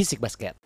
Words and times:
Bisik 0.00 0.16
Basket. 0.16 0.56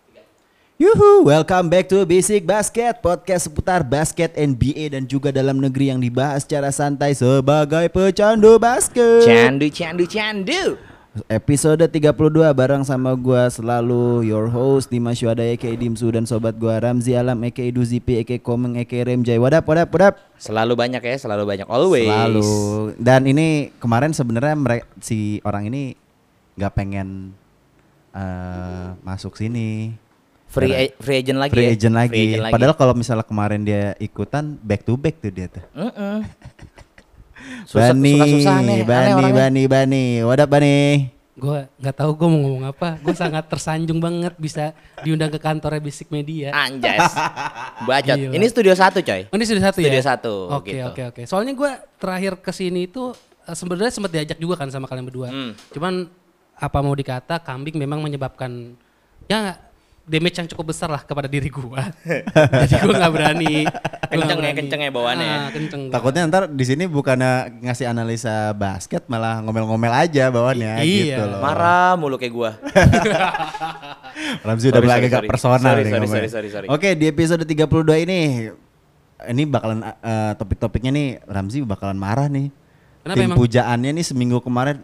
Yuhu, 0.79 1.27
welcome 1.27 1.67
back 1.67 1.91
to 1.91 2.07
Basic 2.07 2.46
Basket, 2.46 3.03
podcast 3.03 3.50
seputar 3.50 3.82
basket 3.82 4.31
NBA 4.39 4.95
dan 4.95 5.11
juga 5.11 5.35
dalam 5.35 5.59
negeri 5.59 5.90
yang 5.90 5.99
dibahas 5.99 6.46
secara 6.46 6.71
santai 6.71 7.18
sebagai 7.18 7.90
pecandu 7.90 8.62
basket. 8.62 9.26
Candu, 9.26 9.67
candu, 9.75 10.07
candu. 10.07 10.79
Episode 11.26 11.82
32 11.90 12.14
bareng 12.54 12.86
sama 12.86 13.11
gua 13.18 13.50
selalu 13.50 14.23
your 14.23 14.46
host 14.46 14.86
Dimas 14.86 15.18
Syuhada 15.18 15.43
aka 15.43 15.75
Dimsu 15.75 16.14
dan 16.14 16.31
sobat 16.31 16.54
gua 16.54 16.79
Ramzi 16.79 17.18
Alam 17.18 17.43
aka 17.43 17.67
Duzipi 17.75 18.23
aka 18.23 18.39
Komeng 18.39 18.79
aka 18.79 19.03
Remjay. 19.03 19.43
Wadap, 19.43 19.67
wadap, 19.67 19.90
wadap. 19.90 20.14
Selalu 20.39 20.79
banyak 20.79 21.03
ya, 21.03 21.18
selalu 21.18 21.43
banyak. 21.43 21.67
Always. 21.67 22.07
Selalu. 22.07 22.51
Dan 23.03 23.26
ini 23.26 23.75
kemarin 23.82 24.14
sebenarnya 24.14 24.54
si 25.03 25.43
orang 25.43 25.67
ini 25.75 25.98
nggak 26.54 26.71
pengen 26.79 27.35
eh, 28.14 28.86
masuk 29.00 29.35
sini. 29.35 29.93
Free, 30.46 30.71
a- 30.71 30.95
free 30.96 31.18
agent 31.18 31.35
lagi 31.36 31.50
Free 31.50 31.67
ya? 31.67 31.75
agent 31.75 31.95
lagi. 31.95 32.11
Free 32.11 32.25
agent 32.31 32.42
lagi. 32.47 32.55
Padahal 32.55 32.75
kalau 32.75 32.95
misalnya 32.95 33.27
kemarin 33.27 33.61
dia 33.61 33.98
ikutan 33.98 34.55
back 34.56 34.83
to 34.83 34.95
back 34.95 35.19
tuh 35.19 35.28
dia 35.28 35.50
tuh. 35.50 35.64
Mm-mm. 35.75 36.23
Susah, 37.69 37.91
Bani, 37.91 38.41
susah, 38.41 38.57
aneh 38.61 38.81
Bani, 38.83 39.11
orangnya. 39.12 39.35
Bani, 39.37 39.62
Bani. 39.67 40.05
Wadap 40.23 40.48
Bani. 40.48 40.77
Gue 41.35 41.67
nggak 41.77 41.97
tahu 41.98 42.11
gue 42.15 42.29
mau 42.31 42.41
ngomong 42.41 42.65
apa. 42.67 42.97
Gue 43.03 43.12
sangat 43.12 43.45
tersanjung 43.45 43.98
banget 43.98 44.33
bisa 44.39 44.70
diundang 45.03 45.29
ke 45.29 45.37
kantornya 45.37 45.83
Basic 45.83 46.09
Media. 46.09 46.55
Anjas. 46.55 47.11
Bacot. 47.89 48.17
Gila. 48.17 48.33
Ini 48.33 48.47
studio 48.47 48.73
satu 48.73 49.03
coy. 49.03 49.27
Oh, 49.29 49.37
ini 49.37 49.45
sudah 49.45 49.62
satu 49.65 49.83
Studio 49.83 49.98
ya? 49.98 50.05
satu, 50.07 50.35
Oke 50.55 50.73
gitu. 50.73 50.87
oke 50.87 51.03
oke. 51.11 51.23
Soalnya 51.27 51.53
gue 51.53 51.70
terakhir 51.98 52.33
ke 52.39 52.53
sini 52.55 52.87
itu 52.87 53.11
eh, 53.42 53.57
sebenarnya 53.59 53.91
sempat 53.91 54.11
diajak 54.15 54.39
juga 54.39 54.55
kan 54.55 54.70
sama 54.70 54.87
kalian 54.87 55.05
berdua. 55.05 55.29
Hmm. 55.29 55.53
Cuman 55.75 56.07
apa 56.55 56.79
mau 56.79 56.93
dikata 56.93 57.39
kambing 57.39 57.75
memang 57.77 57.99
menyebabkan 57.99 58.79
ya 59.25 59.59
damage 60.05 60.37
yang 60.37 60.45
cukup 60.47 60.71
besar 60.71 60.87
lah 60.87 61.01
kepada 61.01 61.25
diri 61.25 61.49
gue. 61.49 61.81
Jadi 62.61 62.77
gue 62.79 62.93
nggak 62.93 63.09
berani. 63.11 63.65
Gua 63.65 63.73
nggak 63.73 64.13
Kenceng 64.13 64.29
ya, 64.29 64.37
berani. 64.37 64.59
kenceng 64.61 64.81
ya 64.81 64.91
bawaannya 64.93 65.25
ya. 65.25 65.33
Ah, 65.35 65.49
kenceng. 65.49 65.81
gua. 65.83 65.93
Takutnya 65.97 66.23
ntar 66.29 66.43
di 66.47 66.65
sini 66.65 66.85
bukan 66.85 67.19
ngasih 67.61 67.87
analisa 67.89 68.53
basket 68.53 69.09
malah 69.09 69.41
ngomel-ngomel 69.41 69.89
aja 69.91 70.29
bawaannya 70.29 70.73
I- 70.79 71.09
iya. 71.09 71.17
gitu 71.17 71.23
loh. 71.25 71.41
Marah 71.41 71.97
mulu 71.97 72.21
kayak 72.21 72.35
gua. 72.37 72.51
Ramzi 74.47 74.71
udah 74.71 74.79
Sorry, 74.79 74.87
mulai 74.87 74.99
agak 75.01 75.13
sorry. 75.19 75.29
personal 75.29 75.59
Sorry, 75.59 75.65
nih 75.65 75.85
sorry, 75.85 75.91
ngomongnya. 75.91 76.15
sorry, 76.15 76.29
sorry, 76.31 76.49
sorry. 76.53 76.67
Oke, 76.69 76.89
di 76.95 77.05
episode 77.09 77.43
32 77.43 78.05
ini 78.05 78.19
ini 79.25 79.43
bakalan 79.49 79.81
eh, 79.83 80.33
topik-topiknya 80.37 80.91
nih 80.93 81.09
Ramzi 81.25 81.65
bakalan 81.65 81.97
marah 81.97 82.29
nih. 82.29 82.53
Kenapa 83.03 83.17
Tim 83.17 83.25
emang? 83.27 83.39
pujaannya 83.41 83.91
nih 83.91 84.05
seminggu 84.05 84.39
kemarin 84.41 84.81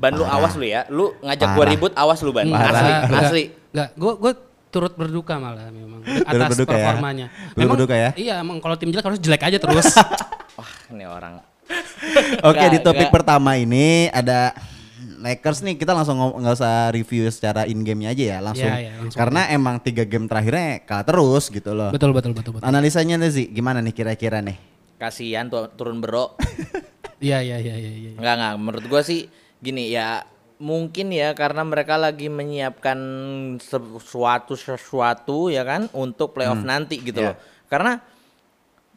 Ban 0.00 0.12
lu 0.12 0.24
awas 0.24 0.56
lu 0.56 0.64
ya. 0.64 0.88
Lu 0.88 1.12
ngajak 1.20 1.48
gua 1.52 1.64
ribut 1.68 1.92
awas 1.92 2.18
lu 2.20 2.32
ban. 2.32 2.48
Asli, 2.48 2.92
asli. 3.14 3.44
Enggak, 3.70 3.88
gue 3.94 4.12
gue 4.16 4.32
turut 4.70 4.94
berduka 4.94 5.34
malah 5.36 5.68
memang 5.68 6.00
Turut 6.06 6.26
atas 6.26 6.48
berduka 6.50 6.72
ya? 6.72 6.86
performanya. 6.88 7.26
Turut 7.52 7.68
berduka 7.70 7.94
ya? 7.94 8.10
Iya, 8.16 8.34
emang 8.40 8.58
kalau 8.58 8.74
tim 8.74 8.88
jelek 8.88 9.04
harus 9.04 9.20
jelek 9.20 9.42
aja 9.44 9.58
terus. 9.60 9.86
Wah, 10.58 10.70
ini 10.88 11.04
orang. 11.04 11.44
Oke 12.48 12.64
di 12.66 12.78
topik 12.80 13.12
pertama 13.12 13.54
ini 13.54 14.10
ada 14.10 14.50
Lakers 15.20 15.60
nih 15.60 15.76
kita 15.76 15.92
langsung 15.92 16.16
ngom- 16.16 16.40
nggak 16.40 16.56
usah 16.56 16.88
review 16.90 17.28
secara 17.28 17.62
in 17.62 17.84
gamenya 17.84 18.10
aja 18.10 18.24
ya 18.26 18.38
langsung, 18.40 18.66
Iya, 18.66 18.80
iya, 18.80 18.92
langsung 18.96 19.18
karena 19.20 19.40
emang 19.52 19.76
tiga 19.78 20.02
game 20.02 20.24
terakhirnya 20.24 20.80
kalah 20.82 21.04
terus 21.04 21.44
gitu 21.46 21.70
loh. 21.70 21.92
betul 21.92 22.10
betul 22.10 22.32
betul 22.32 22.56
betul. 22.56 22.64
Analisanya 22.64 23.20
nih 23.20 23.30
sih 23.30 23.46
gimana 23.46 23.78
nih 23.78 23.92
kira-kira 23.92 24.40
nih? 24.40 24.56
Kasihan 24.96 25.46
tuh 25.46 25.68
turun 25.70 26.00
bero. 26.00 26.40
Iya 27.20 27.44
iya 27.44 27.60
iya 27.60 27.76
iya. 27.76 27.90
iya. 27.92 28.10
Enggak 28.16 28.34
enggak, 28.34 28.54
menurut 28.56 28.84
gua 28.88 29.02
sih 29.04 29.28
gini 29.60 29.88
ya 29.88 30.24
mungkin 30.56 31.08
ya 31.08 31.32
karena 31.32 31.60
mereka 31.62 31.96
lagi 31.96 32.28
menyiapkan 32.28 32.98
sesuatu 33.56 34.52
sesuatu 34.52 35.48
ya 35.48 35.62
kan 35.62 35.88
untuk 35.90 36.32
playoff 36.32 36.60
nanti 36.60 36.96
gitu 36.98 37.16
Iya. 37.18 37.28
loh. 37.32 37.36
Karena 37.64 37.92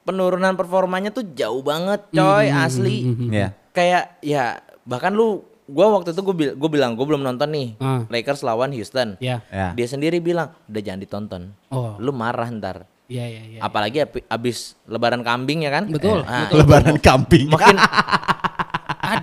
penurunan 0.03 0.53
performanya 0.53 1.09
tuh 1.09 1.23
jauh 1.29 1.62
banget 1.62 2.03
coy 2.09 2.47
asli. 2.47 3.07
Ya. 3.29 3.56
Kayak 3.72 4.19
ya 4.19 4.44
bahkan 4.84 5.12
lu 5.12 5.40
gua 5.63 5.88
waktu 5.94 6.12
itu 6.12 6.19
gua, 6.22 6.35
bil- 6.35 6.56
gua 6.57 6.69
bilang 6.69 6.91
gua 6.94 7.07
belum 7.07 7.23
nonton 7.23 7.47
nih 7.50 7.68
Ah. 7.78 8.03
Lakers 8.06 8.44
lawan 8.44 8.72
Houston. 8.72 9.16
Iya. 9.18 9.40
Ya. 9.47 9.72
Dia 9.72 9.88
sendiri 9.88 10.19
bilang 10.19 10.52
udah 10.66 10.81
jangan 10.81 11.00
ditonton. 11.00 11.41
Oh. 11.69 11.96
Lu 11.97 12.12
marah 12.12 12.52
ntar. 12.52 12.84
Iya 13.07 13.23
iya 13.25 13.41
iya. 13.47 13.59
Apalagi 13.59 14.00
api- 14.02 14.25
abis 14.25 14.75
lebaran 14.84 15.22
kambing 15.22 15.63
ya 15.63 15.72
kan? 15.72 15.88
Betul, 15.88 16.23
Nah, 16.23 16.47
Lebaran 16.50 17.00
kambing. 17.00 17.47
Makin 17.47 17.75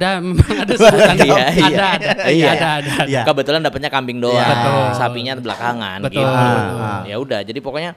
Ada 0.00 0.16
memang 0.16 0.48
ada 0.56 0.72
sebutan. 0.72 1.16
Iya, 1.20 1.28
ada, 1.36 1.44
iya. 1.52 1.68
ada, 1.68 1.84
ada, 1.92 2.12
Iya. 2.26 2.48
ada, 2.50 2.68
ada, 2.80 2.90
ada. 2.96 3.04
Iya. 3.04 3.22
kebetulan 3.22 3.60
dapatnya 3.60 3.90
kambing 3.92 4.18
doang, 4.18 4.40
Iya. 4.40 4.48
Betul. 4.48 4.84
sapinya 4.96 5.32
belakangan 5.36 5.98
Betul, 6.00 6.24
gitu. 6.24 6.32
betul. 6.32 7.00
Ya 7.04 7.16
udah, 7.20 7.40
jadi 7.44 7.58
pokoknya 7.60 7.90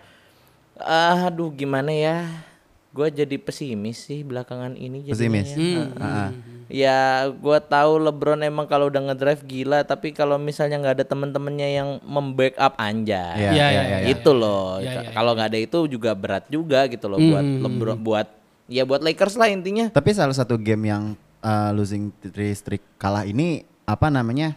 ah, 0.75 1.27
aduh 1.27 1.47
gimana 1.49 1.89
ya? 1.89 2.27
Gue 2.91 3.07
jadi 3.07 3.39
pesimis 3.39 4.03
sih 4.03 4.21
belakangan 4.21 4.75
ini 4.75 5.01
jadinya. 5.01 5.15
Pesimis. 5.15 5.49
Hmm. 5.55 5.87
Ah, 5.95 6.05
ah. 6.05 6.29
Ya, 6.67 6.99
gue 7.29 7.59
tahu 7.63 8.01
LeBron 8.01 8.41
emang 8.41 8.65
kalau 8.65 8.87
udah 8.87 9.01
ngedrive 9.03 9.41
gila, 9.43 9.81
tapi 9.81 10.09
kalau 10.09 10.35
misalnya 10.35 10.77
nggak 10.77 10.95
ada 10.97 11.05
temen-temennya 11.05 11.69
yang 11.71 11.89
membackup 12.01 12.73
anjay. 12.75 13.37
Iya, 13.39 13.49
Iya, 13.49 13.49
iya, 13.49 13.67
iya, 13.69 13.81
iya. 13.81 13.97
iya. 14.01 14.07
Itu 14.09 14.31
loh. 14.31 14.77
Iya, 14.77 14.91
iya, 14.99 15.11
Kalau 15.11 15.31
nggak 15.33 15.49
ada 15.49 15.59
itu 15.59 15.77
juga 15.87 16.11
berat 16.13 16.45
juga 16.47 16.85
gitu 16.85 17.05
loh 17.07 17.17
buat 17.17 17.41
Hmm. 17.41 17.61
LeBron 17.63 17.97
buat 17.97 18.27
ya 18.65 18.83
buat 18.83 19.01
Lakers 19.01 19.35
lah 19.35 19.49
intinya. 19.49 19.89
Tapi 19.89 20.09
salah 20.11 20.33
satu 20.33 20.55
game 20.55 20.85
yang 20.85 21.03
uh, 21.43 21.69
losing 21.71 22.09
three 22.23 22.51
streak 22.51 22.81
kalah 22.95 23.23
ini 23.23 23.61
apa 23.83 24.07
namanya? 24.07 24.55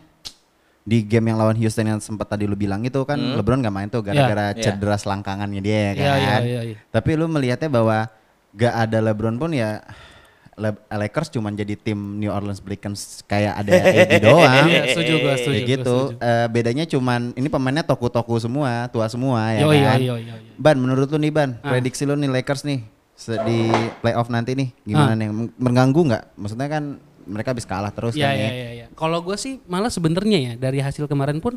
Di 0.81 1.03
game 1.03 1.29
yang 1.29 1.43
lawan 1.43 1.59
Houston 1.59 1.83
yang 1.85 1.99
sempat 1.99 2.31
tadi 2.31 2.47
lu 2.47 2.55
bilang 2.55 2.79
itu 2.81 3.03
kan 3.03 3.19
LeBron 3.19 3.59
gak 3.59 3.75
main 3.75 3.91
tuh 3.91 4.01
gara-gara 4.01 4.55
Iya. 4.55 4.71
cedera 4.71 4.95
selangkangannya 4.95 5.59
dia 5.59 5.75
Iya, 5.75 5.91
kan. 5.91 5.99
iya, 5.99 6.37
iya, 6.41 6.61
iya. 6.63 6.77
Tapi 6.89 7.11
lu 7.13 7.27
melihatnya 7.27 7.67
bahwa 7.67 8.07
gak 8.55 8.75
ada 8.81 9.03
LeBron 9.03 9.35
pun 9.35 9.51
ya 9.51 9.83
Le- 10.55 10.79
Lakers 10.89 11.29
cuman 11.29 11.53
jadi 11.53 11.75
tim 11.75 12.17
New 12.17 12.31
Orleans 12.31 12.63
Pelicans 12.63 13.21
kayak 13.23 13.61
ada 13.61 13.71
AD 13.77 14.13
doang. 14.25 14.65
Iya, 14.65 14.83
setuju 14.89 15.13
gua, 15.21 15.35
setuju. 15.37 15.53
Kayak 15.53 15.61
gua 15.61 15.73
gitu. 15.77 15.97
setuju. 16.09 16.23
Eh, 16.23 16.47
bedanya 16.49 16.85
cuman 16.87 17.21
ini 17.35 17.49
pemainnya 17.51 17.85
toku-toku 17.85 18.35
semua, 18.39 18.89
tua 18.89 19.05
semua 19.05 19.53
ya 19.53 19.61
Yo, 19.61 19.69
yo, 19.69 19.85
kan. 19.85 19.99
yo, 20.01 20.15
yo, 20.17 20.33
yo. 20.33 20.35
Ban, 20.57 20.79
menurut 20.79 21.11
lu 21.11 21.19
nih 21.19 21.29
Ban, 21.29 21.51
Ah. 21.61 21.77
prediksi 21.77 22.09
lu 22.09 22.15
nih 22.15 22.31
Lakers 22.31 22.65
nih 22.65 22.81
di 23.17 23.59
playoff 23.99 24.29
nanti 24.29 24.53
nih 24.53 24.69
gimana 24.83 25.13
Ah. 25.13 25.17
nih? 25.17 25.29
Meng- 25.29 25.55
Mengganggu 25.57 26.01
nggak? 26.05 26.25
Maksudnya 26.35 26.69
kan 26.69 26.85
mereka 27.25 27.49
habis 27.51 27.65
kalah 27.65 27.91
terus 27.91 28.13
Iya 28.13 28.23
kan 28.23 28.33
iya 28.33 28.45
nih. 28.45 28.53
iya. 28.55 28.71
iya. 28.73 28.87
Kalau 28.93 29.19
gue 29.19 29.35
sih 29.35 29.59
malah 29.65 29.89
sebenarnya 29.89 30.39
ya 30.39 30.53
dari 30.55 30.79
hasil 30.79 31.05
kemarin 31.05 31.39
pun 31.39 31.57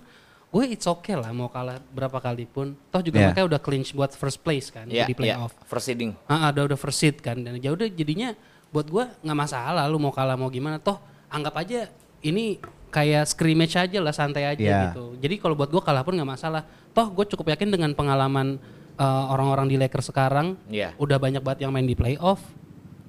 gue 0.50 0.64
it's 0.66 0.84
okay 0.84 1.14
lah 1.14 1.30
mau 1.30 1.46
kalah 1.48 1.78
berapa 1.90 2.18
kali 2.18 2.44
pun. 2.44 2.74
Toh 2.88 3.02
juga 3.02 3.20
Iya. 3.20 3.26
mereka 3.30 3.42
udah 3.46 3.60
clinch 3.60 3.92
buat 3.92 4.10
first 4.12 4.40
place 4.40 4.68
kan 4.68 4.86
Iya, 4.86 5.06
di 5.06 5.14
iya, 5.14 5.18
playoff. 5.36 5.54
first 5.64 5.86
seeding. 5.86 6.18
Ah, 6.26 6.50
ada 6.50 6.66
udah 6.66 6.74
first 6.74 6.98
seed 6.98 7.20
kan 7.20 7.38
dan 7.38 7.56
ya 7.56 7.70
udah 7.70 7.86
jadinya 7.88 8.34
buat 8.70 8.86
gue 8.86 9.06
nggak 9.20 9.38
masalah 9.40 9.86
lu 9.86 9.98
mau 9.98 10.10
kalah 10.10 10.34
mau 10.34 10.48
gimana 10.48 10.78
toh 10.78 10.98
anggap 11.28 11.58
aja 11.60 11.90
ini 12.20 12.58
kayak 12.90 13.26
scrimmage 13.28 13.74
aja 13.74 13.98
lah 13.98 14.10
santai 14.10 14.48
aja 14.48 14.58
Iya. 14.60 14.80
gitu. 14.88 15.14
Jadi 15.18 15.36
kalau 15.38 15.54
buat 15.54 15.68
gue 15.68 15.80
kalah 15.80 16.02
pun 16.02 16.14
nggak 16.14 16.32
masalah. 16.32 16.66
Toh 16.90 17.08
gue 17.08 17.26
cukup 17.28 17.52
yakin 17.52 17.70
dengan 17.70 17.94
pengalaman 17.94 18.58
eh, 19.00 19.24
orang-orang 19.26 19.66
di 19.66 19.76
Lakers 19.76 20.10
sekarang 20.10 20.60
Iya. 20.68 20.92
udah 20.96 21.16
banyak 21.16 21.40
banget 21.40 21.64
yang 21.64 21.72
main 21.72 21.84
di 21.84 21.96
playoff. 21.96 22.44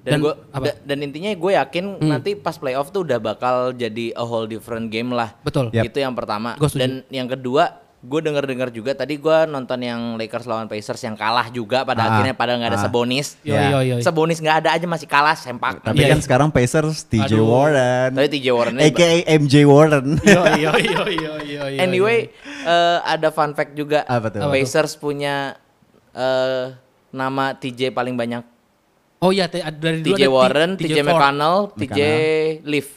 dan, 0.01 0.17
Dan 0.17 0.19
gua 0.23 0.35
apa? 0.49 0.65
da- 0.65 0.81
dan 0.87 0.99
intinya 1.03 1.29
gue 1.29 1.53
yakin 1.53 1.85
nanti 2.01 2.33
pas 2.33 2.57
playoff 2.57 2.89
tuh 2.89 3.05
udah 3.05 3.21
bakal 3.21 3.75
jadi 3.75 4.15
a 4.15 4.25
whole 4.25 4.47
different 4.47 4.89
game 4.89 5.13
lah 5.13 5.37
Betul. 5.43 5.69
Yap. 5.71 5.85
itu 5.85 6.01
yang 6.01 6.15
pertama 6.15 6.57
dan 6.73 7.05
yang 7.09 7.29
kedua 7.29 7.77
gue 8.01 8.21
denger 8.25 8.49
dengar 8.49 8.69
juga 8.71 8.97
tadi 8.97 9.21
gue 9.21 9.39
nonton 9.45 9.77
yang 9.77 10.17
Lakers 10.17 10.49
lawan 10.49 10.65
Pacers 10.65 11.05
yang 11.05 11.13
kalah 11.13 11.53
juga 11.53 11.85
pada 11.85 12.01
Ah, 12.01 12.09
akhirnya 12.11 12.33
pada 12.33 12.57
nggak 12.57 12.71
ada 12.71 12.81
ah. 12.81 12.85
Sebonis 12.89 13.37
Yo 13.45 13.53
Iya. 13.53 13.69
yo 13.69 13.79
yo. 13.85 13.95
Sebonis 14.01 14.41
nggak 14.41 14.57
ada 14.59 14.71
aja 14.73 14.87
masih 14.89 15.05
kalah 15.05 15.37
sempak 15.37 15.85
Tapi 15.85 16.01
Iya, 16.01 16.09
kan 16.09 16.17
iya. 16.17 16.25
sekarang 16.25 16.49
Pacers 16.49 17.05
TJ 17.05 17.37
Aduh. 17.37 17.45
Warren. 17.45 18.11
tapi 18.11 18.29
TJ 18.33 18.47
Warren 18.49 18.77
AKA 18.81 19.17
MJ 19.37 19.55
Warren. 19.69 20.17
Yo 20.25 20.41
yo 20.57 20.71
yo 20.81 21.03
yo 21.13 21.33
yo. 21.45 21.63
yo, 21.67 21.79
anyway 21.79 22.33
eh, 22.65 22.99
ada 23.05 23.29
fun 23.29 23.53
fact 23.53 23.77
juga 23.77 24.09
Apa 24.09 24.33
tuh? 24.33 24.49
Pacers 24.49 24.97
punya 24.97 25.61
eh, 26.13 26.65
nama 27.11 27.45
TJ 27.53 27.91
paling 27.91 28.15
banyak 28.15 28.43
Oh 29.21 29.29
iya, 29.29 29.45
dari 29.47 30.01
dulu 30.01 30.17
TJ 30.17 30.23
ada 30.23 30.25
T- 30.25 30.33
Warren, 30.33 30.71
TJ. 30.75 30.99
McConnell, 31.03 31.57
TJ. 31.75 31.99
Leaf 32.65 32.89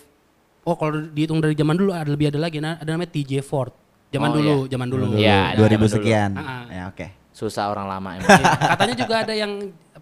Oh 0.64 0.80
kalau 0.80 0.96
dihitung 1.06 1.38
dari 1.38 1.52
zaman 1.52 1.76
dulu 1.76 1.92
ada 1.92 2.08
lebih 2.08 2.32
ada 2.32 2.40
lagi, 2.40 2.58
nah, 2.58 2.80
ada 2.80 2.88
namanya 2.88 3.12
TJ 3.12 3.44
Ford. 3.44 3.76
Zaman 4.08 4.30
Oh, 4.30 4.36
dulu, 4.38 4.56
iya. 4.62 4.70
zaman 4.72 4.88
dulu. 4.88 5.06
Dulu, 5.10 5.18
Iya, 5.20 5.42
2000 5.52 5.60
zaman 5.60 5.76
dulu. 5.76 5.88
sekian. 5.92 6.32
Ah, 6.34 6.42
ah. 6.42 6.64
Ya 6.66 6.84
oke. 6.88 7.08
susah 7.34 7.66
orang 7.68 7.90
lama 7.90 8.10
emang 8.14 8.30
Iya, 8.30 8.46
Katanya 8.72 8.96
juga 8.96 9.16
ada 9.20 9.34
yang 9.34 9.52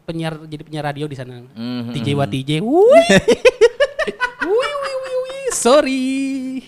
penyiar 0.04 0.36
jadi 0.46 0.62
penyiar 0.62 0.86
radio 0.86 1.08
di 1.08 1.16
sana. 1.16 1.42
Mhm. 1.48 1.90
TJ 1.90 2.08
wa 2.12 2.26
TJ. 2.28 2.52
Wui. 2.60 2.86
Wui 4.44 4.70
wui 4.76 4.94
wui 4.94 5.14
wui. 5.18 5.40
Sorry. 5.50 6.62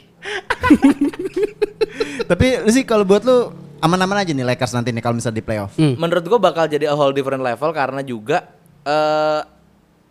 Tapi 2.24 2.46
lu 2.60 2.72
sih 2.72 2.84
kalau 2.84 3.04
buat 3.04 3.22
lu 3.22 3.52
aman-aman 3.84 4.24
aja 4.24 4.32
nih 4.32 4.48
Lakers 4.48 4.72
nanti 4.72 4.90
nih 4.90 5.04
kalau 5.04 5.20
misalnya 5.20 5.38
di 5.38 5.46
playoff. 5.46 5.76
Hmm. 5.76 6.00
Menurut 6.00 6.24
gua 6.24 6.40
bakal 6.42 6.66
jadi 6.66 6.88
a 6.88 6.96
whole 6.96 7.12
different 7.12 7.44
level 7.44 7.70
karena 7.70 8.00
juga 8.00 8.48
eh 8.82 9.42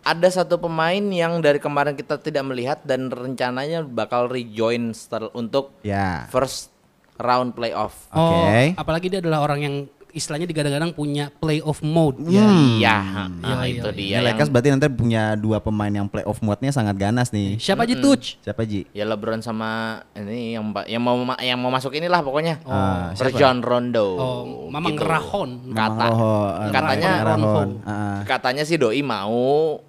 ada 0.03 0.27
satu 0.27 0.59
pemain 0.59 0.99
yang 1.01 1.39
dari 1.39 1.57
kemarin 1.57 1.95
kita 1.95 2.19
tidak 2.19 2.43
melihat 2.43 2.83
dan 2.83 3.07
rencananya 3.07 3.81
bakal 3.81 4.27
rejoin 4.27 4.91
setel- 4.91 5.31
untuk 5.31 5.71
Ya. 5.79 6.27
first 6.27 6.69
round 7.15 7.55
playoff. 7.55 8.11
Oh, 8.11 8.43
Oke. 8.43 8.75
apalagi 8.75 9.07
dia 9.07 9.23
adalah 9.23 9.41
orang 9.41 9.59
yang 9.63 9.75
istilahnya 10.13 10.45
digadang-gadang 10.45 10.93
punya 10.93 11.33
playoff 11.33 11.81
mode. 11.81 12.21
Iya, 12.23 12.45
Iya, 12.77 12.97
nah, 13.33 13.65
iya, 13.65 13.73
itu 13.73 13.87
iya. 13.87 13.91
dia 13.91 14.09
yang 14.13 14.23
Lakers 14.29 14.47
berarti 14.47 14.69
nanti 14.69 14.87
punya 14.87 15.33
dua 15.33 15.57
pemain 15.57 15.89
yang 15.89 16.05
playoff 16.05 16.37
mode-nya 16.39 16.69
sangat 16.69 16.93
ganas 16.95 17.29
nih. 17.29 17.57
Siapa 17.57 17.83
aja 17.83 17.97
Tuch? 17.97 18.37
Siapa 18.39 18.61
Ji? 18.63 18.85
ya 18.89 19.03
LeBron 19.03 19.41
sama 19.41 19.69
ini 20.13 20.53
yang 20.53 20.63
yang 20.85 21.01
mau 21.01 21.13
yang 21.35 21.57
mau 21.57 21.67
masuk 21.67 21.91
inilah 21.91 22.21
pokoknya. 22.21 22.61
Ah, 22.63 23.09
siapa? 23.11 23.33
John 23.33 23.59
Rondo. 23.59 24.07
Oh, 24.13 24.41
Mamang 24.69 24.93
Gitu. 24.93 25.03
Rahon. 25.03 25.49
Kata 25.69 26.05
Rohon. 26.07 26.69
katanya. 26.69 27.11
Ronho. 27.25 27.53
Ah, 27.81 28.21
katanya 28.23 28.63
si 28.63 28.77
doi 28.77 29.01
mau 29.01 29.81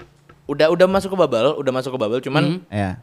udah 0.44 0.68
udah 0.68 0.86
masuk 0.86 1.12
ke 1.12 1.18
bubble, 1.18 1.52
udah 1.54 1.72
masuk 1.74 1.92
ke 1.92 1.98
bubble 1.98 2.20
cuman 2.20 2.64
ya. 2.68 2.96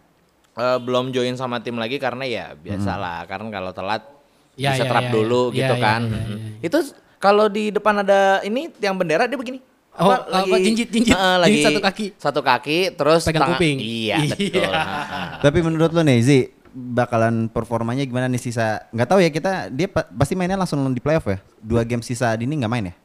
eh, 0.51 0.77
belum 0.77 1.09
join 1.09 1.33
sama 1.33 1.57
tim 1.57 1.73
lagi 1.75 1.95
karena 1.95 2.21
ya 2.21 2.45
biasalah 2.55 3.25
karena 3.25 3.49
kalau 3.49 3.71
telat 3.71 4.03
Ya, 4.53 4.75
bisa 4.75 4.83
ya, 4.83 4.89
terap 4.89 5.03
ya, 5.03 5.11
dulu 5.11 5.41
ya. 5.49 5.55
gitu 5.55 5.73
Ya, 5.73 5.79
ya, 5.79 5.81
kan. 5.81 6.01
ya, 6.03 6.11
ya, 6.11 6.25
Mm. 6.27 6.37
Itu 6.61 6.77
s- 6.83 6.93
kalau 7.21 7.45
di 7.45 7.69
depan 7.69 8.01
ada 8.01 8.41
ini 8.41 8.73
tiang 8.73 8.97
bendera 8.97 9.23
dia 9.23 9.37
begini. 9.37 9.61
Oh, 9.93 10.07
apa, 10.07 10.55
jinjit, 10.57 10.87
jinjit. 10.87 11.11
Heeh, 11.11 11.35
lagi 11.37 11.51
Jinjit 11.53 11.67
satu 11.67 11.81
kaki. 11.81 12.05
Satu 12.15 12.41
kaki 12.41 12.79
terus 12.91 13.21
Pegang 13.21 13.43
tangan- 13.45 13.59
kuping. 13.59 13.77
Iya, 13.77 14.15
Iya. 14.17 14.33
betul. 14.33 14.63
Heeh. 14.63 15.27
Tapi 15.43 15.59
menurut 15.61 15.91
lo 15.91 16.01
nih 16.01 16.17
Zi, 16.17 16.39
bakalan 16.71 17.45
performanya 17.45 18.01
gimana 18.01 18.25
nih 18.25 18.39
sisa? 18.39 18.87
Nggak 18.89 19.07
tahu 19.07 19.19
ya 19.19 19.29
kita 19.29 19.67
dia 19.67 19.85
pa- 19.85 20.07
pasti 20.07 20.33
mainnya 20.33 20.55
langsung 20.55 20.79
di 20.87 20.97
playoff 20.97 21.27
ya. 21.27 21.37
Dua 21.57 21.83
game 21.83 21.99
sisa 21.99 22.33
ini 22.33 22.55
nggak 22.55 22.71
main 22.71 22.85
ya? 22.87 22.95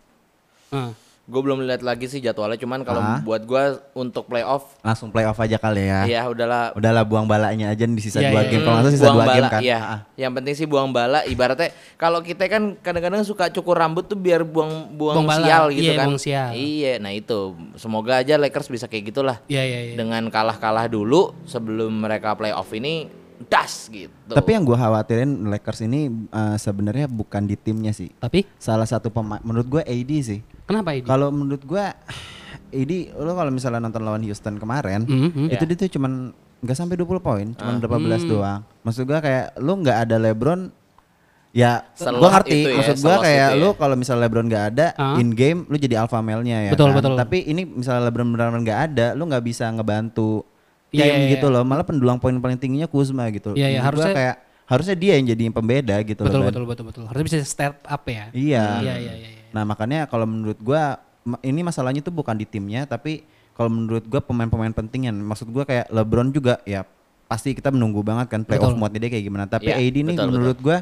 Ah. 0.69 0.91
Gue 1.27 1.43
belum 1.43 1.59
lihat 1.61 1.83
lagi 1.83 2.07
sih 2.07 2.19
jadwalnya, 2.19 2.55
cuman 2.55 2.81
kalau 2.81 2.99
Ah. 2.99 3.19
buat 3.19 3.43
gua 3.43 3.83
untuk 3.93 4.27
playoff, 4.27 4.79
Langsung 4.79 5.11
playoff 5.11 5.35
aja 5.37 5.59
kali 5.59 5.83
ya. 5.85 6.07
ya 6.07 6.23
udahlah 6.25 6.71
Udahlah 6.73 7.03
buang 7.03 7.27
balanya 7.27 7.67
aja 7.69 7.83
di 7.83 7.99
sisa 7.99 8.19
Iya, 8.19 8.31
dua 8.31 8.41
iya, 8.41 8.49
game. 8.49 8.55
iya. 8.57 8.65
Kalau 8.65 8.79
salah 8.79 8.93
sisa 8.93 9.03
buang 9.03 9.17
dua 9.17 9.25
bala, 9.25 9.35
game 9.37 9.51
kan. 9.51 9.61
Iya. 9.61 9.75
Ah, 9.77 9.91
ah. 9.91 10.01
Yang 10.15 10.33
penting 10.33 10.55
sih 10.55 10.67
buang 10.67 10.89
bala. 10.89 11.19
Ibaratnya 11.25 11.69
kalau 11.97 12.23
kita 12.23 12.47
kan 12.47 12.63
kadang-kadang 12.77 13.21
suka 13.21 13.51
cukur 13.51 13.75
rambut 13.75 14.05
tuh 14.05 14.15
biar 14.15 14.41
buang 14.41 14.71
buang, 14.93 15.19
Buang 15.19 15.27
bala. 15.29 15.43
sial 15.43 15.65
gitu 15.73 15.83
Iya, 15.85 15.99
kan. 15.99 16.07
buang 16.07 16.21
sial. 16.21 16.51
Iya, 16.53 16.93
nah 16.97 17.11
itu. 17.11 17.41
Semoga 17.75 18.13
aja 18.17 18.35
Lakers 18.37 18.71
bisa 18.71 18.87
kayak 18.87 19.11
gitulah. 19.11 19.43
Iya, 19.45 19.63
iya, 19.63 19.79
iya. 19.83 19.95
Dengan 19.95 20.23
kalah-kalah 20.29 20.87
dulu 20.87 21.35
sebelum 21.43 21.91
mereka 21.93 22.33
playoff 22.33 22.71
ini 22.71 23.11
das 23.43 23.89
gitu. 23.89 24.09
Tapi 24.29 24.51
yang 24.51 24.63
gua 24.63 24.77
khawatirin 24.79 25.29
Lakers 25.47 25.81
ini 25.83 26.09
eh, 26.27 26.57
sebenarnya 26.57 27.07
bukan 27.07 27.45
di 27.45 27.55
timnya 27.55 27.91
sih. 27.91 28.09
Tapi 28.15 28.49
Salah 28.57 28.85
satu 28.85 29.09
pemain 29.09 29.41
menurut 29.41 29.69
gua 29.71 29.83
AD 29.83 30.13
sih. 30.19 30.41
kenapa 30.65 30.93
ini? 30.93 31.05
Kalau 31.05 31.29
menurut 31.29 31.63
gua 31.63 31.93
AD 32.69 32.93
lo 33.15 33.33
kalau 33.33 33.51
misalnya 33.51 33.79
nonton 33.79 34.03
lawan 34.03 34.23
Houston 34.23 34.57
kemarin, 34.57 35.05
Mhm, 35.05 35.29
mhm. 35.29 35.47
itu 35.49 35.63
dia 35.65 35.77
tuh 35.79 35.93
cuman 35.93 36.33
nggak 36.59 36.75
sampai 36.75 36.97
20 36.97 37.21
poin, 37.21 37.47
cuman 37.51 37.75
berapa 37.77 37.97
belas 37.97 38.23
doang. 38.23 38.65
Maksud 38.83 39.05
gua 39.05 39.21
kayak 39.21 39.55
lu 39.57 39.73
nggak 39.77 39.99
ada 40.03 40.17
LeBron 40.19 40.73
Ya, 41.53 41.89
gua 41.97 42.37
ngerti. 42.37 42.69
ya, 42.69 42.77
Maksud 42.77 42.97
gua 43.01 43.17
selos 43.17 43.25
kayak 43.25 43.49
ya. 43.49 43.57
lu 43.57 43.69
kalau 43.73 43.97
misalnya 43.97 44.29
LeBron 44.29 44.45
nggak 44.45 44.65
ada 44.71 44.87
Ah. 44.95 45.17
in 45.17 45.33
game, 45.33 45.65
lu 45.65 45.77
jadi 45.77 45.97
alpha 45.99 46.21
male-nya 46.21 46.69
ya. 46.69 46.71
Betul, 46.71 46.93
kan? 46.93 47.01
betul. 47.01 47.13
Tapi 47.17 47.39
ini 47.45 47.65
misalnya 47.65 48.05
LeBron 48.05 48.29
benar-benar 48.29 48.61
nggak 48.61 48.81
ada, 48.87 49.07
lu 49.13 49.25
nggak 49.25 49.41
bisa 49.43 49.65
ngebantu 49.71 50.45
tim 50.89 50.99
Iya, 50.99 51.15
iya, 51.17 51.29
gitu 51.33 51.47
iya. 51.47 51.55
loh. 51.55 51.63
Malah 51.63 51.83
pendulang 51.83 52.17
poin 52.17 52.35
paling 52.35 52.57
tingginya 52.57 52.87
Kuzma 52.87 53.27
gitu. 53.29 53.53
Iya, 53.53 53.67
iya, 53.69 53.81
Menurut 53.81 53.97
gua 53.97 54.05
harusnya- 54.05 54.17
kayak 54.17 54.37
harusnya 54.67 54.97
dia 54.97 55.13
yang 55.15 55.27
jadi 55.29 55.43
pembeda 55.49 55.97
gitu 56.03 56.21
betul, 56.21 56.37
loh. 56.37 56.43
Ben. 56.43 56.51
betul, 56.51 56.65
betul, 56.65 56.85
betul. 56.87 57.03
Harusnya 57.07 57.27
bisa 57.29 57.39
step 57.43 57.75
up 57.83 58.03
ya. 58.05 58.25
Iya. 58.31 58.65
Iya, 58.81 58.95
iya, 58.99 59.13
iya. 59.15 59.29
iya. 59.33 59.45
Nah 59.51 59.63
makanya 59.63 60.05
kalau 60.05 60.25
menurut 60.25 60.59
gua 60.59 60.97
ma- 61.23 61.41
ini 61.41 61.61
masalahnya 61.61 62.01
tuh 62.01 62.11
bukan 62.11 62.35
di 62.35 62.45
timnya 62.45 62.85
tapi 62.85 63.23
kalau 63.53 63.69
menurut 63.69 64.05
gua 64.05 64.21
pemain-pemain 64.21 64.75
penting 64.75 65.07
yang 65.07 65.17
maksud 65.17 65.49
gua 65.49 65.63
kayak 65.63 65.87
LeBron 65.89 66.29
juga 66.29 66.59
ya 66.63 66.83
pasti 67.25 67.51
kita 67.53 67.69
menunggu 67.69 68.01
banget 68.01 68.27
kan 68.29 68.41
playoff 68.43 68.71
Betul. 68.71 68.81
mode 68.81 68.97
dia 68.97 69.09
kayak 69.09 69.25
gimana. 69.25 69.45
Tapi 69.45 69.67
Iya, 69.67 69.79
AD 69.81 69.97
nih 69.97 70.15
betul, 70.15 70.29
menurut 70.29 70.59
gua 70.61 70.79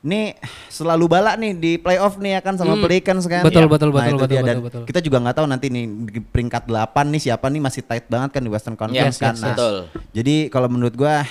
nih 0.00 0.38
selalu 0.68 1.04
balak 1.06 1.34
nih 1.36 1.52
di 1.52 1.72
playoff 1.74 2.16
nih 2.16 2.38
ya 2.38 2.40
kan 2.40 2.54
sama 2.54 2.72
Hmm. 2.72 2.82
Pelicans 2.82 3.24
kan. 3.24 3.42
Betul, 3.42 3.66
Iya. 3.66 3.68
betul, 3.68 3.88
Nah, 3.88 3.96
betul, 3.98 4.16
betul, 4.16 4.28
dia. 4.28 4.40
Dan 4.40 4.46
betul, 4.54 4.64
betul. 4.64 4.82
Kita 4.86 5.00
juga 5.00 5.16
nggak 5.18 5.36
tahu 5.36 5.46
nanti 5.46 5.66
nih 5.66 5.84
di 6.06 6.20
peringkat 6.20 6.62
8 6.64 7.04
nih 7.08 7.20
siapa 7.20 7.46
nih 7.46 7.58
masih 7.60 7.82
tight 7.82 8.06
banget 8.06 8.30
kan 8.30 8.40
di 8.40 8.48
Western 8.48 8.74
Conference 8.74 9.16
Yes, 9.16 9.20
kan. 9.20 9.34
yes, 9.34 9.40
Nah, 9.40 9.48
betul. 9.52 9.74
Jadi 10.12 10.34
kalau 10.48 10.68
menurut 10.68 10.94
gua 10.94 11.26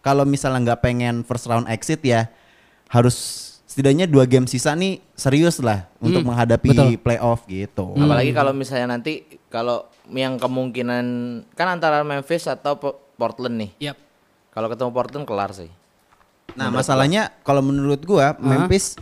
kalau 0.00 0.22
misalnya 0.22 0.58
nggak 0.64 0.80
pengen 0.80 1.14
first 1.22 1.44
round 1.44 1.66
exit 1.66 1.98
ya 2.00 2.30
harus 2.88 3.16
setidaknya 3.64 4.04
dua 4.04 4.22
game 4.22 4.44
sisa 4.44 4.70
nih 4.72 5.00
serius 5.12 5.58
lah 5.58 5.88
untuk 5.96 6.20
Hmm, 6.20 6.30
menghadapi 6.30 6.68
betul. 6.68 6.88
playoff 6.98 7.42
gitu. 7.44 7.96
Apalagi 7.96 8.30
kalau 8.30 8.52
misalnya 8.52 8.86
nanti 8.92 9.22
kalau 9.48 9.82
yang 10.08 10.36
kemungkinan 10.36 11.04
kan 11.50 11.68
antara 11.70 12.02
Memphis 12.02 12.44
atau 12.44 12.76
Po- 12.76 13.02
Portland 13.14 13.56
nih. 13.56 13.70
Yap. 13.82 13.96
Kalau 14.50 14.68
ketemu 14.68 14.90
Portland 14.90 15.24
kelar 15.24 15.50
sih. 15.50 15.70
Nah, 16.52 16.68
masalahnya 16.68 17.32
kalau 17.42 17.60
menurut 17.60 18.00
gua 18.02 18.36
Memphis 18.36 18.96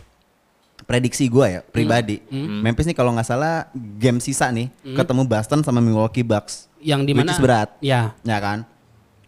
prediksi 0.83 1.27
gua 1.27 1.47
ya 1.47 1.61
pribadi. 1.61 2.19
Memphis 2.31 2.87
nih 2.87 2.95
kalau 2.95 3.11
nggak 3.11 3.27
salah 3.27 3.67
game 3.73 4.19
sisa 4.19 4.49
nih 4.49 4.67
ketemu 4.83 5.23
Boston 5.23 5.61
sama 5.61 5.79
Milwaukee 5.79 6.23
Bucks. 6.23 6.67
Yang 6.81 7.01
di 7.07 7.13
mana? 7.13 7.31
berat. 7.37 7.69
Ya. 7.79 8.17
Ya 8.21 8.37
kan? 8.41 8.65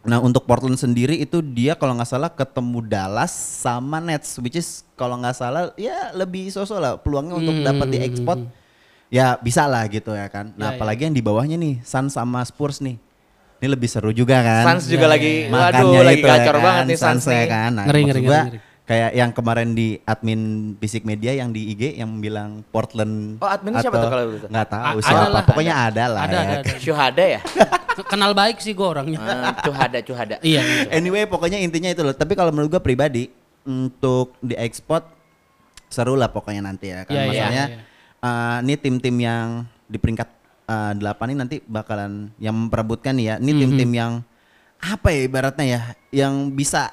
Nah, 0.04 0.20
untuk 0.20 0.44
Portland 0.44 0.76
sendiri 0.76 1.16
itu 1.16 1.40
dia 1.40 1.80
kalau 1.80 1.96
nggak 1.96 2.10
salah 2.10 2.28
ketemu 2.28 2.84
Dallas 2.84 3.32
sama 3.32 4.04
Nets 4.04 4.36
which 4.44 4.60
is 4.60 4.84
kalau 5.00 5.16
nggak 5.16 5.32
salah 5.32 5.72
ya 5.80 6.12
lebih 6.12 6.52
sosok 6.52 6.78
lah 6.78 6.94
peluangnya 7.00 7.40
untuk 7.40 7.56
dapat 7.64 7.88
di 7.88 7.98
ekspor 8.04 8.36
ya 9.08 9.40
bisa 9.40 9.64
lah 9.64 9.88
gitu 9.88 10.12
ya 10.12 10.28
kan. 10.28 10.52
Nah, 10.60 10.68
Ya, 10.68 10.70
ya. 10.74 10.76
apalagi 10.76 11.08
yang 11.08 11.16
di 11.16 11.24
bawahnya 11.24 11.56
nih 11.56 11.80
Suns 11.88 12.20
sama 12.20 12.44
Spurs 12.44 12.84
nih. 12.84 13.00
Ini 13.64 13.72
lebih 13.72 13.88
seru 13.88 14.12
juga 14.12 14.44
kan. 14.44 14.64
Suns 14.68 14.92
juga 14.92 15.08
Ya, 15.08 15.12
lagi 15.16 15.32
ya, 15.40 15.48
ya. 15.48 15.56
waduh 15.72 16.04
lagi 16.04 16.20
itu 16.20 16.28
ya 16.28 16.36
gacor 16.36 16.52
kan, 16.54 16.60
banget 16.60 16.84
nih 16.84 16.98
Suns 17.00 17.24
ya 17.24 17.32
nih. 17.32 17.46
kan. 17.48 17.70
Nah, 17.72 17.84
Ngeri, 17.88 18.02
ngeri, 18.04 18.22
gua 18.22 18.28
ngeri, 18.36 18.50
ngeri. 18.52 18.60
kayak 18.84 19.12
yang 19.16 19.32
kemarin 19.32 19.70
di 19.72 19.88
admin 20.04 20.42
Fisik 20.76 21.04
Media 21.04 21.32
yang 21.32 21.50
di 21.50 21.72
IG 21.72 21.96
yang 21.96 22.20
bilang 22.20 22.68
Portland 22.68 23.40
Oh, 23.40 23.48
adminnya 23.48 23.80
siapa 23.80 23.96
tuh 23.96 24.10
kalau 24.12 24.24
begitu? 24.28 24.46
Nggak 24.46 24.68
tahu 24.68 24.84
A- 24.92 25.00
siapa. 25.00 25.16
ada 25.18 25.30
lah, 25.32 25.44
Pokoknya 25.48 25.76
ada, 25.82 26.04
lah 26.06 26.22
Ada, 26.22 26.36
ya. 26.36 26.42
ada, 26.44 26.54
ada. 26.60 26.74
Syuhada 26.78 27.24
ya? 27.30 27.40
Kenal 28.04 28.32
baik 28.34 28.60
sih 28.60 28.74
gue 28.74 28.84
orangnya. 28.84 29.18
Eh, 29.18 29.54
Cuhada, 29.64 29.98
cuhada. 30.02 30.36
Iya. 30.44 30.60
iya. 30.60 30.92
Anyway, 30.92 31.24
pokoknya 31.24 31.56
intinya 31.58 31.88
itu 31.88 32.04
loh. 32.04 32.12
Tapi 32.12 32.36
kalau 32.36 32.52
menurut 32.52 32.68
gua 32.70 32.84
pribadi 32.84 33.32
untuk 33.64 34.36
di 34.38 34.60
ekspor 34.60 35.08
seru 35.88 36.20
lah 36.20 36.28
pokoknya 36.28 36.60
nanti 36.62 36.92
ya 36.92 37.08
kan. 37.08 37.16
Iya, 37.16 37.22
iya, 37.22 37.30
Masalahnya 37.32 37.66
iya, 37.70 37.80
eh, 38.20 38.58
ini 38.60 38.74
tim-tim 38.76 39.16
yang 39.16 39.48
di 39.86 39.96
peringkat 39.96 40.28
eh, 40.74 40.92
delapan 40.98 41.28
ini 41.30 41.38
nanti 41.38 41.58
bakalan 41.62 42.34
yang 42.38 42.56
memperebutkan 42.58 43.14
nih 43.14 43.26
ya. 43.26 43.36
Ini 43.38 43.52
Mhm. 43.54 43.60
tim-tim 43.62 43.92
yang 43.94 44.12
apa 44.82 45.14
ya 45.14 45.22
ibaratnya 45.24 45.66
ya, 45.66 45.82
yang 46.12 46.50
bisa 46.50 46.92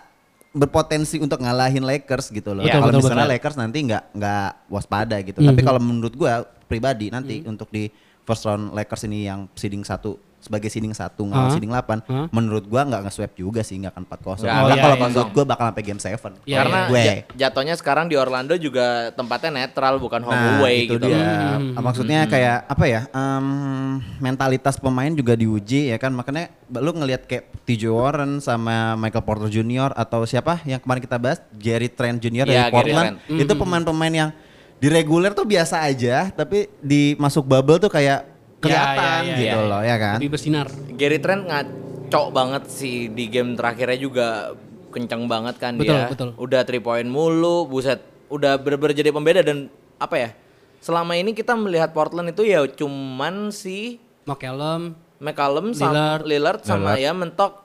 berpotensi 0.51 1.17
untuk 1.19 1.39
ngalahin 1.41 1.83
Lakers 1.83 2.29
gitu 2.31 2.53
loh. 2.53 2.67
Iya, 2.67 2.79
kalau 2.79 2.91
misalnya 2.93 3.27
betul. 3.27 3.35
Lakers 3.39 3.57
nanti 3.59 3.79
nggak 3.87 4.05
nggak 4.15 4.51
waspada 4.67 5.17
gitu. 5.23 5.39
Tapi 5.39 5.61
Mhm. 5.63 5.67
kalau 5.67 5.81
menurut 5.81 6.15
gua 6.15 6.43
pribadi 6.67 7.11
nanti 7.11 7.43
untuk 7.47 7.71
di 7.71 7.91
first 8.23 8.47
round 8.47 8.75
Lakers 8.75 9.07
ini 9.07 9.27
yang 9.27 9.47
seeding 9.55 9.83
satu 9.83 10.19
sebagai 10.41 10.67
seeding 10.67 10.91
satu 10.91 11.23
ngelawan 11.23 11.47
Ah. 11.47 11.55
seeding 11.55 11.69
8 11.69 12.01
Ah. 12.03 12.27
menurut 12.29 12.65
gua 12.65 12.83
nggak 12.83 13.07
nge-sweep 13.07 13.33
juga 13.37 13.61
sih 13.61 13.77
nggak 13.77 13.93
akan 13.93 14.05
4-0. 14.05 14.41
Nggak, 14.41 14.57
Malah 14.57 14.69
iya, 14.71 14.81
kalau 14.81 14.97
iya, 14.97 15.03
menurut 15.05 15.29
iya. 15.29 15.35
gua 15.37 15.45
bakal 15.45 15.65
sampai 15.69 15.85
game 15.85 16.01
7. 16.01 16.33
Iya, 16.43 16.57
Karena 16.59 16.79
gue. 16.87 17.01
ja- 17.01 17.25
jatuhnya 17.39 17.75
sekarang 17.75 18.07
di 18.07 18.17
Orlando 18.17 18.55
juga 18.57 18.87
tempatnya 19.13 19.51
netral 19.55 19.95
bukan 19.97 20.21
home 20.21 20.33
Nah, 20.35 20.59
away 20.59 20.77
itu 20.85 20.97
gitu. 20.97 21.07
dia. 21.07 21.61
Hmm. 21.61 21.77
Maksudnya 21.77 22.21
kayak 22.25 22.59
apa 22.67 22.85
ya? 22.85 23.01
em, 23.11 23.47
mentalitas 24.19 24.77
pemain 24.77 25.11
juga 25.11 25.35
diuji 25.35 25.89
ya 25.89 25.97
kan. 25.97 26.11
Makanya 26.11 26.49
lu 26.73 26.91
ngelihat 26.91 27.25
kayak 27.25 27.45
TJ 27.65 27.87
Warren 27.87 28.39
sama 28.39 28.97
Michael 28.97 29.23
Porter 29.23 29.49
Jr. 29.49 29.93
atau 29.93 30.25
siapa 30.25 30.65
yang 30.65 30.79
kemarin 30.79 31.01
kita 31.01 31.17
bahas, 31.17 31.39
Jerry 31.53 31.89
Trent 31.89 32.19
Jr. 32.19 32.45
dari 32.45 32.57
Gary 32.59 32.73
Portland. 32.73 33.07
Trent. 33.19 33.39
Itu 33.39 33.53
pemain-pemain 33.55 34.15
yang 34.17 34.31
di 34.77 34.89
reguler 34.89 35.31
tuh 35.31 35.45
biasa 35.45 35.83
aja, 35.83 36.31
tapi 36.31 36.65
di 36.81 37.13
masuk 37.15 37.45
bubble 37.45 37.77
tuh 37.77 37.91
kayak 37.91 38.30
kelihatan 38.61 39.21
iya, 39.25 39.35
iya, 39.35 39.37
gitu 39.41 39.59
iya. 39.65 39.71
loh 39.71 39.83
ya 39.83 39.97
kan. 39.97 40.17
Lebih 40.21 40.31
bersinar. 40.37 40.67
Gary 40.95 41.19
Trent 41.19 41.43
ngaco 41.49 42.23
banget 42.31 42.65
sih 42.69 43.09
di 43.09 43.33
game 43.33 43.57
terakhirnya 43.57 43.99
juga 43.99 44.29
kencang 44.91 45.31
banget 45.31 45.57
kan 45.57 45.79
Betul, 45.81 45.97
dia. 45.97 46.07
betul. 46.11 46.29
Udah 46.37 46.63
3 46.67 46.79
point 46.85 47.09
mulu, 47.09 47.65
buset. 47.67 48.03
Udah 48.31 48.61
bener-bener 48.61 48.95
jadi 48.95 49.11
pembeda 49.11 49.41
dan 49.41 49.73
apa 49.97 50.17
ya? 50.19 50.31
Selama 50.81 51.17
ini 51.17 51.33
kita 51.33 51.57
melihat 51.57 51.93
Portland 51.93 52.33
itu 52.33 52.47
ya 52.47 52.65
cuman 52.65 53.53
si 53.53 54.01
McCallum. 54.25 54.97
McCallum 55.21 55.77
sama 55.77 56.21
Lillard. 56.21 56.25
Lillard, 56.25 56.61
sama 56.65 56.97
ya 56.97 57.13
mentok 57.13 57.65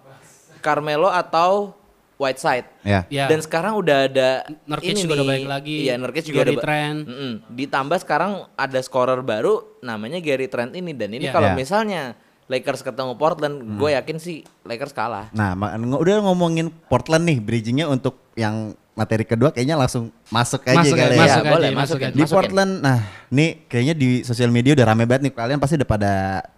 Carmelo 0.60 1.08
atau 1.08 1.78
Whiteside. 2.16 2.66
Ya. 2.82 3.04
Ya. 3.08 3.28
Dan 3.28 3.40
sekarang 3.40 3.76
udah 3.76 4.08
ada 4.08 4.30
Nurkic 4.64 4.88
ini 4.90 5.00
juga 5.02 5.14
udah 5.14 5.22
nih. 5.22 5.32
balik 5.34 5.48
lagi, 5.50 5.76
Iya, 5.84 5.94
Nurkic 5.96 6.24
juga 6.24 6.38
Gary 6.38 6.48
udah 6.48 6.56
ba- 6.56 6.64
Trent. 6.64 7.00
Mm-mm. 7.06 7.32
Ditambah 7.52 7.98
sekarang 8.00 8.32
ada 8.54 8.80
scorer 8.80 9.20
baru 9.20 9.54
namanya 9.80 10.18
Gary 10.18 10.48
Trent 10.48 10.72
ini 10.72 10.92
dan 10.92 11.12
ini 11.12 11.28
Iya. 11.28 11.34
kalau 11.34 11.50
Iya. 11.50 11.58
misalnya 11.58 12.04
Lakers 12.46 12.82
ketemu 12.82 13.14
Portland, 13.16 13.58
gue 13.76 13.90
yakin 13.92 14.18
sih 14.18 14.38
Lakers 14.62 14.94
kalah. 14.94 15.28
Nah, 15.32 15.58
udah 15.98 16.22
ngomongin 16.22 16.70
Portland 16.86 17.26
nih, 17.26 17.42
bridgingnya 17.42 17.86
untuk 17.86 18.22
yang 18.34 18.72
materi 18.94 19.26
kedua 19.26 19.50
kayaknya 19.50 19.76
langsung 19.76 20.08
masuk 20.30 20.64
aja 20.64 20.78
Masuk 20.78 20.96
kali 20.96 21.04
ya, 21.12 21.20
masuk 21.20 21.42
Ya, 21.42 21.52
boleh, 21.52 21.68
aja, 21.68 21.76
masuk 21.76 21.82
masuk 21.82 21.98
aja. 22.00 22.08
Di 22.08 22.22
Masukin. 22.22 22.36
Portland, 22.38 22.72
nah 22.80 22.98
ini 23.28 23.46
kayaknya 23.66 23.92
di 23.94 24.10
sosial 24.22 24.48
media 24.48 24.72
udah 24.72 24.88
rame 24.88 25.04
banget 25.04 25.22
nih. 25.26 25.34
Kalian 25.34 25.58
pasti 25.58 25.76
udah 25.76 25.90
pada 25.90 26.14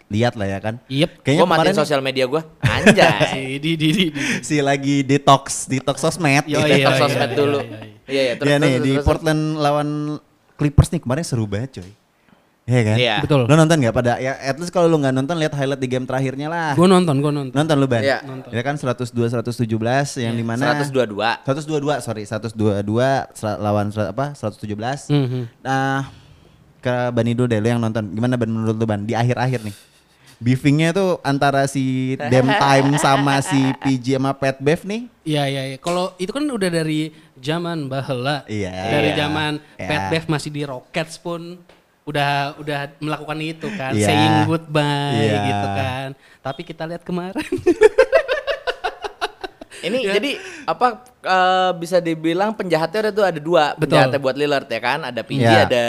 lihat 0.08 0.34
lah 0.40 0.48
ya 0.48 0.60
kan. 0.64 0.76
Yep. 0.88 1.12
Kayaknya 1.24 1.42
Gue 1.44 1.48
matiin 1.48 1.60
kemarin 1.60 1.76
sosial 1.76 2.02
media 2.04 2.26
gue, 2.26 2.42
anjay. 2.64 3.28
Si 3.34 3.42
di 3.60 3.72
di 3.76 3.88
di. 3.92 4.06
di. 4.08 4.22
si 4.48 4.56
lagi 4.64 5.04
detox, 5.04 5.68
detox 5.68 6.00
sosmed. 6.00 6.48
Yo, 6.48 6.64
Detox 6.64 6.72
iya, 6.72 6.88
iya, 6.88 6.96
sosmed 6.96 7.30
iya, 7.32 7.38
dulu. 7.38 7.60
iya, 7.60 7.68
iya. 7.68 7.96
Iya, 8.08 8.22
iya, 8.24 8.34
terus, 8.40 8.48
ya 8.48 8.56
nih 8.56 8.74
terus, 8.80 8.86
di 8.88 8.92
terus, 8.96 9.06
Portland 9.06 9.42
lawan 9.60 9.90
Clippers 10.58 10.90
nih 10.96 11.02
kemarin 11.04 11.24
seru 11.28 11.44
banget 11.44 11.84
coy. 11.84 11.92
Iya 12.68 12.82
kan? 12.84 12.98
Iya. 13.00 13.16
Betul. 13.24 13.42
Lo 13.48 13.56
nonton 13.56 13.80
nggak 13.80 13.96
pada 13.96 14.20
ya 14.20 14.36
at 14.44 14.60
least 14.60 14.76
kalau 14.76 14.92
lu 14.92 15.00
nggak 15.00 15.16
nonton 15.16 15.40
lihat 15.40 15.56
highlight 15.56 15.80
di 15.80 15.88
game 15.88 16.04
terakhirnya 16.04 16.52
lah. 16.52 16.72
Gue 16.76 16.88
nonton, 16.88 17.16
gue 17.24 17.32
nonton. 17.32 17.56
Nonton 17.56 17.76
lu 17.80 17.88
Ban? 17.88 18.04
Iya. 18.04 18.20
Nonton. 18.28 18.52
Ya 18.52 18.60
kan 18.64 18.76
102 18.76 19.08
117 19.12 19.64
yang 20.20 20.36
di 20.36 20.44
mana 20.44 20.84
122. 20.84 21.48
122 21.48 22.04
sorry 22.04 22.24
122 22.28 22.84
sera- 23.32 23.60
lawan 23.60 23.88
apa 23.96 24.36
117. 24.36 25.08
Mhm. 25.08 25.42
Nah 25.64 26.12
ke 26.84 26.96
Bani 27.16 27.32
dulu 27.36 27.48
deh 27.48 27.60
lu 27.64 27.68
yang 27.72 27.80
nonton 27.80 28.04
gimana 28.12 28.36
Ban 28.36 28.52
menurut 28.52 28.76
lu 28.76 28.86
Ban 28.88 29.04
di 29.04 29.16
akhir-akhir 29.16 29.64
nih 29.64 29.76
beefingnya 30.38 30.94
tuh 30.94 31.18
antara 31.22 31.66
si 31.66 32.14
Dem 32.16 32.46
Time 32.46 32.94
sama 32.98 33.42
si 33.42 33.58
PG 33.80 34.16
sama 34.16 34.32
Pat 34.32 34.58
Bev 34.58 34.82
nih 34.84 35.10
Iya 35.22 35.44
iya 35.46 35.62
iya. 35.68 35.78
Kalau 35.78 36.16
itu 36.16 36.30
kan 36.30 36.42
udah 36.42 36.70
dari 36.70 37.10
zaman 37.36 37.86
bahela. 37.86 38.48
Iya. 38.48 38.72
Dari 38.72 39.10
Iya. 39.12 39.18
zaman 39.20 39.52
Iya. 39.76 39.86
Pat 39.86 40.04
Bev 40.08 40.24
masih 40.28 40.50
di 40.50 40.64
Rockets 40.64 41.18
pun 41.18 41.60
udah 42.04 42.56
udah 42.56 42.96
melakukan 42.98 43.36
itu 43.42 43.68
kan, 43.76 43.92
Iya. 43.92 44.08
saying 44.08 44.36
goodbye 44.46 45.20
Iya. 45.20 45.40
gitu 45.44 45.68
kan. 45.70 46.08
Tapi 46.40 46.62
kita 46.64 46.84
lihat 46.86 47.04
kemarin. 47.04 47.44
Ini 49.78 49.98
Ya. 50.02 50.18
jadi 50.18 50.32
apa 50.66 50.88
eh, 51.22 51.72
bisa 51.78 52.00
dibilang 52.00 52.50
penjahatnya 52.52 53.12
tuh 53.12 53.22
ada 53.22 53.38
dua 53.38 53.74
Betul. 53.74 53.94
penjahatnya 53.94 54.20
buat 54.20 54.36
Lillard 54.36 54.66
ya 54.66 54.80
kan 54.80 55.00
ada 55.04 55.22
PG 55.22 55.44
Iya. 55.44 55.60
ada 55.68 55.86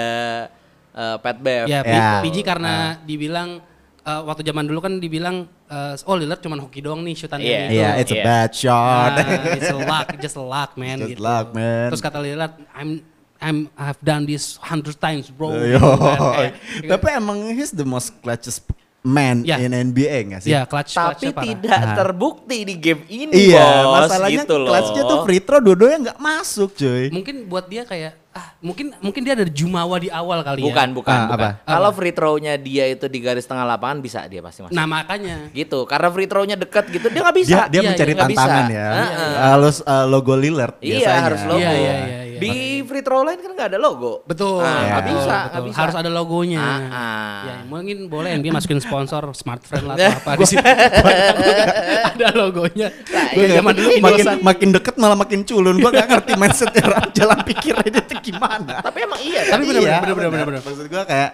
eh, 0.93 1.17
Pat 1.23 1.37
Bev. 1.39 1.65
ya, 1.65 1.81
Ya. 1.81 2.21
PG 2.21 2.37
karena 2.43 2.75
dibilang 3.01 3.63
eh, 4.01 4.23
waktu 4.23 4.43
zaman 4.43 4.65
dulu 4.65 4.79
kan 4.79 4.97
dibilang 4.97 5.37
eh, 5.65 5.95
oh 6.03 6.15
Lillard 6.15 6.39
cuma 6.39 6.57
hoki 6.57 6.81
doang 6.81 7.01
nih 7.01 7.15
shootannya 7.15 7.45
Iya. 7.45 7.61
gitu. 7.61 7.75
Iya, 7.75 7.89
it's 7.97 8.11
a 8.11 8.17
Iya. 8.17 8.25
bad 8.25 8.51
shot. 8.53 9.13
Ah, 9.15 9.27
it's 9.53 9.69
a 9.69 9.79
luck, 9.79 10.09
just 10.19 10.35
a 10.35 10.45
luck 10.45 10.71
man 10.75 10.97
Just 10.99 11.11
gitu. 11.13 11.21
luck, 11.21 11.47
man. 11.51 11.89
Terus 11.91 12.01
kata 12.01 12.19
Lillard, 12.19 12.55
I'm 12.73 12.91
I'm 13.39 13.59
I've 13.75 14.01
done 14.01 14.25
this 14.25 14.59
hundred 14.59 14.99
times 14.99 15.31
bro. 15.31 15.55
Yo. 15.63 15.79
Kayak- 15.79 16.59
Tapi 16.85 17.07
emang 17.13 17.39
he's 17.53 17.71
the 17.71 17.83
most 17.83 18.11
clutchest 18.19 18.67
man 19.01 19.47
Ya. 19.47 19.63
in 19.63 19.71
NBA 19.71 20.27
nggak 20.27 20.41
sih? 20.43 20.51
Ya 20.51 20.67
clutch 20.67 20.91
Tapi 20.91 21.31
parah. 21.31 21.47
tidak 21.47 21.81
Ah. 21.81 21.95
terbukti 21.95 22.67
di 22.67 22.75
game 22.75 23.07
ini 23.07 23.55
Iya, 23.55 23.87
bos 23.87 24.11
masalahnya 24.11 24.43
gitu 24.43 24.57
clutchnya 24.59 25.03
tuh 25.05 25.19
free 25.23 25.39
throw 25.39 25.63
dua-duanya 25.63 25.99
nggak 26.11 26.19
masuk 26.19 26.75
cuy. 26.75 27.07
Mungkin 27.09 27.47
buat 27.47 27.71
dia 27.71 27.87
kayak 27.87 28.19
ah 28.39 28.55
mungkin 28.63 28.95
mungkin 28.99 29.21
dia 29.21 29.35
ada 29.35 29.43
jumawa 29.45 29.99
di 29.99 30.07
awal 30.07 30.41
kali 30.41 30.63
Bukan, 30.63 30.89
ya. 30.89 30.95
bukan, 30.95 31.11
Ah, 31.13 31.27
bukan. 31.27 31.35
apa? 31.35 31.49
Kalau 31.67 31.91
free 31.91 32.15
throw-nya 32.15 32.55
dia 32.55 32.87
itu 32.87 33.05
di 33.05 33.19
garis 33.19 33.43
tengah 33.43 33.67
lapangan 33.67 33.99
bisa 33.99 34.23
dia 34.25 34.39
pasti 34.39 34.63
masuk. 34.63 34.71
Nah 34.71 34.87
makanya 34.87 35.51
gitu, 35.51 35.83
karena 35.85 36.07
free 36.09 36.25
throw-nya 36.25 36.55
dekat 36.55 36.87
gitu 36.89 37.11
dia 37.11 37.21
nggak 37.21 37.37
bisa. 37.37 37.51
Dia 37.51 37.63
dia 37.69 37.81
Iya, 37.81 37.89
mencari 37.91 38.13
iya, 38.13 38.21
tantangan 38.21 38.65
bisa. 38.65 38.79
ya. 38.79 38.87
Heeh. 38.95 39.35
Harus 39.43 39.77
uh, 39.83 40.07
logo 40.07 40.35
Lillard 40.35 40.79
Iya 40.79 41.03
biasanya. 41.03 41.21
harus 41.21 41.41
logo. 41.43 41.59
Iya, 41.59 41.71
iya, 41.75 41.95
iya, 41.99 42.21
iya. 42.39 42.43
Di 42.45 42.55
free 42.83 43.01
throw 43.01 43.21
lain 43.21 43.37
kan 43.37 43.51
nggak 43.53 43.69
ada 43.69 43.79
logo. 43.79 44.23
betul. 44.25 44.59
Ah, 44.59 44.71
nggak 44.81 45.03
Iya. 45.03 45.11
bisa, 45.11 45.37
betul. 45.45 45.63
bisa. 45.67 45.79
Harus 45.79 45.97
ada 45.97 46.09
logonya. 46.09 46.61
Ah, 46.61 46.79
ah. 46.89 47.41
Ya 47.45 47.57
mungkin 47.65 47.97
boleh 48.07 48.31
dia 48.39 48.51
masukin 48.51 48.79
sponsor 48.79 49.23
Smart 49.33 49.61
Friend 49.61 49.85
lah 49.85 49.95
atau 49.95 50.13
apa 50.17 50.31
di 50.41 50.47
situ. 50.47 50.63
ada 52.13 52.29
logonya. 52.33 52.89
Nah, 53.09 53.27
Gue 53.31 53.45
iya, 53.45 53.55
zaman 53.57 53.73
dulu 53.75 53.89
makin 53.99 54.25
Indosat. 54.25 54.39
makin 54.41 54.69
deket 54.71 54.95
malah 54.97 55.17
makin 55.17 55.41
culun. 55.43 55.77
Gua 55.77 55.91
gak 55.91 56.09
ngerti 56.09 56.33
mindsetnya 56.35 56.83
orang 56.85 57.07
jalan 57.19 57.39
pikirnya 57.43 57.89
dia 57.89 58.03
tuh 58.03 58.19
gimana. 58.21 58.75
Tapi 58.81 58.99
emang 59.01 59.21
iya. 59.21 59.41
Tapi 59.49 59.63
bener, 59.65 59.81
Iya, 59.81 59.97
bener, 60.01 60.15
bener, 60.15 60.31
bener. 60.31 60.47
bener. 60.49 60.61
Maksud 60.63 60.87
gua 60.87 61.03
kayak 61.05 61.31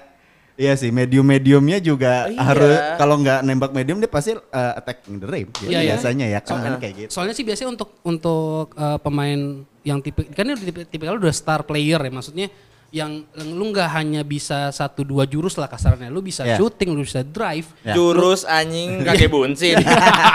Iya 0.55 0.79
sih, 0.79 0.95
medium-mediumnya 0.95 1.83
juga 1.83 2.31
Iya. 2.31 2.39
harus 2.39 2.77
kalau 2.95 3.19
nggak 3.19 3.43
nembak 3.43 3.71
medium 3.75 3.99
dia 3.99 4.07
pasti 4.07 4.39
uh, 4.39 4.73
attacking 4.79 5.19
the 5.19 5.27
rim. 5.27 5.51
Iya, 5.61 5.83
iya. 5.83 5.99
biasanya 5.99 6.27
ya 6.31 6.39
kan 6.39 6.79
kayak 6.79 6.95
gitu. 6.95 7.11
Soalnya 7.11 7.35
sih 7.35 7.43
biasanya 7.43 7.75
untuk 7.75 7.91
untuk 8.07 8.71
eh, 8.73 8.99
pemain 9.03 9.41
yang 9.83 9.99
tipe 9.99 10.23
kan 10.31 10.47
ini 10.47 10.55
tipe 10.57 10.81
tipe 10.87 11.05
udah 11.05 11.35
star 11.35 11.67
player 11.67 11.99
ya 11.99 12.09
maksudnya 12.09 12.49
yang 12.95 13.27
lu 13.35 13.75
nggak 13.75 13.91
hanya 13.91 14.23
bisa 14.23 14.71
satu 14.71 15.03
dua 15.03 15.27
jurus 15.27 15.59
lah 15.59 15.67
kasarnya 15.67 16.07
lu 16.07 16.23
bisa 16.23 16.47
Ya. 16.47 16.55
shooting 16.55 16.95
lu 16.95 17.03
bisa 17.03 17.27
drive 17.27 17.67
Ya. 17.83 17.91
Jurus 17.93 18.47
anjing 18.47 19.03
kakek 19.03 19.27
bunsin. 19.27 19.83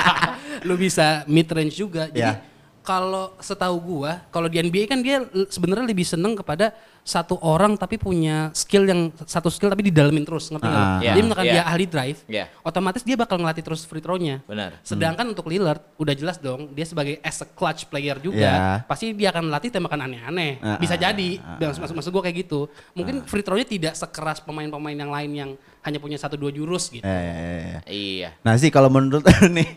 lu 0.68 0.76
bisa 0.76 1.24
mid 1.26 1.48
range 1.48 1.80
juga 1.80 2.12
jadi 2.12 2.36
Ya. 2.36 2.44
Kalau 2.90 3.38
setahu 3.38 3.78
gua 3.78 4.26
kalau 4.34 4.50
di 4.50 4.58
NBA 4.58 4.90
kan 4.90 4.98
dia 5.06 5.22
sebenarnya 5.46 5.86
lebih 5.86 6.02
seneng 6.02 6.34
kepada 6.34 6.74
satu 7.06 7.38
orang 7.42 7.74
tapi 7.78 7.98
punya 7.98 8.50
skill 8.54 8.86
yang 8.86 9.10
satu 9.26 9.50
skill 9.50 9.70
tapi 9.70 9.82
didalemin 9.90 10.26
terus 10.26 10.50
ngerti 10.54 10.68
nggak? 10.70 10.86
Ah. 10.86 10.98
Iya, 11.02 11.10
Jadi 11.10 11.20
misalkan 11.26 11.46
iya. 11.46 11.54
dia 11.54 11.64
ahli 11.66 11.86
drive, 11.90 12.20
Iya. 12.30 12.46
otomatis 12.62 13.02
dia 13.02 13.18
bakal 13.18 13.42
ngelatih 13.42 13.66
terus 13.66 13.82
free 13.82 13.98
throw-nya. 14.04 14.46
Benar. 14.46 14.78
Sedangkan 14.86 15.26
untuk 15.26 15.50
Lillard 15.50 15.82
udah 15.98 16.14
jelas 16.14 16.38
dong 16.38 16.70
dia 16.74 16.86
sebagai 16.86 17.18
as 17.26 17.42
a 17.42 17.48
clutch 17.50 17.90
player 17.90 18.18
juga 18.22 18.46
Iya. 18.46 18.86
pasti 18.86 19.14
dia 19.18 19.34
akan 19.34 19.50
latih 19.50 19.74
tembakan 19.74 20.06
aneh-aneh. 20.06 20.62
Ah, 20.62 20.78
Bisa 20.78 20.98
ah, 20.98 21.02
jadi. 21.02 21.30
ah, 21.42 21.58
Maksud, 21.58 21.82
maksud, 21.82 21.96
maksud 21.98 22.12
gua 22.14 22.24
kayak 22.26 22.38
gitu. 22.46 22.60
Mungkin 22.94 23.26
free 23.26 23.42
throw-nya 23.42 23.66
tidak 23.66 23.94
sekeras 23.98 24.42
pemain-pemain 24.46 24.98
yang 24.98 25.10
lain 25.10 25.32
yang 25.34 25.52
hanya 25.82 25.98
punya 25.98 26.18
satu 26.20 26.38
dua 26.38 26.54
jurus 26.54 26.94
gitu. 26.94 27.02
Eh, 27.02 27.10
eh, 27.10 27.34
eh, 27.34 27.62
eh. 27.66 27.80
iya. 27.90 28.30
Nah 28.46 28.54
sih 28.54 28.70
kalau 28.70 28.92
menurut 28.92 29.26
nih 29.58 29.70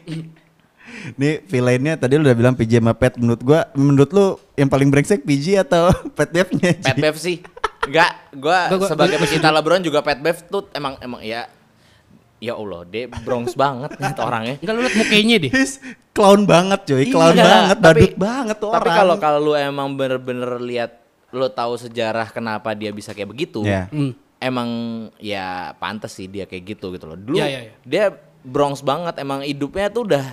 Nih 1.14 1.42
villainnya 1.42 1.94
tadi 1.96 2.14
lu 2.14 2.22
udah 2.22 2.34
bilang 2.34 2.52
PJ 2.52 2.78
sama 2.78 2.92
Pat 2.92 3.14
menurut 3.14 3.40
gua 3.40 3.66
menurut 3.72 4.10
lu 4.10 4.26
yang 4.54 4.66
paling 4.66 4.88
brengsek 4.88 5.20
PJ 5.20 5.60
atau 5.60 5.90
Pat 6.16 6.28
Devnya? 6.28 6.76
Pat 6.76 6.96
Bev 6.96 7.16
sih. 7.16 7.42
Enggak, 7.82 8.12
gua 8.32 8.68
Gua- 8.68 8.78
gua- 8.78 8.90
sebagai 8.90 9.16
pecinta 9.16 9.48
LeBron 9.48 9.80
juga 9.80 10.00
Pat 10.00 10.16
Bev 10.16 10.38
tuh 10.44 10.70
emang 10.70 10.96
emang 10.98 11.20
ya 11.20 11.46
Ya 12.38 12.54
Allah, 12.54 12.82
dia 12.84 13.06
Bronx 13.06 13.54
banget 13.54 13.94
nih 13.94 14.10
tuh 14.12 14.24
orangnya. 14.24 14.56
Enggak 14.58 14.74
lu 14.74 14.80
liat 14.80 14.96
mukanya 14.96 15.36
deh. 15.38 15.50
He's 15.52 15.78
clown 16.10 16.42
banget 16.42 16.80
cuy, 16.84 17.06
clown 17.06 17.32
Iya, 17.32 17.44
banget, 17.44 17.76
tapi- 17.76 17.86
badut 18.02 18.14
banget 18.16 18.56
tuh 18.58 18.68
Tapi 18.68 18.82
orang. 18.82 18.96
kalau 18.96 19.14
kalau 19.16 19.38
lu 19.40 19.52
emang 19.54 19.88
bener-bener 19.92 20.58
lihat 20.58 20.90
lu 21.30 21.46
tahu 21.48 21.74
sejarah 21.76 22.26
kenapa 22.28 22.74
dia 22.74 22.90
bisa 22.90 23.10
kayak 23.10 23.30
begitu. 23.30 23.62
Iya. 23.62 23.86
Hmm. 23.88 24.10
Emang 24.36 24.68
ya 25.16 25.70
pantas 25.76 26.12
sih 26.12 26.26
dia 26.26 26.42
kayak 26.42 26.74
gitu 26.74 26.90
gitu 26.90 27.06
loh. 27.06 27.14
Dulu 27.14 27.38
Iya, 27.38 27.46
iya, 27.46 27.60
iya. 27.62 27.74
dia 27.80 28.04
Bronx 28.42 28.82
banget, 28.82 29.14
emang 29.16 29.38
hidupnya 29.40 29.86
tuh 29.86 30.02
udah 30.04 30.26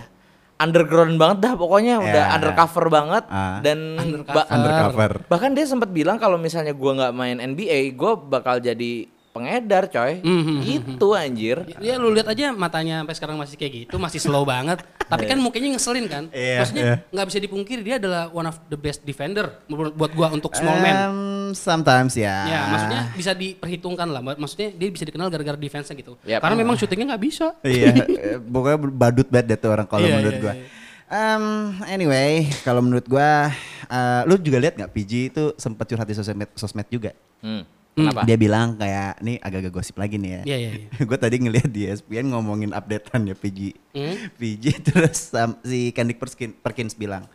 underground 0.60 1.16
banget 1.16 1.38
dah 1.42 1.54
pokoknya 1.56 1.96
udah 1.98 2.24
Iya. 2.26 2.36
undercover 2.36 2.86
banget 2.88 3.24
Ah. 3.26 3.58
dan 3.60 3.80
ba- 4.28 4.44
undercover. 4.46 5.24
bahkan 5.26 5.52
dia 5.52 5.64
sempat 5.64 5.88
bilang 5.90 6.16
kalau 6.16 6.36
misalnya 6.36 6.72
gua 6.72 6.92
nggak 6.94 7.14
main 7.14 7.38
NBA, 7.40 7.94
gua 7.94 8.16
bakal 8.16 8.60
jadi 8.60 9.08
pengedar 9.40 9.84
coy. 9.88 10.20
Mhm. 10.20 10.56
Gitu 10.62 11.08
anjir. 11.16 11.58
Ya 11.80 11.96
lu 11.96 12.12
lihat 12.12 12.28
aja 12.28 12.52
matanya 12.52 13.02
sampai 13.02 13.16
sekarang 13.16 13.38
masih 13.40 13.56
kayak 13.56 13.74
gitu, 13.88 13.96
masih 13.96 14.20
slow 14.20 14.44
banget. 14.44 14.84
Tapi 15.10 15.26
kan 15.26 15.40
mukanya 15.40 15.74
ngeselin 15.74 16.06
kan. 16.06 16.24
Iya, 16.30 16.62
Maksudnya 16.62 16.84
iya. 16.86 16.96
nggak 17.10 17.26
bisa 17.26 17.40
dipungkiri 17.42 17.82
dia 17.82 17.96
adalah 17.98 18.30
one 18.30 18.46
of 18.46 18.60
the 18.68 18.78
best 18.78 19.02
defender 19.02 19.50
buat 19.72 20.12
gua 20.14 20.30
untuk 20.30 20.54
small 20.54 20.78
man. 20.78 20.94
Um, 21.10 21.18
sometimes 21.56 22.14
ya. 22.14 22.46
Ya, 22.46 22.60
maksudnya 22.70 23.02
bisa 23.16 23.32
diperhitungkan 23.34 24.06
lah. 24.06 24.22
Maksudnya 24.22 24.70
dia 24.70 24.90
bisa 24.92 25.08
dikenal 25.08 25.34
gara-gara 25.34 25.58
defense-nya 25.58 25.96
gitu. 25.98 26.14
Yap. 26.28 26.46
Karena 26.46 26.56
memang 26.60 26.78
syutingnya 26.78 27.16
nggak 27.16 27.24
bisa. 27.26 27.58
iya, 27.66 27.90
eh, 28.06 28.38
pokoknya 28.38 28.78
badut 28.86 29.28
banget 29.32 29.56
deh 29.56 29.58
tuh 29.58 29.72
orang 29.74 29.88
kalau 29.90 30.06
Iya, 30.06 30.16
menurut 30.22 30.36
iya, 30.38 30.44
gua. 30.44 30.54
iya. 30.54 30.66
Um, 31.10 31.46
anyway, 31.90 32.46
kalau 32.62 32.86
menurut 32.86 33.10
gua, 33.10 33.50
eh, 33.90 34.22
lu 34.30 34.38
juga 34.38 34.62
lihat 34.62 34.78
nggak 34.78 34.94
PG 34.94 35.12
itu 35.34 35.44
sempat 35.58 35.90
curhat 35.90 36.06
di 36.06 36.14
sosmed, 36.14 36.54
sosmed 36.54 36.86
juga. 36.86 37.18
Hmm. 37.42 37.66
Kenapa? 38.00 38.22
Dia 38.24 38.38
bilang 38.40 38.68
kayak, 38.80 39.12
nih 39.20 39.38
agak-agak 39.44 39.74
gosip 39.76 39.96
lagi 40.00 40.16
nih 40.16 40.32
ya. 40.32 40.42
Iya, 40.48 40.58
iya, 40.58 40.70
iya. 40.80 40.88
gue 41.10 41.18
tadi 41.20 41.36
ngeliat 41.44 41.70
di 41.70 41.82
ESPN 41.86 42.32
ngomongin 42.32 42.72
updatean 42.72 43.28
ya 43.28 43.36
PG. 43.36 43.60
Hmm? 43.92 44.16
PG 44.40 44.64
terus 44.88 45.18
sam- 45.30 45.60
si 45.62 45.92
Kendrick 45.92 46.20
Perkins, 46.64 46.96
bilang, 46.96 47.28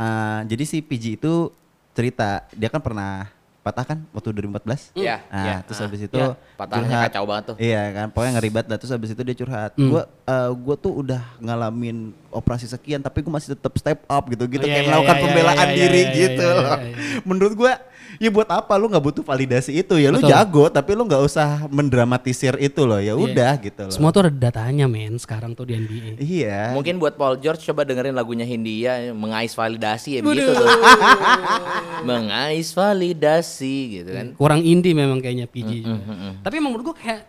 eh, 0.00 0.40
jadi 0.48 0.64
si 0.64 0.80
PG 0.80 1.20
itu 1.20 1.52
cerita 1.96 2.44
dia 2.52 2.68
kan 2.68 2.80
pernah 2.84 3.35
patah 3.66 3.82
kan 3.82 3.98
waktu 4.14 4.30
2014. 4.30 4.94
Iya, 4.94 5.26
Nah, 5.26 5.42
iya. 5.42 5.56
terus 5.66 5.78
Ah, 5.82 5.84
habis 5.90 6.00
itu 6.06 6.14
iya. 6.22 6.38
Patahnya 6.54 6.96
kacau 7.10 7.24
banget 7.26 7.44
tuh. 7.50 7.56
Iya 7.58 7.82
kan, 7.90 8.06
pokoknya 8.14 8.32
ngeribat 8.38 8.64
lah 8.70 8.76
terus 8.78 8.92
habis 8.94 9.10
itu 9.10 9.22
dia 9.26 9.34
curhat. 9.34 9.74
Hmm. 9.74 9.90
Gua 9.90 10.02
eh, 10.06 10.50
gua 10.54 10.76
tuh 10.78 10.92
udah 11.02 11.22
ngalamin 11.42 12.14
operasi 12.30 12.70
sekian 12.70 13.02
tapi 13.02 13.26
gua 13.26 13.42
masih 13.42 13.58
tetap 13.58 13.74
step 13.74 14.06
up 14.06 14.24
gitu 14.30 14.46
gitu 14.46 14.62
Iya, 14.62 14.70
kayak 14.70 14.84
iya, 14.86 14.90
melakukan 14.94 15.16
iya, 15.18 15.22
pembelaan 15.26 15.56
iya, 15.58 15.66
iya, 15.66 15.74
diri 15.82 15.98
iya, 16.06 16.14
gitu 16.14 16.46
iya, 16.46 16.54
iya, 16.54 16.62
loh. 16.62 16.78
iya. 16.78 16.94
Menurut 17.26 17.52
gua 17.58 17.72
ya 18.16 18.30
buat 18.32 18.48
apa 18.48 18.72
lu 18.80 18.86
nggak 18.88 19.04
butuh 19.04 19.24
validasi 19.26 19.76
itu 19.76 19.94
ya 20.00 20.08
lu 20.08 20.22
Betul. 20.22 20.30
jago 20.32 20.64
tapi 20.72 20.96
lu 20.96 21.04
nggak 21.04 21.22
usah 21.26 21.68
mendramatisir 21.68 22.56
itu 22.56 22.86
loh 22.86 23.00
ya 23.02 23.12
udah 23.12 23.52
gitu 23.60 23.82
loh. 23.88 23.92
Semua 23.92 24.14
tuh 24.14 24.28
ada 24.28 24.32
datanya 24.32 24.88
men 24.88 25.18
sekarang 25.20 25.52
tuh 25.52 25.68
di 25.68 25.74
NBA. 25.76 26.22
Iya. 26.22 26.60
Mungkin 26.72 26.96
buat 26.96 27.18
Paul 27.18 27.36
George 27.42 27.66
coba 27.66 27.84
dengerin 27.84 28.14
lagunya 28.16 28.46
Hindia 28.46 29.12
mengais 29.12 29.52
validasi 29.52 30.08
ya 30.16 30.20
begitu 30.24 30.48
tuh. 30.54 30.64
mengais 32.08 32.68
validasi 32.72 33.55
gitu 33.64 34.10
kan. 34.12 34.26
Kurang 34.36 34.60
indie 34.60 34.92
memang 34.92 35.22
kayaknya 35.24 35.48
PG. 35.48 35.70
Mm, 35.70 35.84
juga. 35.84 35.96
Tapi 36.44 36.54
emang 36.60 36.76
menurut 36.76 36.92
gua 36.92 36.96
kayak 36.98 37.20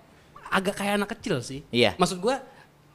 agak 0.52 0.76
kayak 0.80 0.94
anak 1.00 1.10
kecil 1.16 1.40
sih. 1.40 1.64
Iya. 1.72 1.96
Maksud 1.96 2.20
gua 2.20 2.44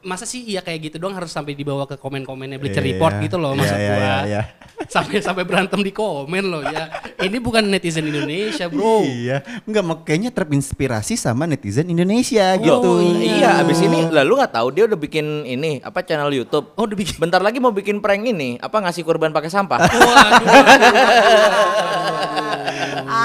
masa 0.02 0.26
sih 0.26 0.42
iya 0.42 0.58
kayak 0.60 0.90
gitu 0.90 0.96
doang 0.98 1.14
harus 1.14 1.30
sampai 1.30 1.54
dibawa 1.54 1.86
ke 1.86 1.94
komen-komennya 1.94 2.58
Bleacher 2.58 2.82
Iya, 2.82 2.98
Report 2.98 3.14
gitu 3.22 3.36
loh 3.38 3.54
maksud 3.54 3.78
iya, 3.78 3.86
gua. 3.86 3.98
iya, 3.98 4.16
iya. 4.26 4.42
Sampai 4.82 5.22
sampai 5.22 5.46
berantem 5.46 5.78
di 5.78 5.94
komen 5.94 6.42
loh 6.50 6.58
ya. 6.66 6.90
Ini 7.22 7.38
bukan 7.38 7.70
netizen 7.70 8.02
Indonesia, 8.02 8.66
Bro. 8.66 9.06
Iya, 9.06 9.46
enggak 9.62 9.84
makanya 9.86 10.34
terinspirasi 10.34 11.14
sama 11.14 11.46
netizen 11.46 11.86
Indonesia 11.86 12.58
Oh, 12.58 12.82
gitu. 12.82 12.90
Iya, 13.22 13.62
abis 13.62 13.78
ini 13.78 14.10
lalu 14.10 14.42
nggak 14.42 14.52
tahu 14.52 14.74
dia 14.74 14.90
udah 14.90 14.98
bikin 14.98 15.46
ini 15.46 15.78
apa 15.78 16.02
channel 16.02 16.34
YouTube. 16.34 16.74
Oh, 16.74 16.82
udah 16.82 16.98
bikin. 16.98 17.14
Bentar 17.14 17.38
lagi 17.38 17.62
mau 17.62 17.70
bikin 17.70 18.02
prank 18.02 18.26
ini, 18.26 18.58
apa 18.58 18.74
ngasih 18.82 19.06
kurban 19.06 19.30
pakai 19.30 19.54
sampah. 19.54 19.78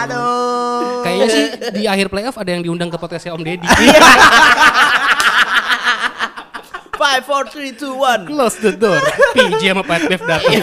Aduh. 0.05 1.01
Kayaknya 1.01 1.27
sih 1.27 1.45
di 1.73 1.83
akhir 1.89 2.13
playoff 2.13 2.37
ada 2.37 2.53
yang 2.53 2.61
diundang 2.61 2.93
ke 2.93 3.01
podcastnya 3.01 3.33
Om 3.33 3.41
Deddy. 3.41 3.65
Five, 7.07 7.23
four, 7.23 7.47
three, 7.47 7.71
two, 7.71 7.95
one. 7.95 8.27
Close 8.27 8.59
the 8.59 8.75
door. 8.75 8.99
PJ 9.35 9.63
sama 9.63 9.79
Pat 9.81 10.03
Bev 10.03 10.19
datang. 10.21 10.59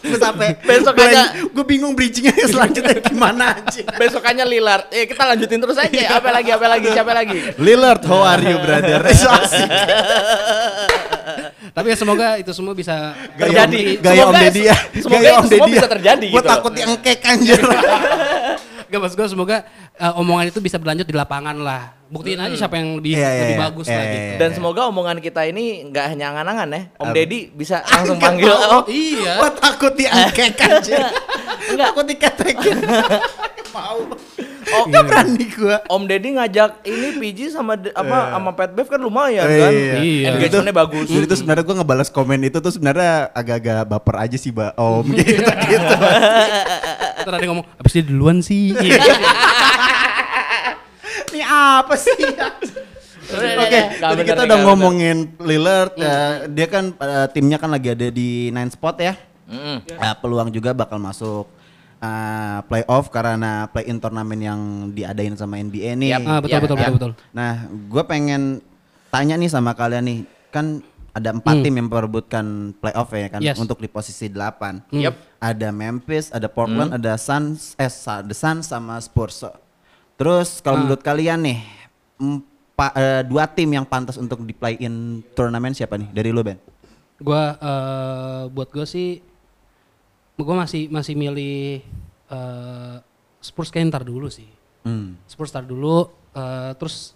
Gue 0.00 0.18
sampai 0.18 0.54
Besok 0.60 0.94
aja. 0.96 1.34
gue 1.34 1.64
bingung 1.66 1.92
bridgingnya 1.92 2.30
selanjutnya 2.52 3.00
gimana 3.00 3.58
aja. 3.58 3.82
Besokannya 3.90 4.46
Lillard. 4.46 4.86
Eh 4.90 5.04
kita 5.04 5.26
lanjutin 5.26 5.58
terus 5.58 5.74
aja. 5.76 6.14
Apa 6.14 6.30
lagi? 6.30 6.54
Apa 6.54 6.66
lagi? 6.68 6.86
Siapa 6.88 7.10
lagi? 7.10 7.38
Lillard, 7.58 8.06
how 8.06 8.22
are 8.22 8.38
you 8.40 8.54
brother? 8.60 9.02
Tapi 11.74 11.86
ya 11.90 11.96
semoga 11.98 12.38
itu 12.38 12.54
semua 12.54 12.70
bisa 12.70 13.18
Gaya, 13.34 13.66
Terjadi. 13.66 13.98
Om- 13.98 13.98
gaya 13.98 14.22
Om 14.22 14.30
Semoga- 14.30 14.42
Deddy 14.46 14.62
ya. 14.62 14.76
semoga 14.94 15.18
Gaya 15.18 15.26
itu 15.26 15.34
Om 15.34 15.46
semua 15.50 15.66
bisa 15.66 15.82
ya. 15.82 15.90
terjadi 15.90 16.26
Gue 16.30 16.38
gitu 16.38 16.46
takut 16.48 16.72
yang 16.78 16.92
kek 17.02 17.20
anjir. 17.26 17.58
Gak 18.86 19.00
maksud 19.00 19.16
gue 19.16 19.28
semoga 19.28 19.56
uh, 19.96 20.20
omongan 20.20 20.48
itu 20.48 20.60
bisa 20.60 20.76
berlanjut 20.76 21.06
di 21.06 21.14
lapangan 21.14 21.56
lah. 21.56 21.96
Buktiin 22.08 22.38
aja 22.38 22.54
siapa 22.54 22.78
yang 22.78 23.00
lebih, 23.00 23.16
Iya, 23.16 23.26
iya, 23.26 23.40
lebih 23.42 23.56
iya. 23.56 23.64
bagus 23.66 23.86
Iya, 23.88 23.96
lah 23.96 24.04
iya, 24.04 24.12
gitu. 24.12 24.28
iya. 24.28 24.38
Dan 24.38 24.50
semoga 24.54 24.80
omongan 24.86 25.18
kita 25.18 25.40
ini 25.48 25.64
nggak 25.90 26.04
hanya 26.14 26.26
angan-angan 26.30 26.68
ya. 26.70 26.82
Om 27.00 27.06
Apa? 27.10 27.14
Deddy 27.16 27.40
bisa 27.50 27.76
langsung 27.82 28.18
panggil. 28.20 28.52
Oh, 28.52 28.84
Iya. 28.86 29.32
Gue 29.40 29.50
takut 29.56 29.92
diangkek. 29.92 30.52
Enggak. 30.54 31.88
Takut 31.90 32.04
diketekin. 32.06 32.76
Mau. 33.74 33.98
Oh, 34.74 34.84
Gak 34.86 35.02
berani 35.04 35.46
gue. 35.46 35.76
Om 35.86 36.02
Deddy 36.04 36.28
ngajak 36.32 36.82
ini 36.82 37.08
PG 37.14 37.38
sama 37.50 37.74
de- 37.74 37.90
apa 37.90 38.32
sama 38.32 38.50
Pat 38.50 38.70
Bev 38.70 38.86
kan 38.86 38.98
lumayan 38.98 39.44
Eh, 39.44 39.56
kan. 39.56 39.72
Iya. 39.96 40.26
Engagementnya 40.32 40.74
bagus. 40.76 41.06
Jadi 41.06 41.24
tuh 41.24 41.36
sebenarnya 41.36 41.62
gue 41.62 41.76
ngebalas 41.76 42.08
komen 42.08 42.40
itu 42.42 42.58
tuh 42.58 42.70
sebenarnya 42.70 43.30
agak-agak 43.30 43.86
baper 43.86 44.16
aja 44.20 44.34
sih, 44.34 44.50
Mbak 44.50 44.74
Om 44.74 45.04
gitu 45.12 45.42
gitu. 45.70 45.94
Ntar 47.16 47.32
ada 47.32 47.46
ngomong, 47.46 47.66
abis 47.76 47.92
dia 47.92 48.04
duluan 48.04 48.38
sih. 48.40 48.74
Iya. 48.74 48.98
Ini 51.30 51.42
apa 51.44 51.94
sih? 51.94 52.14
Oke, 53.24 53.80
Nggak 53.90 54.10
tadi 54.12 54.22
kita 54.22 54.42
udah 54.44 54.58
ngomongin 54.62 55.16
Lillard, 55.40 55.96
eh, 55.96 56.46
dia 56.48 56.66
kan 56.66 56.92
eh, 56.92 57.26
timnya 57.30 57.56
kan 57.56 57.66
lagi 57.68 57.88
ada 57.88 58.06
di 58.06 58.48
nine 58.48 58.68
spot 58.68 58.96
ya. 58.98 59.14
Mm-mm. 59.44 59.82
Eh, 59.84 60.14
peluang 60.18 60.48
juga 60.48 60.72
bakal 60.72 60.96
masuk 60.96 61.48
eh, 61.96 62.58
playoff 62.64 63.08
karena 63.08 63.66
play-in 63.66 63.96
turnamen 63.96 64.38
yang 64.38 64.60
diadain 64.90 65.34
sama 65.34 65.56
NBA 65.56 65.94
nih. 65.94 66.10
Yap. 66.10 66.20
Ah, 66.22 66.38
betul, 66.38 66.50
Ya, 66.50 66.58
betul, 66.60 66.76
ya. 66.76 66.80
betul, 66.82 66.94
betul. 66.94 67.12
Nah, 67.30 67.52
gue 67.68 68.02
pengen 68.04 68.42
tanya 69.08 69.34
nih 69.34 69.46
sama 69.46 69.72
kalian 69.72 70.02
nih, 70.02 70.18
kan 70.48 70.82
ada 71.10 71.30
empat 71.30 71.62
tim 71.62 71.70
yang 71.70 71.86
memperebutkan 71.86 72.44
playoff 72.74 73.06
ya 73.08 73.28
kan 73.28 73.38
Yes. 73.38 73.54
untuk 73.54 73.78
di 73.78 73.86
posisi 73.86 74.26
8 74.26 74.82
Yep. 74.90 75.14
Ada 75.38 75.68
Memphis, 75.70 76.26
ada 76.28 76.46
Portland, 76.46 76.90
ada 76.90 77.14
Suns, 77.14 77.76
eh 77.76 77.86
Sa- 77.86 78.18
the 78.18 78.32
Suns 78.32 78.66
sama 78.66 78.98
Spurs. 78.98 79.46
Terus 80.14 80.58
kalau 80.58 80.80
menurut 80.80 80.98
kalian 81.00 81.38
nih, 81.40 81.58
empa- 82.16 82.94
eh, 82.94 83.22
dua 83.22 83.46
tim 83.46 83.68
yang 83.68 83.84
pantas 83.84 84.16
untuk 84.16 84.40
di 84.40 84.50
play-in 84.50 84.94
turnamen 85.32 85.70
siapa 85.70 85.94
nih? 85.94 86.08
Dari 86.08 86.30
lu 86.30 86.40
Ben? 86.40 86.58
Gua 87.16 87.54
eh, 87.54 88.42
buat 88.48 88.68
gue 88.68 88.82
sih, 88.82 89.22
gue 90.34 90.56
masih 90.56 90.82
masih 90.90 91.14
milih 91.14 91.80
eh, 92.30 92.96
Spurs 93.38 93.70
kayak 93.70 93.92
ntar 93.92 94.02
dulu 94.02 94.26
sih. 94.32 94.48
Hmm. 94.82 95.16
Spurs 95.28 95.52
ntar 95.54 95.64
dulu, 95.64 96.10
eh, 96.34 96.72
terus 96.80 97.14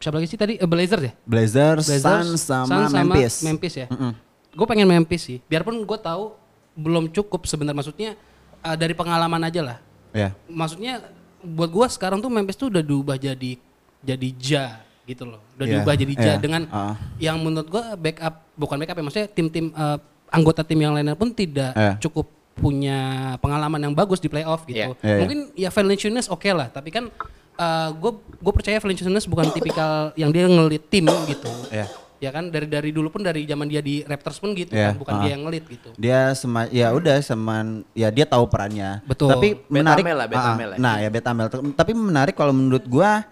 siapa 0.00 0.16
lagi 0.20 0.28
sih 0.30 0.38
tadi? 0.40 0.54
Eh, 0.56 0.68
Blazers 0.68 1.02
ya? 1.04 1.12
Blazers, 1.24 1.86
Blazers, 1.88 2.26
Suns 2.28 2.42
sama, 2.44 2.88
Suns 2.88 2.92
Memphis. 2.94 3.34
Memphis 3.44 3.74
ya. 3.84 3.86
Mm-mm. 3.90 4.12
Gue 4.54 4.66
pengen 4.68 4.86
Memphis 4.88 5.22
sih. 5.26 5.38
Biarpun 5.50 5.76
gue 5.82 5.98
tahu 5.98 6.32
belum 6.74 7.10
cukup 7.10 7.46
sebenarnya 7.46 7.76
maksudnya 7.76 8.10
eh, 8.62 8.76
dari 8.78 8.94
pengalaman 8.96 9.42
aja 9.44 9.60
lah. 9.60 9.78
Ya. 10.14 10.30
Maksudnya 10.46 11.02
buat 11.44 11.68
gue 11.68 11.86
sekarang 11.92 12.24
tuh 12.24 12.30
Memphis 12.32 12.56
tuh 12.56 12.72
udah 12.72 12.80
diubah 12.80 13.16
jadi 13.20 13.60
jadi 14.00 14.28
ja 14.40 14.66
gitu 15.04 15.28
loh. 15.28 15.40
Udah 15.58 15.66
Iya, 15.68 15.72
diubah 15.80 15.94
jadi 16.00 16.14
ja 16.16 16.24
iya, 16.24 16.34
dengan 16.40 16.62
ah. 16.72 16.96
yang 17.20 17.36
menurut 17.42 17.68
gue 17.68 17.84
backup 18.00 18.34
bukan 18.56 18.76
backup 18.80 18.96
ya 18.96 19.04
maksudnya 19.04 19.28
tim-tim 19.28 19.68
eh, 19.68 19.98
anggota 20.34 20.66
tim 20.66 20.82
yang 20.82 20.92
lainnya 20.92 21.14
pun 21.14 21.30
tidak 21.30 21.72
Iya. 21.74 21.94
cukup 22.02 22.26
punya 22.54 22.98
pengalaman 23.42 23.82
yang 23.82 23.94
bagus 23.94 24.22
di 24.22 24.30
playoff 24.30 24.62
gitu. 24.66 24.94
Iya. 24.94 24.98
Iya, 25.02 25.10
iya. 25.10 25.20
Mungkin 25.22 25.38
ya 25.58 25.70
Valanciunas 25.74 26.26
oke 26.30 26.50
lah, 26.54 26.70
tapi 26.70 26.90
kan 26.94 27.10
gue 27.98 28.12
gue 28.18 28.52
percaya 28.54 28.78
Valanciunas 28.82 29.26
bukan 29.30 29.50
tipikal 29.54 30.10
yang 30.18 30.30
dia 30.34 30.46
ngelit 30.46 30.86
tim 30.90 31.06
gitu. 31.30 31.50
Iya. 31.70 31.86
Ya 32.22 32.30
kan 32.32 32.48
dari 32.48 32.64
dari 32.64 32.88
dulu 32.88 33.12
pun 33.12 33.20
dari 33.20 33.44
zaman 33.44 33.68
dia 33.68 33.84
di 33.84 34.00
Raptors 34.00 34.40
pun 34.40 34.56
gitu 34.56 34.72
Iya, 34.72 34.94
kan, 34.94 35.02
bukan 35.02 35.14
ah. 35.18 35.20
dia 35.20 35.30
yang 35.36 35.42
ngelit 35.44 35.64
gitu. 35.68 35.90
Dia 35.98 36.32
sema 36.32 36.64
ya 36.72 36.88
udah 36.94 37.20
seman 37.20 37.84
ya 37.92 38.08
dia 38.08 38.24
tahu 38.24 38.48
perannya. 38.48 39.04
Betul. 39.04 39.34
Tapi 39.34 39.60
menarik 39.68 40.06
lah, 40.08 40.24
ah, 40.32 40.56
lah. 40.56 40.78
Nah, 40.80 40.94
ya 41.04 41.08
beta 41.12 41.36
male. 41.36 41.50
Tapi 41.52 41.92
menarik 41.92 42.32
kalau 42.38 42.54
menurut 42.54 42.86
gua 42.88 43.28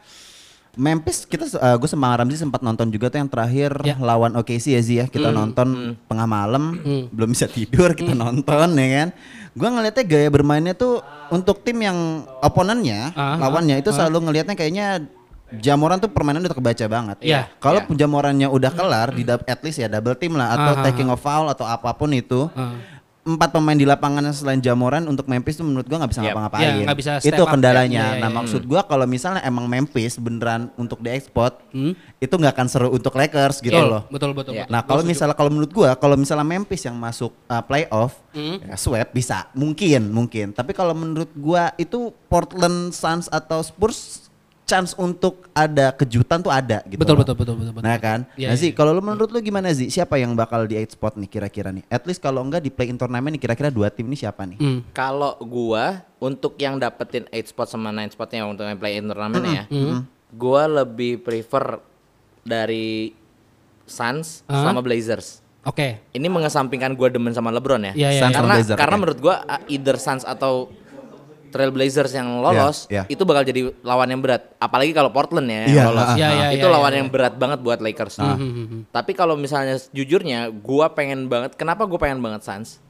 Memphis 0.73 1.29
kita 1.29 1.45
uh, 1.61 1.77
gue 1.77 1.85
sama 1.85 2.17
Ramzi 2.17 2.41
sempat 2.41 2.65
nonton 2.65 2.89
juga 2.89 3.13
tuh 3.13 3.21
yang 3.21 3.29
terakhir 3.29 3.77
Ya. 3.85 3.93
lawan 4.01 4.33
OKC 4.41 4.73
ya 4.73 4.81
Zi 4.81 4.95
ya. 5.01 5.07
Kita 5.07 5.29
nonton 5.29 6.01
tengah 6.09 6.25
malam, 6.25 6.81
belum 7.13 7.29
bisa 7.29 7.45
tidur 7.45 7.93
kita 7.93 8.17
nonton 8.17 8.73
ya 8.73 8.89
kan. 9.05 9.09
Gua 9.53 9.69
ngelihatnya 9.69 10.05
gaya 10.09 10.29
bermainnya 10.33 10.73
tuh 10.73 11.05
untuk 11.29 11.61
tim 11.61 11.77
yang 11.77 12.25
oponennya, 12.41 13.13
Ah, 13.13 13.37
lawannya 13.37 13.85
itu 13.85 13.93
selalu 13.93 14.33
ngelihatnya 14.33 14.57
kayaknya 14.57 14.87
Jamoran 15.53 16.01
tuh 16.01 16.09
permainan 16.09 16.41
udah 16.49 16.57
kebaca 16.57 16.85
banget. 16.89 17.17
Iya. 17.21 17.53
Kalau 17.61 17.85
Jamorannya 17.93 18.49
udah 18.49 18.73
kelar 18.73 19.13
di 19.13 19.29
at 19.29 19.61
least 19.61 19.77
ya 19.77 19.93
double 19.93 20.17
team 20.17 20.41
lah 20.41 20.57
atau 20.57 20.73
ah, 20.81 20.83
taking 20.89 21.13
of 21.13 21.21
foul 21.21 21.53
atau 21.53 21.69
apa 21.69 21.93
pun 21.93 22.09
itu. 22.17 22.49
Ah. 22.57 22.81
Empat 23.23 23.55
pemain 23.55 23.79
di 23.79 23.87
lapangan 23.87 24.35
selain 24.35 24.59
Jamoran 24.59 25.07
untuk 25.07 25.31
Memphis 25.31 25.55
tuh 25.55 25.63
menurut 25.63 25.87
gua 25.87 26.03
nggak 26.03 26.11
bisa 26.11 26.21
Yep. 26.21 26.27
ngapa-ngapain. 26.27 26.75
Bisa 26.99 27.13
step 27.23 27.31
itu 27.31 27.43
up. 27.47 27.55
kendalanya. 27.55 28.19
Iya, 28.19 28.19
nah, 28.19 28.27
iya. 28.27 28.35
maksud 28.35 28.63
gua 28.67 28.83
kalau 28.83 29.07
misalnya 29.07 29.47
emang 29.47 29.71
Memphis 29.71 30.19
beneran 30.19 30.75
untuk 30.75 30.99
diekspor, 30.99 31.55
Hmm? 31.71 31.95
itu 32.19 32.35
nggak 32.35 32.51
akan 32.51 32.67
seru 32.67 32.89
untuk 32.91 33.15
Lakers 33.15 33.63
gitu 33.63 33.79
Betul, 33.79 33.87
loh. 33.87 34.03
Betul 34.11 34.31
betul. 34.35 34.53
Iya. 34.59 34.67
betul. 34.67 34.75
Nah, 34.75 34.83
kalau 34.83 35.03
misalnya 35.07 35.37
kalau 35.39 35.51
menurut 35.55 35.71
gua 35.71 35.95
kalau 35.95 36.19
misalnya 36.19 36.43
Memphis 36.43 36.83
yang 36.83 36.99
masuk 36.99 37.31
uh, 37.47 37.63
playoff, 37.63 38.19
Hmm. 38.35 38.59
ya 38.59 38.75
sweep 38.75 39.15
bisa, 39.15 39.47
mungkin, 39.55 40.11
mungkin. 40.11 40.51
Tapi 40.51 40.75
kalau 40.75 40.91
menurut 40.91 41.31
gua 41.33 41.71
itu 41.79 42.11
Portland 42.27 42.91
Suns 42.91 43.31
atau 43.31 43.63
Spurs 43.63 44.22
chance 44.73 44.97
untuk 44.97 45.53
ada 45.53 45.93
kejutan 45.93 46.41
tuh 46.41 46.49
ada 46.49 46.81
gitu. 46.89 46.97
betul, 46.97 47.13
loh. 47.13 47.21
betul 47.21 47.37
betul 47.37 47.55
betul 47.61 47.73
betul. 47.77 47.85
Nah 47.85 47.99
kan, 48.01 48.25
Iya, 48.33 48.49
nah 48.49 48.57
iya, 48.57 48.63
Zi, 48.65 48.73
kalau 48.73 48.97
lu 48.97 49.05
menurut 49.05 49.29
lu 49.29 49.39
gimana 49.45 49.69
Zi? 49.77 49.93
Siapa 49.93 50.17
yang 50.17 50.33
bakal 50.33 50.65
di 50.65 50.81
8 50.81 50.97
spot 50.97 51.21
nih 51.21 51.29
kira-kira 51.29 51.69
nih? 51.69 51.85
At 51.93 52.09
least 52.09 52.25
kalau 52.25 52.41
enggak 52.41 52.65
di 52.65 52.73
play-in 52.73 52.97
turnamen 52.97 53.37
nih 53.37 53.43
kira-kira 53.45 53.69
dua 53.69 53.93
tim 53.93 54.09
ini 54.09 54.17
siapa 54.17 54.49
nih? 54.49 54.57
Hmm. 54.57 54.81
Kalau 54.97 55.37
gua 55.45 56.01
untuk 56.17 56.57
yang 56.57 56.81
dapetin 56.81 57.29
8 57.29 57.53
spot 57.53 57.69
sama 57.69 57.93
9 57.93 58.17
spotnya 58.17 58.49
untuk 58.49 58.65
yang 58.65 58.81
play 58.81 58.97
in 58.97 59.05
turnamen 59.05 59.43
ya, 59.45 59.65
gua 60.33 60.65
lebih 60.65 61.21
prefer 61.21 61.77
dari 62.41 63.13
Suns 63.85 64.41
Ah. 64.49 64.65
sama 64.65 64.81
Blazers. 64.81 65.45
Oke. 65.63 66.01
Ini 66.11 66.27
mengesampingkan 66.27 66.97
gua 66.97 67.07
demen 67.07 67.31
sama 67.31 67.53
LeBron 67.53 67.93
ya. 67.93 67.93
Iya, 67.95 68.09
iya, 68.09 68.21
Suns 68.25 68.33
iya. 68.33 68.39
karena 68.41 68.55
Blazers, 68.57 68.79
karena 68.81 68.97
menurut 68.97 69.19
gua 69.21 69.35
uh, 69.45 69.61
either 69.69 69.95
Suns 69.95 70.25
atau 70.25 70.73
Trail 71.53 71.69
Blazers 71.69 72.11
yang 72.11 72.41
lolos 72.41 72.89
Iya, 72.89 73.05
iya. 73.05 73.13
itu 73.13 73.23
bakal 73.23 73.45
jadi 73.45 73.69
lawan 73.81 74.09
yang 74.09 74.19
berat. 74.19 74.57
Apalagi 74.57 74.91
kalau 74.91 75.09
Portland 75.09 75.47
ya 75.47 75.63
Iya, 75.63 75.69
yang 75.69 75.87
lolos. 75.87 76.03
ah, 76.03 76.17
Iya, 76.17 76.29
iya, 76.31 76.47
itu 76.51 76.65
iya, 76.65 76.73
lawan 76.73 76.89
iya, 76.89 76.99
yang 76.99 77.09
berat 77.09 77.35
banget 77.37 77.59
buat 77.61 77.79
Lakers. 77.79 78.17
Tapi 78.89 79.13
kalau 79.13 79.37
misalnya 79.37 79.77
jujurnya 79.89 80.49
gua 80.51 80.89
pengen 80.89 81.29
banget 81.29 81.53
kenapa 81.53 81.85
gua 81.85 82.01
pengen 82.01 82.19
banget 82.19 82.43
Suns? 82.43 82.81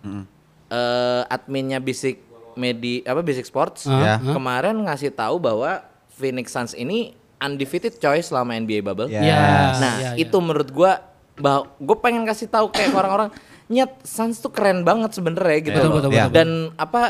Eh, 0.68 1.22
adminnya 1.28 1.76
Basic 1.76 2.22
Medi 2.52 3.00
apa 3.02 3.20
Basic 3.20 3.44
Sports 3.44 3.84
Ya. 3.84 4.16
kemarin 4.16 4.80
ngasih 4.80 5.10
tahu 5.10 5.36
bahwa 5.36 5.84
Phoenix 6.10 6.48
Suns 6.48 6.72
ini 6.72 7.12
undefeated 7.36 7.98
choice 7.98 8.28
selama 8.28 8.54
NBA 8.54 8.80
bubble. 8.80 9.08
Ya. 9.08 9.20
Iya. 9.20 9.40
Nah, 9.74 9.94
iya, 9.98 10.10
itu 10.16 10.36
menurut 10.38 10.70
gua 10.70 11.02
bahwa 11.34 11.64
gue 11.74 11.96
pengen 11.98 12.22
kasih 12.22 12.46
tahu 12.46 12.68
kayak 12.68 12.88
ke 12.88 12.98
orang-orang 13.00 13.32
nyet 13.66 13.88
Suns 14.02 14.36
tuh 14.36 14.48
keren 14.48 14.80
banget 14.82 15.10
sebenarnya 15.10 15.58
gitu 15.62 15.72
Betul, 15.74 15.88
loh. 15.88 15.96
betul, 15.98 16.10
betul, 16.12 16.28
Dan 16.30 16.48
apa 16.76 17.00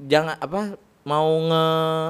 jangan 0.00 0.38
apa 0.38 0.60
mau 1.02 1.26
nge 1.42 1.64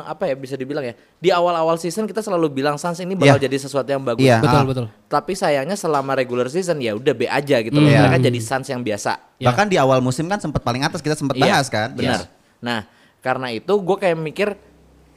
apa 0.04 0.22
ya 0.24 0.34
bisa 0.34 0.54
dibilang 0.54 0.84
ya. 0.84 0.92
Di 1.16 1.28
awal-awal 1.28 1.76
season 1.76 2.04
kita 2.04 2.20
selalu 2.20 2.52
bilang 2.52 2.76
Suns 2.76 2.98
ini 2.98 3.12
bakal 3.12 3.36
Iya. 3.36 3.48
jadi 3.48 3.56
sesuatu 3.58 3.86
yang 3.86 4.00
bagus. 4.00 4.20
Iya. 4.20 4.38
Betul 4.38 4.52
Ah. 4.54 4.64
betul. 4.64 4.86
Tapi 5.06 5.32
sayangnya 5.32 5.74
selama 5.74 6.12
regular 6.12 6.46
season 6.46 6.76
ya 6.76 6.92
udah 6.92 7.10
B 7.10 7.24
aja 7.24 7.56
gitu 7.58 7.72
loh. 7.74 7.86
Iya. 7.86 8.04
Mereka 8.04 8.18
jadi 8.22 8.38
Suns 8.38 8.66
yang 8.66 8.80
biasa. 8.80 9.16
Ya. 9.36 9.48
Bahkan 9.48 9.66
di 9.66 9.76
awal 9.76 9.98
musim 9.98 10.24
kan 10.26 10.36
sempat 10.38 10.60
paling 10.60 10.80
atas 10.80 11.00
kita 11.00 11.14
sempat 11.14 11.34
Iya, 11.34 11.56
bahas 11.56 11.66
kan. 11.66 11.88
Benar. 11.90 12.28
Nah, 12.58 12.84
karena 13.18 13.48
itu 13.50 13.72
gue 13.72 13.96
kayak 13.98 14.14
mikir 14.14 14.48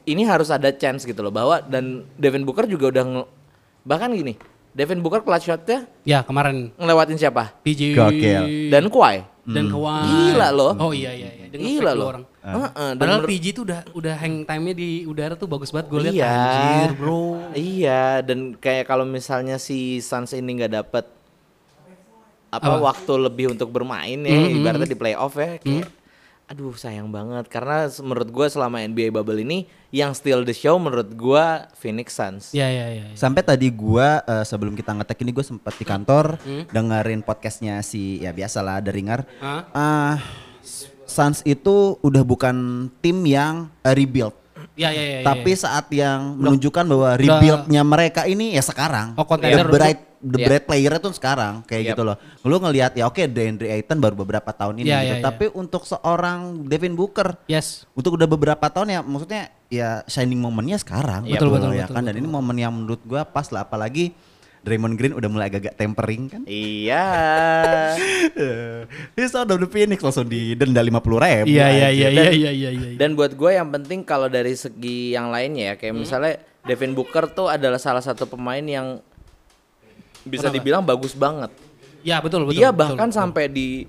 ini 0.04 0.24
harus 0.24 0.48
ada 0.48 0.72
chance 0.72 1.04
gitu 1.04 1.20
loh 1.20 1.30
bahwa 1.30 1.60
dan 1.60 2.08
Devin 2.14 2.42
Booker 2.42 2.64
juga 2.66 2.90
udah 2.90 3.04
nge- 3.04 3.30
bahkan 3.82 4.10
gini, 4.10 4.40
Devin 4.72 5.00
Booker 5.00 5.20
clutch 5.20 5.46
shotnya 5.46 5.84
Ya 6.02 6.22
kemarin 6.22 6.72
ngelewatin 6.76 7.18
siapa? 7.18 7.52
PJ 7.60 7.92
Gokil. 7.92 8.70
Dan 8.70 8.88
Kawhi. 8.88 9.35
Dan 9.46 9.70
Kawhi. 9.70 10.02
Gila 10.04 10.48
loh. 10.50 10.74
Oh 10.76 10.90
iya 10.90 11.12
iya 11.14 11.30
iya. 11.32 11.46
Dia 11.48 11.60
Gila 11.60 11.92
loh. 11.94 12.08
orang. 12.10 12.24
Heeh, 12.42 12.90
dan 12.94 12.98
Padahal 12.98 13.22
PJ 13.26 13.46
tuh 13.52 13.64
udah 13.64 13.80
udah 13.94 14.14
hang 14.16 14.36
time-nya 14.42 14.74
di 14.74 14.90
udara 15.04 15.34
tuh 15.34 15.46
bagus 15.46 15.70
banget 15.70 15.88
gue 15.88 16.00
lihat 16.04 16.14
iya. 16.14 16.30
anjir, 16.30 16.90
Bro. 16.94 17.22
Iya, 17.54 18.04
dan 18.22 18.40
kayak 18.56 18.86
kalau 18.86 19.02
misalnya 19.02 19.58
si 19.58 19.98
Suns 20.00 20.30
ini 20.32 20.50
nggak 20.56 20.74
dapet 20.76 21.06
apa, 22.48 22.72
Apa? 22.72 22.78
waktu 22.82 23.14
lebih 23.20 23.46
untuk 23.52 23.68
bermain 23.68 24.16
ya, 24.18 24.32
Mhm. 24.32 24.56
ibaratnya 24.56 24.88
di 24.88 24.96
playoff 24.96 25.36
ya, 25.36 25.58
kayak 25.58 25.90
aduh 26.46 26.78
sayang 26.78 27.10
banget 27.10 27.50
karena 27.50 27.90
menurut 28.06 28.30
gua 28.30 28.46
selama 28.46 28.78
NBA 28.78 29.10
bubble 29.10 29.42
ini 29.42 29.66
yang 29.90 30.14
steal 30.14 30.46
the 30.46 30.54
show 30.54 30.78
menurut 30.78 31.10
gua 31.18 31.66
Phoenix 31.74 32.14
Suns. 32.14 32.54
Iya 32.54 32.70
iya 32.70 32.86
iya. 32.94 33.06
iya. 33.10 33.18
Sampai 33.18 33.42
tadi 33.42 33.74
gua 33.74 34.22
eh, 34.22 34.46
sebelum 34.46 34.78
kita 34.78 34.94
ngetek 34.94 35.26
ini 35.26 35.34
gue 35.34 35.46
sempat 35.46 35.74
di 35.74 35.86
kantor 35.88 36.38
Hmm. 36.46 36.70
dengerin 36.70 37.26
podcastnya 37.26 37.82
si 37.82 38.22
ya 38.22 38.30
biasalah 38.30 38.78
ada 38.84 38.92
Ringar. 38.94 39.26
Hah? 39.42 39.66
Ah, 39.74 40.16
Suns 41.06 41.42
itu 41.46 41.98
udah 42.02 42.22
bukan 42.22 42.88
tim 43.02 43.26
yang 43.26 43.70
eh, 43.82 43.94
rebuild. 43.98 44.34
Iya 44.76 44.90
iya 44.92 45.04
iya. 45.04 45.20
Tapi 45.24 45.56
iya. 45.56 45.62
saat 45.62 45.86
yang 45.96 46.36
menunjukkan 46.36 46.84
bahwa 46.84 47.10
rebuildnya 47.16 47.82
mereka 47.88 48.22
ini 48.28 48.54
ya 48.54 48.62
sekarang. 48.62 49.16
Oh, 49.16 49.24
the 49.24 49.30
contender 49.32 49.66
bright 49.72 50.15
the 50.26 50.42
Iya. 50.42 50.48
bright 50.50 50.66
player 50.66 50.94
itu 50.98 51.10
sekarang 51.14 51.62
kayak 51.70 51.82
Yep. 51.86 51.90
gitu 51.94 52.02
loh. 52.02 52.18
Lu 52.42 52.58
ngelihat 52.58 52.98
ya 52.98 53.06
oke 53.06 53.22
DeAndre 53.30 53.70
Ayton 53.70 54.02
baru 54.02 54.18
beberapa 54.18 54.50
tahun 54.50 54.82
ini 54.82 54.90
Iya, 54.90 54.98
gitu. 54.98 55.06
iya, 55.06 55.16
iya. 55.22 55.24
Tapi 55.24 55.46
untuk 55.54 55.86
seorang 55.86 56.66
Devin 56.66 56.98
Booker 56.98 57.38
yes. 57.46 57.86
untuk 57.94 58.18
udah 58.18 58.26
beberapa 58.26 58.66
tahun 58.66 58.98
ya 58.98 59.00
maksudnya 59.06 59.54
ya 59.70 60.02
shining 60.10 60.42
momennya 60.42 60.82
sekarang 60.82 61.30
Iya, 61.30 61.38
gitu 61.38 61.46
betul, 61.46 61.62
loh 61.62 61.70
betul, 61.70 61.78
ya 61.78 61.86
betul, 61.86 61.96
kan 61.96 62.04
dan 62.10 62.16
ini 62.18 62.28
momen 62.28 62.58
yang 62.58 62.74
menurut 62.74 63.02
gua 63.06 63.22
pas 63.22 63.46
lah 63.54 63.70
apalagi 63.70 64.18
Draymond 64.66 64.98
Green 64.98 65.14
udah 65.14 65.30
mulai 65.30 65.46
agak-agak 65.54 65.78
tempering 65.78 66.26
kan. 66.26 66.42
Iya. 66.50 67.06
Out 69.38 69.52
of 69.54 69.62
the 69.62 69.70
Phoenix 69.70 70.02
langsung 70.02 70.26
didenda 70.26 70.82
50 70.82 71.22
ribu. 71.22 71.46
Iya 71.54 71.68
iya 71.70 71.90
iya 71.94 72.10
iya 72.10 72.30
iya 72.34 72.52
iya 72.52 72.70
iya. 72.74 72.90
Dan 72.98 73.14
buat 73.14 73.38
gue 73.38 73.52
yang 73.54 73.70
penting 73.70 74.02
kalau 74.02 74.26
dari 74.26 74.58
segi 74.58 75.14
yang 75.14 75.30
lainnya 75.30 75.70
ya, 75.70 75.74
kayak 75.78 75.94
misalnya 75.94 76.42
Devin 76.66 76.98
Booker 76.98 77.30
tuh 77.30 77.46
adalah 77.46 77.78
salah 77.78 78.02
satu 78.02 78.26
pemain 78.26 78.64
yang 78.66 79.06
bisa 80.26 80.50
dibilang 80.50 80.82
bagus 80.82 81.14
banget. 81.14 81.54
Ya 82.02 82.20
betul 82.20 82.44
betul. 82.44 82.58
dia 82.58 82.70
betul, 82.70 82.80
bahkan 82.94 83.08
betul. 83.08 83.18
sampai 83.18 83.46
di 83.48 83.86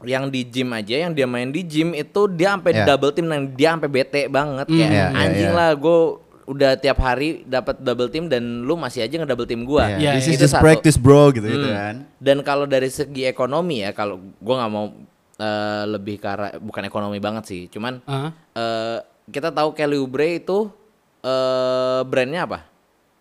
yang 0.00 0.30
di 0.30 0.46
gym 0.46 0.70
aja 0.70 0.94
yang 0.94 1.10
dia 1.10 1.26
main 1.26 1.50
di 1.50 1.60
gym 1.60 1.90
itu 1.90 2.30
dia 2.30 2.54
sampai 2.54 2.70
di 2.70 2.80
Ya. 2.80 2.86
double 2.86 3.10
team 3.10 3.26
dan 3.26 3.50
dia 3.50 3.74
sampai 3.74 3.90
bete 3.90 4.22
banget 4.30 4.66
kayak 4.66 4.78
Iya, 4.78 4.94
iya, 4.94 5.06
anjing 5.10 5.50
iya. 5.50 5.58
lah 5.58 5.70
gue 5.74 5.98
udah 6.46 6.70
tiap 6.76 6.98
hari 6.98 7.42
dapat 7.44 7.76
double 7.76 8.08
team 8.08 8.24
dan 8.24 8.40
lu 8.62 8.72
masih 8.72 9.02
aja 9.02 9.14
ngedouble 9.14 9.44
team 9.44 9.66
gua. 9.66 9.90
Iya, 9.90 9.98
Iya, 9.98 10.10
this 10.16 10.28
is 10.28 10.36
Itu 10.38 10.46
just 10.46 10.54
satu. 10.54 10.64
practice 10.64 10.96
bro 10.96 11.28
gitu 11.28 11.44
gitu 11.44 11.66
Hmm. 11.66 11.76
kan. 11.76 11.94
Dan 12.16 12.36
kalau 12.40 12.64
dari 12.64 12.88
segi 12.88 13.26
ekonomi 13.26 13.82
ya 13.82 13.90
kalau 13.90 14.16
gua 14.38 14.64
nggak 14.64 14.72
mau 14.72 14.86
eh, 15.36 15.84
lebih 15.84 16.16
ke 16.16 16.26
arah 16.26 16.50
bukan 16.56 16.82
ekonomi 16.82 17.18
banget 17.18 17.44
sih, 17.44 17.62
cuman 17.68 18.00
Ah. 18.04 18.32
eh, 18.54 18.98
kita 19.28 19.50
tahu 19.50 19.70
Kelly 19.70 19.94
Oubre 19.94 20.34
itu 20.36 20.66
eh 21.20 22.00
brandnya 22.02 22.42
apa? 22.42 22.58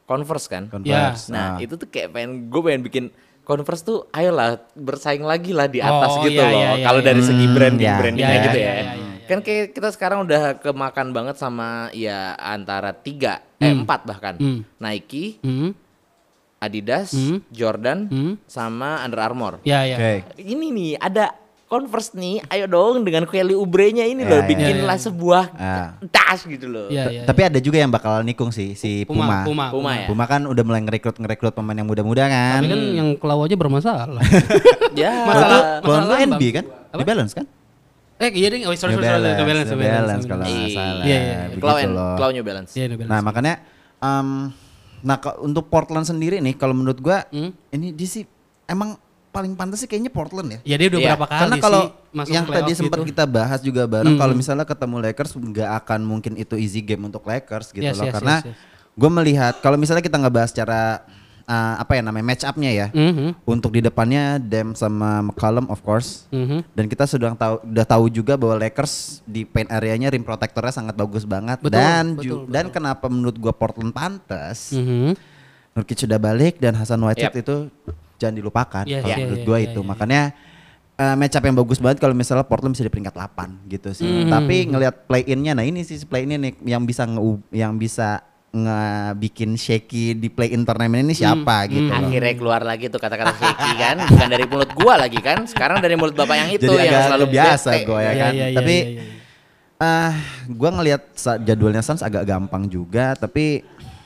Converse 0.07 0.47
kan? 0.47 0.63
Converse. 0.65 1.27
Nah, 1.27 1.53
Ah. 1.53 1.57
itu 1.59 1.75
tuh 1.75 1.85
kayak 1.85 2.09
pengen 2.09 2.47
gue 2.47 2.61
pengen 2.63 2.81
bikin 2.81 3.05
Converse 3.43 3.79
tuh 3.81 4.07
ayolah 4.09 4.59
bersaing 4.73 5.21
lagi 5.21 5.51
lah 5.51 5.67
di 5.67 5.79
atas 5.79 6.11
Oh, 6.13 6.19
gitu 6.21 6.35
iya, 6.35 6.47
loh. 6.47 6.51
iya, 6.53 6.69
iya, 6.73 6.85
Kalau 6.85 6.99
iya. 6.99 7.07
dari 7.07 7.21
segi 7.21 7.45
Hmm, 7.45 7.53
branding 7.53 7.85
iya, 7.85 7.95
brandingnya 7.95 8.27
iya, 8.29 8.43
gitu 8.43 8.57
iya, 8.57 8.63
ya. 8.63 8.73
iya, 8.73 8.83
iya, 8.93 8.93
iya. 8.97 9.23
Kan 9.23 9.39
kayak 9.41 9.65
kita 9.71 9.89
sekarang 9.89 10.19
udah 10.23 10.41
kemakan 10.57 11.07
banget 11.11 11.35
sama 11.35 11.67
ya 11.91 12.17
antara 12.33 12.91
tiga 12.91 13.43
eh 13.57 13.71
empat 13.73 14.03
bahkan. 14.03 14.35
Hmm. 14.35 14.63
Nike, 14.77 15.39
Hmm. 15.39 15.71
Adidas, 16.57 17.13
Hmm. 17.13 17.39
Jordan, 17.47 18.07
Hmm. 18.07 18.33
sama 18.45 18.99
Under 18.99 19.21
Armour. 19.21 19.61
Ya 19.61 19.85
ya. 19.85 19.95
Oke. 19.95 20.41
Ini 20.41 20.65
nih 20.67 20.91
ada 20.97 21.31
Converse 21.67 22.15
nih, 22.15 22.39
ayo 22.47 22.63
dong 22.65 23.03
dengan 23.03 23.27
Kelly 23.27 23.51
Oubre-nya 23.51 24.03
ini 24.03 24.23
loh 24.23 24.39
Ya, 24.39 24.39
ya. 24.39 24.47
bikinlah 24.47 24.87
Ya, 24.89 24.95
ya. 24.95 25.05
sebuah 25.05 25.43
Ah. 25.53 25.87
tas 26.07 26.39
gitu 26.41 26.63
loh. 26.63 26.87
T- 26.87 26.95
ya, 26.95 27.27
Tapi 27.27 27.41
ada 27.43 27.59
juga 27.59 27.75
yang 27.75 27.91
bakal 27.91 28.23
nikung 28.23 28.49
sih 28.49 28.71
si 28.71 29.03
Puma, 29.03 29.27
Puma. 29.27 29.37
Puma, 29.43 29.65
Puma 29.69 29.91
ya? 29.93 30.07
Puma 30.07 30.23
kan 30.25 30.41
udah 30.41 30.63
mulai 30.63 30.79
ngerekrut 30.79 31.19
ngerekrut 31.19 31.51
pemain 31.51 31.75
yang 31.75 31.83
muda-muda 31.83 32.23
kan. 32.25 32.63
Tapi 32.63 32.71
kan 32.71 32.81
yang 32.95 33.09
kelau 33.15 33.43
aja 33.43 33.53
bermasalah. 33.53 34.07
Ya. 34.95 35.11
Masalah- 35.21 35.83
Kalau 35.83 35.97
masalah 36.01 36.17
lu 36.17 36.27
NB 36.31 36.43
kan? 36.53 36.65
Apa? 36.89 36.97
Di 36.97 37.05
balance 37.05 37.33
kan? 37.33 37.45
eh 38.17 38.31
iya 38.33 38.47
ding, 38.49 38.63
oh, 38.63 38.73
sorry 38.73 38.95
New 38.95 38.97
sorry 38.97 39.05
sorry, 39.05 39.21
Balance, 39.21 39.37
New 39.37 39.45
balance, 39.45 39.69
New 39.69 39.77
balance, 39.77 40.23
kalau 40.25 40.41
nggak 40.41 40.49
Iya. 40.49 40.73
salah. 40.73 41.03
Iya, 41.03 41.17
iya. 41.19 41.37
Claw 42.17 42.29
New 42.31 42.41
Balance. 42.41 42.71
Iya, 42.73 42.85
New 42.87 42.97
balance. 42.97 43.11
Nah 43.11 43.19
makanya 43.21 43.53
em, 43.99 44.27
nah 44.99 45.17
untuk 45.37 45.67
Portland 45.67 46.01
sendiri 46.03 46.39
nih 46.39 46.55
kalau 46.55 46.73
menurut 46.73 46.97
gua 46.97 47.27
Hmm? 47.27 47.51
ini 47.69 47.91
dia 47.91 48.07
sih 48.07 48.23
emang 48.65 48.97
paling 49.29 49.53
pantas 49.53 49.79
sih 49.79 49.85
kayaknya 49.85 50.09
Portland 50.09 50.49
ya. 50.49 50.59
Ya 50.63 50.75
dia 50.75 50.87
udah 50.87 50.97
Iya. 50.97 51.07
berapa 51.11 51.25
kali 51.25 51.39
Karena 51.39 51.55
kalau 51.57 51.81
sih 51.83 51.91
masuk 52.11 52.33
yang 52.33 52.45
tadi 52.45 52.71
sempat 52.73 52.97
gitu. 52.97 53.07
kita 53.07 53.23
bahas 53.23 53.59
juga 53.59 53.83
bareng 53.85 54.13
Hmm. 54.13 54.19
kalau 54.19 54.33
misalnya 54.33 54.65
ketemu 54.65 54.95
Lakers 54.99 55.31
nggak 55.31 55.69
akan 55.77 55.99
mungkin 56.01 56.33
itu 56.35 56.55
easy 56.55 56.79
game 56.79 57.03
untuk 57.03 57.21
Lakers 57.21 57.69
gitu 57.69 57.83
Yes, 57.83 57.95
loh 57.95 58.05
yes, 58.05 58.13
karena 58.13 58.35
yes, 58.39 58.47
yes. 58.47 58.57
gue 58.93 59.09
melihat 59.11 59.53
kalau 59.57 59.75
misalnya 59.75 60.01
kita 60.01 60.17
ngebahas 60.17 60.49
secara 60.49 61.05
uh, 61.43 61.75
apa 61.77 61.91
ya 61.93 62.01
namanya 62.01 62.25
match 62.25 62.43
up-nya 62.43 62.71
ya 62.71 62.87
Mhm, 62.89 63.45
untuk 63.45 63.69
di 63.69 63.79
depannya 63.79 64.35
Dem 64.37 64.73
sama 64.73 65.21
McCollum 65.21 65.67
of 65.67 65.79
course 65.79 66.25
mhm. 66.27 66.65
dan 66.71 66.85
kita 66.85 67.05
sudah 67.05 67.31
tahu 67.31 67.61
udah 67.63 67.85
tahu 67.85 68.05
juga 68.09 68.33
bahwa 68.33 68.57
Lakers 68.57 69.21
di 69.23 69.43
paint 69.43 69.69
areanya 69.69 70.09
rim 70.09 70.21
protectornya 70.21 70.73
sangat 70.73 70.93
bagus 70.93 71.23
banget 71.23 71.61
Betul, 71.61 71.77
dan 71.77 72.03
betul, 72.11 72.25
ju- 72.25 72.45
dan 72.47 72.67
kenapa 72.67 73.05
menurut 73.05 73.37
gua 73.37 73.51
Portland 73.51 73.91
pantas 73.91 74.73
Mhm. 74.73 75.13
Nurkic 75.71 75.99
sudah 75.99 76.17
balik 76.17 76.57
dan 76.57 76.73
Hasan 76.73 76.97
Whiteside 76.99 77.31
Yep. 77.31 77.43
itu 77.43 77.55
jangan 78.17 78.35
dilupakan 78.35 78.83
Yes, 78.83 78.99
kalau 78.99 79.09
iya, 79.09 79.17
menurut 79.21 79.39
iya, 79.39 79.45
gua 79.45 79.57
iya, 79.57 79.65
itu 79.67 79.79
iya. 79.79 79.87
makanya 79.87 80.21
uh, 80.95 81.15
match 81.15 81.35
up 81.35 81.43
yang 81.43 81.55
bagus 81.55 81.77
banget 81.77 81.97
kalau 81.97 82.13
misalnya 82.13 82.43
Portland 82.43 82.73
bisa 82.73 82.81
di 82.81 82.89
peringkat 82.89 83.13
8 83.13 83.69
gitu 83.69 83.89
sih 83.91 84.05
Hmm. 84.25 84.29
tapi 84.29 84.65
ngelihat 84.65 85.05
play 85.05 85.23
innya 85.23 85.53
nah 85.53 85.61
ini 85.61 85.81
sih 85.81 86.01
play 86.03 86.23
innya 86.23 86.37
nih 86.39 86.53
yang 86.67 86.83
bisa 86.83 87.03
nge 87.03 87.21
yang 87.51 87.73
bisa 87.75 88.21
ngebikin 88.47 89.53
shaky 89.53 90.13
di 90.13 90.27
play 90.27 90.49
in 90.49 90.63
turnamen 90.63 91.03
ini 91.03 91.13
siapa 91.13 91.67
gitu 91.67 91.87
loh. 91.87 91.99
Akhirnya 91.99 92.33
keluar 92.33 92.61
lagi 92.63 92.87
tuh 92.87 92.97
kata-kata 92.97 93.35
shaky 93.35 93.71
kan, 93.75 93.95
bukan 94.07 94.27
dari 94.27 94.45
mulut 94.47 94.71
gua 94.73 94.93
lagi 94.97 95.19
kan, 95.19 95.43
sekarang 95.45 95.77
dari 95.77 95.93
mulut 95.93 96.15
bapak 96.15 96.35
yang 96.37 96.49
itu 96.51 96.65
Jadi 96.65 96.79
yang 96.79 96.89
agak 96.89 97.03
selalu 97.05 97.25
biasa 97.29 97.69
bete. 97.69 97.85
gua 97.85 97.99
ya 97.99 98.07
Iya, 98.07 98.17
kan 98.17 98.31
iya, 98.33 98.45
iya, 98.47 98.57
tapi 98.57 98.75
iya, 98.75 98.87
iya, 98.87 99.03
iya. 99.03 99.15
Ah, 99.77 100.13
gua 100.49 100.69
ngelihat 100.73 101.01
jadwalnya 101.43 101.83
Suns 101.85 102.01
agak 102.01 102.25
gampang 102.25 102.65
juga, 102.65 103.13
tapi 103.13 103.61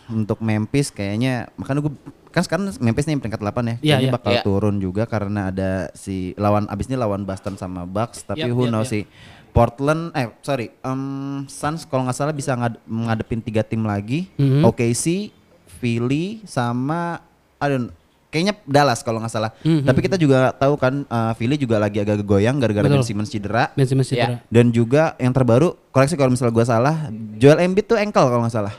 untuk 0.10 0.44
Memphis 0.44 0.92
kayaknya 0.92 1.48
makanya 1.56 1.80
gua 1.80 1.94
kan 2.32 2.42
sekarang 2.42 2.72
Memphis 2.78 3.06
nih 3.06 3.16
peringkat 3.16 3.38
8 3.38 3.44
ya. 3.44 3.52
Iya, 3.52 3.68
Kayaknya 3.78 4.00
iya. 4.02 4.12
bakal 4.12 4.32
Iya. 4.32 4.42
turun 4.42 4.76
juga 4.78 5.04
karena 5.06 5.42
ada 5.48 5.72
si 5.92 6.16
lawan 6.36 6.66
abis 6.66 6.88
ini 6.88 6.96
lawan 6.96 7.22
Boston 7.22 7.56
sama 7.56 7.84
Bucks, 7.84 8.24
tapi 8.24 8.44
Yap, 8.44 8.56
who 8.56 8.66
yap, 8.66 8.72
knows 8.72 8.88
yap. 8.88 8.94
sih. 8.94 9.04
Portland 9.52 10.10
eh 10.12 10.32
sorry, 10.40 10.72
em, 10.74 11.02
Suns 11.46 11.84
kalau 11.84 12.08
nggak 12.08 12.16
salah 12.16 12.32
bisa 12.32 12.56
ngad- 12.56 12.80
ngadepin 12.82 13.40
tiga 13.40 13.62
tim 13.62 13.84
lagi, 13.84 14.32
Mhm. 14.34 14.64
OKC, 14.64 15.28
Philly 15.76 16.40
sama 16.44 17.20
I 17.58 17.68
don't 17.68 17.92
kayaknya 18.28 18.56
Dallas 18.64 19.02
kalau 19.02 19.20
nggak 19.20 19.28
salah. 19.30 19.52
Mhm. 19.60 19.84
Tapi 19.84 20.00
kita 20.00 20.16
juga 20.16 20.54
tahu 20.54 20.74
kan 20.76 21.04
eh, 21.04 21.34
Philly 21.36 21.58
juga 21.58 21.76
lagi 21.78 22.00
agak 22.00 22.24
goyang 22.24 22.58
gara-gara 22.58 22.88
Ben. 22.88 23.04
Simmons 23.04 23.28
cedera. 23.28 23.76
Ben 23.76 23.84
Simmons 23.84 24.08
Iya. 24.08 24.16
cedera. 24.16 24.36
Dan 24.48 24.72
juga 24.72 25.14
yang 25.18 25.30
terbaru, 25.30 25.76
koreksi 25.90 26.16
kalau 26.16 26.32
misalnya 26.32 26.54
gua 26.54 26.64
salah, 26.64 26.96
Joel 27.36 27.60
Embiid 27.62 27.86
tuh 27.86 28.00
ankle 28.00 28.24
kalau 28.24 28.42
nggak 28.42 28.56
salah. 28.56 28.72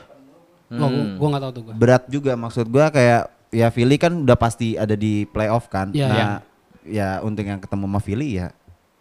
Oh, 0.73 0.89
gua, 0.89 1.05
gua 1.13 1.27
gak 1.29 1.43
tahu 1.43 1.51
tuh 1.53 1.63
gua. 1.63 1.73
Berat 1.75 2.03
juga 2.07 2.33
maksud 2.33 2.65
gua 2.65 2.89
kayak 2.89 3.29
ya 3.53 3.69
Philly 3.69 3.95
kan 3.95 4.11
udah 4.17 4.33
pasti 4.33 4.73
ada 4.75 4.93
di 4.93 5.23
playoff 5.25 5.69
kan. 5.69 5.93
Iya. 5.93 6.07
Nah, 6.07 6.37
ya 6.83 7.21
untuk 7.21 7.41
yang 7.41 7.57
ketemu 7.57 7.85
sama 7.85 7.99
Philly 7.99 8.29
ya 8.35 8.49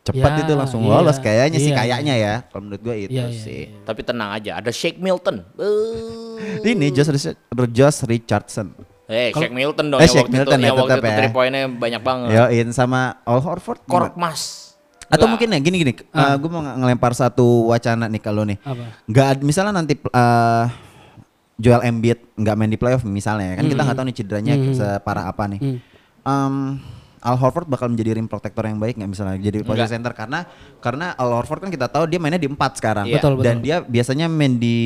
cepat 0.02 0.34
Ya, 0.34 0.38
itu 0.42 0.52
langsung 0.52 0.82
iya. 0.82 0.90
lolos 0.92 1.16
kayaknya 1.16 1.58
sih 1.58 1.70
Iya, 1.70 1.78
kayaknya 1.78 2.14
ya. 2.16 2.34
Kalau 2.44 2.62
menurut 2.64 2.82
gua 2.82 2.94
itu 2.94 3.06
Iya, 3.08 3.22
iya, 3.24 3.38
sih. 3.38 3.62
Tapi 3.80 4.02
tenang 4.02 4.30
aja, 4.32 4.58
ada 4.58 4.68
Shake 4.68 4.98
Milton. 4.98 5.46
Eh, 5.56 6.66
Ini 6.74 6.90
Josh, 6.90 7.10
Josh 7.70 7.98
Richardson. 8.02 8.74
Eh, 9.06 9.30
Shake 9.30 9.54
Milton 9.54 9.86
dong 9.88 9.98
Eh, 9.98 10.06
Shake 10.06 10.26
waktu 10.26 10.34
Milton 10.34 10.52
itu, 10.52 10.58
ya 10.58 10.66
yang 10.66 10.76
waktu 10.76 10.90
tetap 10.90 10.98
itu 10.98 11.06
ya. 11.06 11.16
three 11.16 11.30
pointnya 11.30 11.62
banyak 11.68 12.02
banget. 12.02 12.28
Yoin 12.32 12.68
sama 12.72 13.22
Al 13.22 13.38
Horford. 13.38 13.78
gimana? 13.80 14.10
Korkmas. 14.10 14.40
Atau 15.06 15.28
Nggak. 15.28 15.30
mungkin 15.30 15.48
ya 15.50 15.58
gini 15.60 15.76
gini, 15.78 15.92
Ah. 16.10 16.34
gue 16.34 16.48
mau 16.48 16.58
ng- 16.58 16.78
ngelempar 16.78 17.12
satu 17.12 17.68
wacana 17.68 18.08
nih 18.08 18.18
kalau 18.18 18.42
nih. 18.42 18.56
Apa? 18.58 18.84
Ad- 19.28 19.44
misalnya 19.44 19.76
nanti 19.76 19.94
eh, 19.94 20.64
Joel 21.62 21.82
Embiid 21.84 22.18
nggak 22.34 22.54
main 22.54 22.66
di 22.66 22.76
playoff 22.76 23.02
misalnya 23.02 23.46
ya 23.48 23.56
kan 23.56 23.64
kita 23.64 23.80
nggak 23.80 23.96
tahu 23.96 24.06
nih 24.08 24.16
cederanya 24.16 24.54
Hmm. 24.54 24.74
separah 24.74 25.24
apa 25.26 25.46
nih. 25.46 25.60
Hmm. 25.60 25.78
Em, 26.22 26.54
Al 27.22 27.38
Horford 27.38 27.70
bakal 27.70 27.86
menjadi 27.86 28.18
rim 28.18 28.26
protector 28.26 28.66
yang 28.66 28.76
baik 28.76 28.98
nggak 28.98 29.06
misalnya 29.06 29.38
jadi 29.38 29.62
posisi 29.62 29.86
center 29.88 30.10
karena 30.10 30.42
karena 30.76 31.14
Al 31.14 31.30
Horford 31.32 31.62
kan 31.62 31.70
kita 31.70 31.86
tahu 31.86 32.04
dia 32.04 32.18
mainnya 32.18 32.34
di 32.36 32.50
empat 32.50 32.76
sekarang 32.76 33.06
Iya. 33.06 33.22
Betul, 33.22 33.38
dan 33.38 33.54
betul. 33.54 33.62
dia 33.62 33.76
biasanya 33.80 34.26
main 34.26 34.58
di 34.58 34.76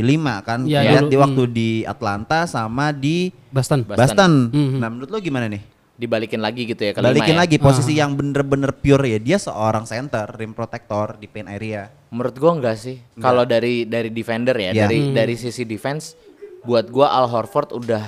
lima 0.00 0.40
kan 0.40 0.64
Iya, 0.64 0.80
lihat 0.82 1.02
dulu. 1.02 1.12
di 1.12 1.16
waktu 1.18 1.42
Hmm. 1.42 1.52
di 1.52 1.68
Atlanta 1.84 2.38
sama 2.46 2.88
di 2.88 3.28
Boston. 3.46 3.84
Boston. 3.84 4.00
Boston. 4.00 4.32
Mhm. 4.48 4.76
Nah 4.80 4.88
menurut 4.88 5.10
lo 5.12 5.20
gimana 5.20 5.44
nih? 5.44 5.60
Dibalikin 5.94 6.42
lagi 6.42 6.66
gitu 6.66 6.82
ya 6.82 6.90
ke 6.90 6.98
lima 6.98 7.14
Balikin 7.14 7.36
ya? 7.38 7.40
lagi 7.46 7.56
posisi 7.62 7.92
yang 7.94 8.18
bener-bener 8.18 8.74
pure 8.74 9.06
ya. 9.06 9.18
Dia 9.22 9.38
seorang 9.38 9.86
center, 9.86 10.26
rim 10.34 10.50
protector 10.50 11.14
di 11.14 11.30
paint 11.30 11.46
area. 11.46 11.86
Menurut 12.10 12.34
gua 12.34 12.52
enggak 12.58 12.76
sih. 12.78 12.98
Kalau 13.16 13.46
dari 13.46 13.86
dari 13.86 14.10
defender 14.10 14.54
ya, 14.58 14.74
Iya. 14.74 14.86
dari 14.86 15.14
dari 15.14 15.34
sisi 15.38 15.62
defense 15.62 16.18
buat 16.66 16.90
gua 16.90 17.14
Al 17.14 17.30
Horford 17.30 17.70
udah 17.72 18.04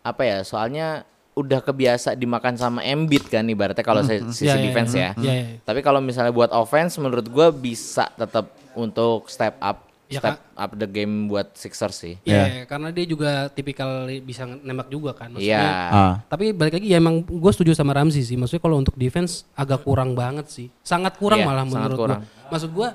apa 0.00 0.22
ya? 0.24 0.40
Soalnya 0.40 1.04
udah 1.32 1.60
kebiasa 1.60 2.12
dimakan 2.16 2.56
sama 2.56 2.80
Embiid 2.84 3.28
kan 3.28 3.44
ibaratnya 3.44 3.84
kalau 3.84 4.04
saya 4.04 4.20
sisi 4.32 4.48
Iya, 4.48 4.56
iya, 4.56 4.64
defense 4.64 4.92
iya. 4.96 5.02
ya. 5.04 5.10
Iya, 5.20 5.32
iya. 5.32 5.44
Tapi 5.64 5.80
kalau 5.84 6.00
misalnya 6.00 6.32
buat 6.32 6.48
offense 6.48 6.96
menurut 6.96 7.28
gua 7.28 7.52
bisa 7.52 8.08
tetap 8.16 8.48
untuk 8.72 9.28
step 9.28 9.60
up 9.60 9.84
Ya, 10.12 10.20
step 10.20 10.38
up 10.52 10.70
the 10.76 10.84
game 10.84 11.26
buat 11.26 11.56
Sixers 11.56 11.96
sih. 11.96 12.14
Iya, 12.22 12.68
karena 12.68 12.92
dia 12.92 13.08
juga 13.08 13.48
tipikal 13.48 14.04
bisa 14.20 14.44
nembak 14.44 14.92
juga 14.92 15.16
kan. 15.16 15.32
Maksudnya, 15.32 15.64
Iya. 15.64 15.88
Ah. 15.88 16.14
Tapi 16.28 16.52
balik 16.52 16.76
lagi 16.76 16.92
ya 16.92 17.00
emang 17.00 17.24
gue 17.24 17.52
setuju 17.52 17.72
sama 17.72 17.96
Ramzi 17.96 18.20
sih. 18.20 18.36
Maksudnya 18.36 18.60
kalau 18.60 18.76
untuk 18.76 18.94
defense 19.00 19.48
agak 19.56 19.82
kurang 19.82 20.12
banget 20.12 20.52
sih. 20.52 20.68
Sangat 20.84 21.16
kurang 21.16 21.40
Iya, 21.42 21.48
malah 21.48 21.64
sangat 21.64 21.72
menurut 21.72 21.98
gue. 21.98 22.18
Maksud 22.52 22.70
gue, 22.76 22.88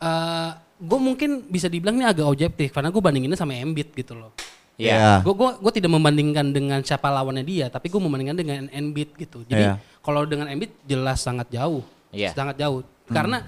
uh, 0.00 0.50
gue 0.80 0.98
mungkin 1.02 1.30
bisa 1.50 1.66
dibilang 1.66 1.98
ini 1.98 2.06
agak 2.06 2.24
objektif 2.24 2.70
karena 2.70 2.88
gue 2.88 3.02
bandinginnya 3.02 3.36
sama 3.36 3.52
Embiid 3.58 3.92
gitu 3.92 4.14
loh. 4.14 4.32
Iya. 4.80 5.20
Gue 5.20 5.36
gua, 5.36 5.60
gua 5.60 5.68
tidak 5.68 5.92
membandingkan 5.92 6.56
dengan 6.56 6.80
siapa 6.80 7.12
lawannya 7.12 7.44
dia, 7.44 7.68
tapi 7.68 7.92
gue 7.92 8.00
membandingkan 8.00 8.36
dengan 8.40 8.64
Embiid 8.72 9.12
gitu. 9.20 9.44
Jadi 9.44 9.60
Iya. 9.60 9.74
kalau 10.00 10.24
dengan 10.24 10.48
Embiid 10.48 10.72
jelas 10.88 11.20
sangat 11.20 11.52
jauh, 11.52 11.84
Iya. 12.16 12.32
sangat 12.32 12.56
jauh. 12.56 12.80
Karena 13.04 13.44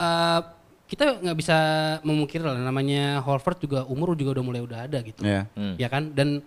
uh, 0.00 0.40
kita 0.90 1.22
nggak 1.22 1.38
bisa 1.38 1.56
memungkiri 2.02 2.42
lah 2.42 2.58
namanya 2.58 3.22
Horford 3.22 3.62
juga 3.62 3.86
umur 3.86 4.18
juga 4.18 4.34
udah 4.34 4.44
mulai 4.44 4.58
udah 4.58 4.90
ada 4.90 4.98
gitu, 5.00 5.22
Iya. 5.22 5.46
Hmm. 5.54 5.78
ya 5.78 5.86
kan? 5.86 6.10
Dan 6.10 6.42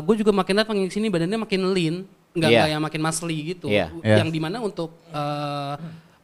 gue 0.00 0.14
juga 0.16 0.32
makin 0.32 0.56
lihat 0.56 0.68
makin 0.68 0.88
sini 0.88 1.12
badannya 1.12 1.36
makin 1.36 1.60
lean, 1.76 1.96
nggak 2.32 2.48
nggak 2.48 2.68
yang 2.72 2.80
makin 2.80 3.00
muscly 3.04 3.52
gitu. 3.52 3.68
Iya. 3.68 3.92
Iya. 4.00 4.24
Yang 4.24 4.28
di 4.32 4.40
mana 4.40 4.64
untuk 4.64 4.96
uh, 5.12 5.76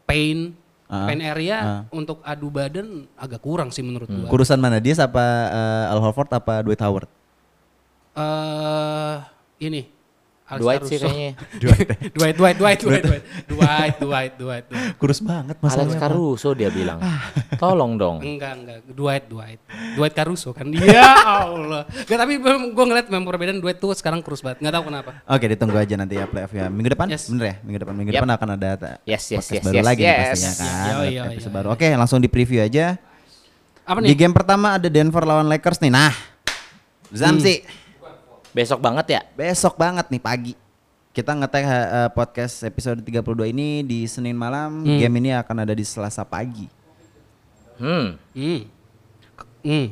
pain 0.09 0.57
Ah. 0.85 1.09
pain 1.09 1.17
area 1.19 1.81
untuk 1.89 2.21
adu 2.21 2.53
badan 2.53 3.09
agak 3.17 3.41
kurang 3.41 3.73
sih 3.73 3.81
menurut 3.81 4.05
Hmm. 4.05 4.21
gua. 4.21 4.29
Kurusan 4.29 4.61
mana 4.61 4.77
dia 4.79 4.93
apa 5.01 5.25
eh, 5.49 5.91
Al 5.91 5.97
Horford 5.99 6.29
apa 6.29 6.61
Dwight 6.61 6.81
Howard? 6.85 7.09
eh 8.15 9.17
ini 9.61 9.83
Alex 10.45 10.61
Dwight 10.61 10.83
sih 10.85 10.99
kayaknya. 11.01 11.31
Dwight, 11.63 11.89
Dwight, 12.13 12.37
Dwight, 12.37 12.59
Dwight, 12.61 12.81
Dwight, 12.85 13.05
Dwight, 13.05 13.25
Dwight, 13.49 13.97
Dwight, 13.97 14.33
Dwight. 14.37 14.65
Kurus 15.01 15.25
banget 15.25 15.57
Alex 15.57 15.65
masalahnya. 15.65 15.97
Caruso 15.97 16.53
dia 16.53 16.69
bilang. 16.69 17.01
Tolong 17.57 17.97
dong. 17.97 18.21
Enggak, 18.21 18.53
enggak. 18.61 18.79
Dwight, 18.93 19.25
Dwight. 19.33 19.61
Dwight 19.97 20.13
Caruso 20.13 20.53
kan. 20.53 20.69
Ya 20.69 21.17
Allah. 21.49 21.89
Enggak, 21.89 22.19
tapi 22.21 22.33
gue 22.77 22.85
ngeliat 22.85 23.07
memang 23.09 23.25
perbedaan 23.25 23.59
Dwight 23.65 23.81
tuh 23.81 23.97
sekarang 23.97 24.21
kurus 24.21 24.45
banget. 24.45 24.61
Enggak 24.61 24.75
tahu 24.77 24.85
kenapa. 24.93 25.11
Oke, 25.25 25.45
ditunggu 25.49 25.77
aja 25.81 25.95
nanti 25.97 26.15
ya 26.21 26.29
playoff 26.29 26.53
ya. 26.53 26.69
Minggu 26.69 26.93
depan, 26.93 27.09
Yes. 27.09 27.25
bener 27.33 27.45
ya? 27.49 27.57
Minggu 27.65 27.79
depan, 27.81 27.95
minggu 27.97 28.13
Yep. 28.13 28.21
depan 28.21 28.33
akan 28.37 28.49
ada 28.61 28.71
Yes, 29.09 29.25
yes, 29.33 29.41
podcast 29.41 29.57
yes, 29.57 29.65
baru 29.65 29.77
yes, 29.81 29.87
lagi 29.89 30.03
nih 30.05 30.17
pastinya 30.29 30.55
kan. 30.61 30.69
Ada 30.69 31.31
episode 31.33 31.55
baru. 31.57 31.69
Oke, 31.73 31.89
langsung 31.97 32.19
di 32.21 32.29
preview 32.29 32.61
aja. 32.61 33.01
Apa 33.85 34.01
Di 34.05 34.13
nih? 34.13 34.17
game 34.17 34.35
pertama 34.37 34.77
ada 34.77 34.89
Denver 34.93 35.25
lawan 35.25 35.49
Lakers 35.49 35.81
nih. 35.81 35.93
Nah, 35.93 36.13
Zamsi, 37.13 37.65
Besok 38.55 38.79
banget 38.79 39.07
ya? 39.19 39.21
besok 39.35 39.75
banget 39.75 40.07
nih 40.15 40.23
pagi. 40.23 40.55
Kita 41.11 41.35
ngetek 41.35 41.65
eh, 41.67 42.11
podcast 42.15 42.63
episode 42.63 43.03
32 43.03 43.51
ini 43.51 43.83
di 43.83 44.07
Senin 44.07 44.39
malam. 44.39 44.87
Game 44.87 45.19
ini 45.19 45.35
akan 45.35 45.67
ada 45.67 45.75
di 45.75 45.83
Selasa 45.83 46.23
pagi. 46.23 46.71
Hmm. 47.83 48.15
Hmm. 48.31 48.61
Hmm. 49.67 49.89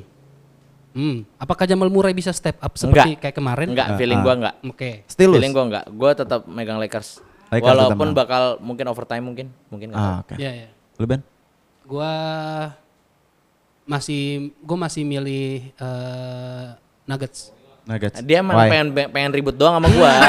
Hmm. 0.94 1.16
Apakah 1.42 1.66
Jamal 1.66 1.90
Murray 1.90 2.14
bisa 2.14 2.30
step 2.30 2.62
up 2.62 2.78
seperti 2.78 3.18
Enggak. 3.18 3.22
kayak 3.26 3.36
kemarin? 3.42 3.68
Enggak, 3.74 3.98
feeling 3.98 4.20
gua 4.22 4.34
enggak. 4.38 4.54
Oke. 4.62 4.90
Still 5.10 5.34
lose? 5.34 5.42
Feeling 5.42 5.52
gua 5.56 5.64
enggak. 5.66 5.84
Gua 5.90 6.10
tetap 6.14 6.40
megang 6.46 6.78
Lakers. 6.78 7.18
Lakers 7.50 7.66
Walaupun 7.66 8.08
tetap 8.14 8.20
bakal 8.22 8.42
mungkin 8.62 8.86
overtime 8.86 9.24
mungkin, 9.24 9.46
mungkin 9.72 9.90
enggak. 9.90 10.06
Ah, 10.06 10.22
oke. 10.22 10.34
Iya, 10.38 10.50
iya. 10.54 10.68
Lu 11.02 11.04
Ben? 11.10 11.24
Gua 11.82 12.12
masih 13.82 14.54
gue 14.62 14.78
masih 14.78 15.02
milih 15.02 15.74
eh, 15.74 16.66
Nuggets. 17.10 17.50
Nuggets. 17.82 18.18
Dia 18.22 18.38
emang 18.40 18.54
Why? 18.54 18.68
pengen 18.70 18.86
pengen 19.10 19.30
ribut 19.32 19.54
doang 19.54 19.74
sama 19.76 19.88
gua. 19.88 20.12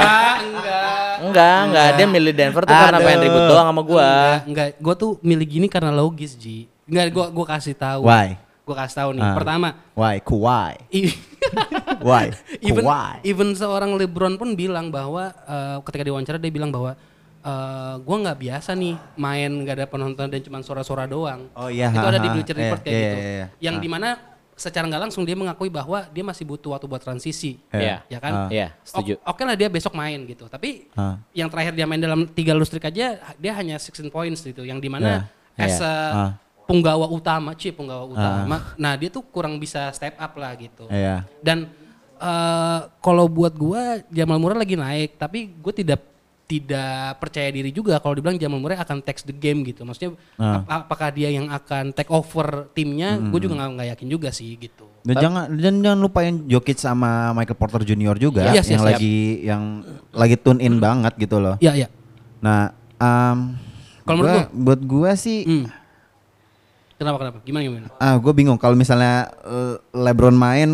Enggak. 0.54 1.22
enggak, 1.24 1.58
enggak. 1.64 1.88
Dia 1.96 2.08
milih 2.10 2.34
Denver 2.34 2.64
tuh 2.64 2.76
karena 2.76 2.98
Aduh. 2.98 3.06
pengen 3.08 3.22
ribut 3.24 3.44
doang 3.48 3.68
sama 3.70 3.82
gua. 3.82 4.04
Enggak, 4.04 4.42
enggak. 4.44 4.68
Gue 4.78 4.96
tuh 4.96 5.12
milih 5.22 5.46
gini 5.48 5.68
karena 5.68 5.92
logis, 5.92 6.36
Ji. 6.36 6.68
Enggak, 6.84 7.06
gue 7.10 7.26
gua 7.32 7.46
kasih 7.48 7.72
tahu. 7.74 8.02
Why? 8.06 8.36
Gue 8.64 8.76
kasih 8.76 8.96
tahu 8.98 9.10
nih. 9.14 9.24
Ah. 9.24 9.36
Pertama, 9.36 9.68
Why? 9.94 10.16
Kawhi. 10.20 10.74
i- 10.90 11.16
Why? 12.08 12.32
even 12.60 12.84
even 13.24 13.48
seorang 13.54 13.96
LeBron 13.96 14.36
pun 14.36 14.52
bilang 14.54 14.88
bahwa 14.90 15.32
eh, 15.32 15.78
ketika 15.84 16.04
diwawancara 16.04 16.38
dia 16.38 16.50
bilang 16.50 16.72
bahwa 16.72 16.96
eh 17.44 17.96
gue 18.00 18.18
nggak 18.20 18.40
biasa 18.40 18.72
nih 18.74 18.96
main 19.14 19.52
nggak 19.52 19.76
ada 19.76 19.86
penonton 19.86 20.28
dan 20.28 20.40
cuma 20.40 20.60
suara-suara 20.60 21.04
doang. 21.06 21.48
Oh 21.54 21.68
iya, 21.68 21.88
Itu 21.88 22.00
ha, 22.00 22.10
ada 22.10 22.18
di 22.18 22.28
ha. 22.28 22.34
Bleacher 22.34 22.56
Iya, 22.56 22.62
Report 22.66 22.82
kayak 22.82 22.92
iya, 22.92 23.04
gitu. 23.04 23.18
iya, 23.18 23.32
iya. 23.34 23.48
Yang 23.60 23.76
Ah. 23.76 23.82
di 23.84 23.90
mana 23.90 24.10
secara 24.54 24.86
nggak 24.86 25.10
langsung 25.10 25.24
dia 25.24 25.34
mengakui 25.34 25.68
bahwa 25.68 26.06
dia 26.08 26.22
masih 26.22 26.46
butuh 26.46 26.74
waktu 26.74 26.86
buat 26.86 27.00
transisi. 27.00 27.58
Iya. 27.70 28.06
Ya 28.06 28.20
kan? 28.22 28.34
Ah. 28.34 28.50
Iya, 28.50 28.68
setuju. 28.82 29.18
O- 29.20 29.34
Oke 29.34 29.42
lah 29.42 29.54
dia 29.54 29.68
besok 29.68 29.94
main 29.94 30.22
gitu. 30.24 30.46
Tapi 30.46 30.88
Ah. 30.94 31.18
yang 31.32 31.50
terakhir 31.50 31.74
dia 31.74 31.84
main 31.84 31.98
dalam 31.98 32.26
tiga 32.26 32.54
lustrik 32.54 32.84
aja 32.84 33.18
dia 33.34 33.52
hanya 33.54 33.76
16 33.76 34.08
points 34.08 34.42
gitu. 34.42 34.62
Yang 34.62 34.80
di 34.80 34.90
mana 34.90 35.26
Iya. 35.54 35.66
as 35.66 35.78
a 35.78 35.94
Ah. 36.12 36.32
punggawa 36.64 37.06
utama, 37.08 37.52
cie 37.54 37.70
punggawa 37.70 38.06
utama. 38.06 38.56
Nah 38.76 38.94
dia 38.94 39.10
tuh 39.10 39.26
kurang 39.26 39.58
bisa 39.58 39.90
step 39.92 40.16
up 40.16 40.34
lah 40.36 40.54
gitu. 40.54 40.86
Iya. 40.88 41.26
Dan 41.40 41.68
eh 42.16 42.80
kalau 43.00 43.26
buat 43.26 43.52
gua 43.52 44.00
Jamal 44.08 44.38
Murray 44.38 44.58
lagi 44.58 44.76
naik, 44.76 45.18
tapi 45.18 45.52
gue 45.52 45.74
tidak 45.76 46.00
tidak 46.54 46.94
percaya 47.18 47.50
diri 47.50 47.70
juga 47.70 47.98
kalau 47.98 48.14
dibilang 48.14 48.36
Jamal 48.36 48.58
Murray 48.58 48.76
akan 48.76 49.00
text 49.00 49.24
the 49.24 49.34
game 49.34 49.64
gitu. 49.64 49.82
Maksudnya 49.82 50.14
Ah. 50.36 50.62
ap- 50.62 50.86
apakah 50.86 51.10
dia 51.10 51.30
yang 51.30 51.48
akan 51.48 51.90
take 51.90 52.08
over 52.08 52.70
timnya? 52.72 53.18
Gue 53.18 53.40
juga 53.40 53.58
nggak 53.58 53.90
yakin 53.90 54.08
juga 54.08 54.30
sih 54.30 54.54
gitu. 54.56 54.86
Dan 55.02 55.16
jangan 55.18 55.44
dan 55.52 55.76
jangan 55.80 56.00
lupain 56.00 56.34
Jokic 56.46 56.78
sama 56.78 57.34
Michael 57.34 57.58
Porter 57.58 57.82
Junior 57.84 58.16
juga 58.16 58.48
Yes, 58.48 58.68
yang 58.68 58.80
yes, 58.80 58.88
lagi 58.88 59.16
yang 59.42 59.64
lagi 60.12 60.36
tune 60.38 60.60
in 60.60 60.78
banget 60.78 61.18
gitu 61.18 61.38
loh. 61.38 61.58
Ya 61.58 61.74
ya. 61.74 61.90
Nah, 62.40 62.72
um, 62.96 63.58
Kalau 64.02 64.18
menurut 64.20 64.32
gua- 64.48 64.52
buat 64.54 64.82
gua 64.82 65.12
sih 65.14 65.44
Hmm. 65.44 65.68
Kenapa 66.94 67.18
kenapa? 67.20 67.38
Gimana 67.42 67.64
gimana? 67.66 67.88
ah 67.98 68.16
gue 68.16 68.32
bingung 68.32 68.56
kalau 68.56 68.78
misalnya 68.78 69.28
eh, 69.42 69.76
LeBron 69.92 70.32
main 70.32 70.70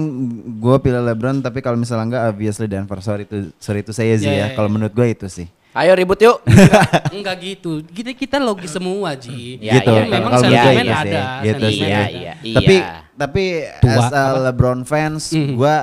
gue 0.54 0.76
pilih 0.78 1.02
LeBron 1.02 1.40
tapi 1.40 1.58
kalau 1.58 1.74
misalnya 1.74 2.06
enggak 2.06 2.24
obviously 2.30 2.68
Denver 2.68 3.00
sorry 3.00 3.24
itu 3.24 3.50
sorry 3.58 3.82
itu 3.82 3.90
saya 3.90 4.14
sih 4.14 4.28
Ya, 4.28 4.36
ya, 4.36 4.40
ya, 4.40 4.46
ya. 4.46 4.54
kalau 4.54 4.70
menurut 4.70 4.92
gue 4.92 5.08
itu 5.08 5.26
sih 5.26 5.48
Ayo 5.70 5.94
ribut 5.94 6.18
yuk. 6.18 6.42
Enggak 7.16 7.36
gitu. 7.40 7.86
Kita 7.86 8.10
kita 8.12 8.38
logis 8.38 8.74
semua 8.74 9.14
Ji. 9.14 9.62
Ya, 9.62 9.78
gitu 9.78 9.94
iya, 9.94 10.04
Memang 10.10 10.32
kalau 10.32 10.44
menurut 10.44 10.58
gue 10.58 10.66
sentimen 10.66 10.82
itu 10.82 10.90
sih 10.90 10.98
ada, 10.98 11.22
gitu 11.40 11.66
sih 11.70 11.78
sentimen 11.78 11.90
Iya, 11.90 12.00
ada. 12.00 12.10
iya, 12.10 12.34
tapi 12.58 12.76
iya. 12.76 12.96
tapi 13.14 13.44
Tua, 13.78 13.94
as 13.94 14.06
a? 14.10 14.24
Hmm. 14.26 14.38
LeBron 14.44 14.80
fans 14.84 15.24
gue 15.32 15.76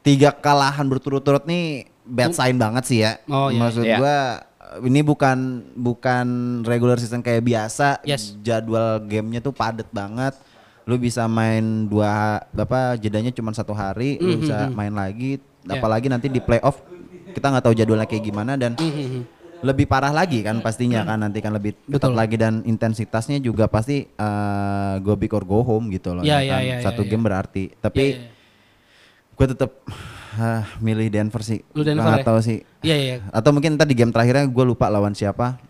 tiga 0.00 0.30
kalahan 0.32 0.86
berturut-turut 0.86 1.44
nih 1.44 1.84
bad 2.02 2.32
sign 2.32 2.56
banget 2.56 2.84
sih 2.84 2.98
ya 3.00 3.20
Oh, 3.26 3.48
iya, 3.48 3.58
maksud 3.58 3.84
iya. 3.84 3.96
gue 3.96 4.16
ini 4.86 5.00
bukan 5.02 5.38
bukan 5.74 6.26
regular 6.62 6.96
season 6.96 7.20
kayak 7.20 7.42
biasa 7.42 8.02
Yes. 8.02 8.34
jadwal 8.40 8.98
gamenya 9.00 9.38
tuh 9.38 9.50
padet 9.50 9.86
banget 9.90 10.34
lu 10.82 10.96
bisa 10.96 11.26
main 11.26 11.86
dua 11.86 12.42
apa 12.42 12.96
jedanya 12.96 13.30
cuma 13.30 13.52
satu 13.52 13.70
hari 13.70 14.18
lu 14.18 14.34
Mhm, 14.34 14.40
bisa 14.40 14.56
main 14.68 14.90
lagi 14.90 15.38
Ya. 15.60 15.76
apalagi 15.76 16.08
nanti 16.08 16.26
di 16.26 16.40
playoff 16.40 16.80
kita 17.30 17.46
nggak 17.48 17.64
tahu 17.64 17.74
jadwalnya 17.74 18.04
kayak 18.04 18.24
gimana 18.24 18.52
dan 18.54 18.74
Mhm. 18.74 19.22
lebih 19.60 19.84
parah 19.84 20.08
lagi 20.10 20.40
kan 20.40 20.56
pastinya 20.58 21.04
kan 21.04 21.20
nanti 21.20 21.38
kan 21.38 21.52
lebih 21.52 21.76
ketat 21.84 22.08
Betul. 22.08 22.16
lagi 22.16 22.36
dan 22.36 22.64
intensitasnya 22.64 23.36
juga 23.38 23.66
pasti 23.66 24.08
eh, 24.08 24.94
go 24.98 25.12
big 25.14 25.28
or 25.30 25.44
go 25.44 25.60
home 25.60 25.88
gitu 25.88 26.12
loh 26.12 26.22
Ya, 26.22 26.40
ya 26.40 26.40
ya, 26.40 26.54
kan? 26.54 26.62
ya, 26.64 26.76
satu 26.82 27.02
ya, 27.02 27.08
game 27.08 27.22
berarti 27.22 27.64
tapi 27.76 28.00
Ya, 28.00 28.16
ya. 28.16 28.28
gue 29.34 29.46
tetap 29.48 29.70
ah, 30.34 30.64
milih 30.78 31.08
Denver 31.08 31.40
sih 31.40 31.60
Lu 31.70 31.80
Denver 31.80 32.02
nggak 32.02 32.20
ya? 32.20 32.26
tahu 32.26 32.38
sih 32.40 32.58
Iya 32.80 32.96
iya. 32.96 33.14
atau 33.28 33.50
mungkin 33.50 33.76
ntar 33.76 33.84
di 33.84 33.92
game 33.92 34.08
terakhirnya 34.08 34.44
gue 34.44 34.64
lupa 34.64 34.88
lawan 34.88 35.12
siapa 35.12 35.60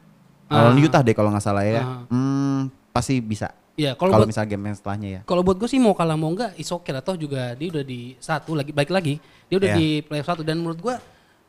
lawan 0.46 0.75
Ah. 0.75 0.83
Utah 0.83 1.03
deh 1.03 1.11
kalau 1.11 1.31
nggak 1.31 1.42
salah 1.42 1.62
ya 1.62 1.83
Ah. 1.83 2.07
hmm, 2.07 2.59
pasti 2.90 3.18
bisa 3.18 3.51
Iya, 3.75 3.96
kalau 3.96 4.12
kalau 4.12 4.23
buat 4.23 4.31
misal 4.31 4.44
game 4.44 4.61
yang 4.62 4.77
setelahnya 4.77 5.09
ya 5.09 5.20
Kalau 5.25 5.40
buat 5.40 5.57
gue 5.57 5.64
sih 5.64 5.81
mau 5.81 5.96
kalah 5.96 6.12
mau 6.12 6.29
enggak 6.29 6.53
is 6.55 6.68
okay 6.68 6.92
lah. 6.92 7.01
Toh 7.01 7.16
juga 7.16 7.57
dia 7.57 7.70
udah 7.70 7.81
di 7.81 8.12
satu 8.18 8.53
lagi 8.53 8.70
baik 8.70 8.92
lagi. 8.92 9.16
Dia 9.49 9.57
udah 9.57 9.70
Iya. 9.73 9.79
di 9.79 9.87
playoff 10.05 10.29
satu 10.29 10.42
dan 10.42 10.61
menurut 10.61 10.77
gue 10.77 10.94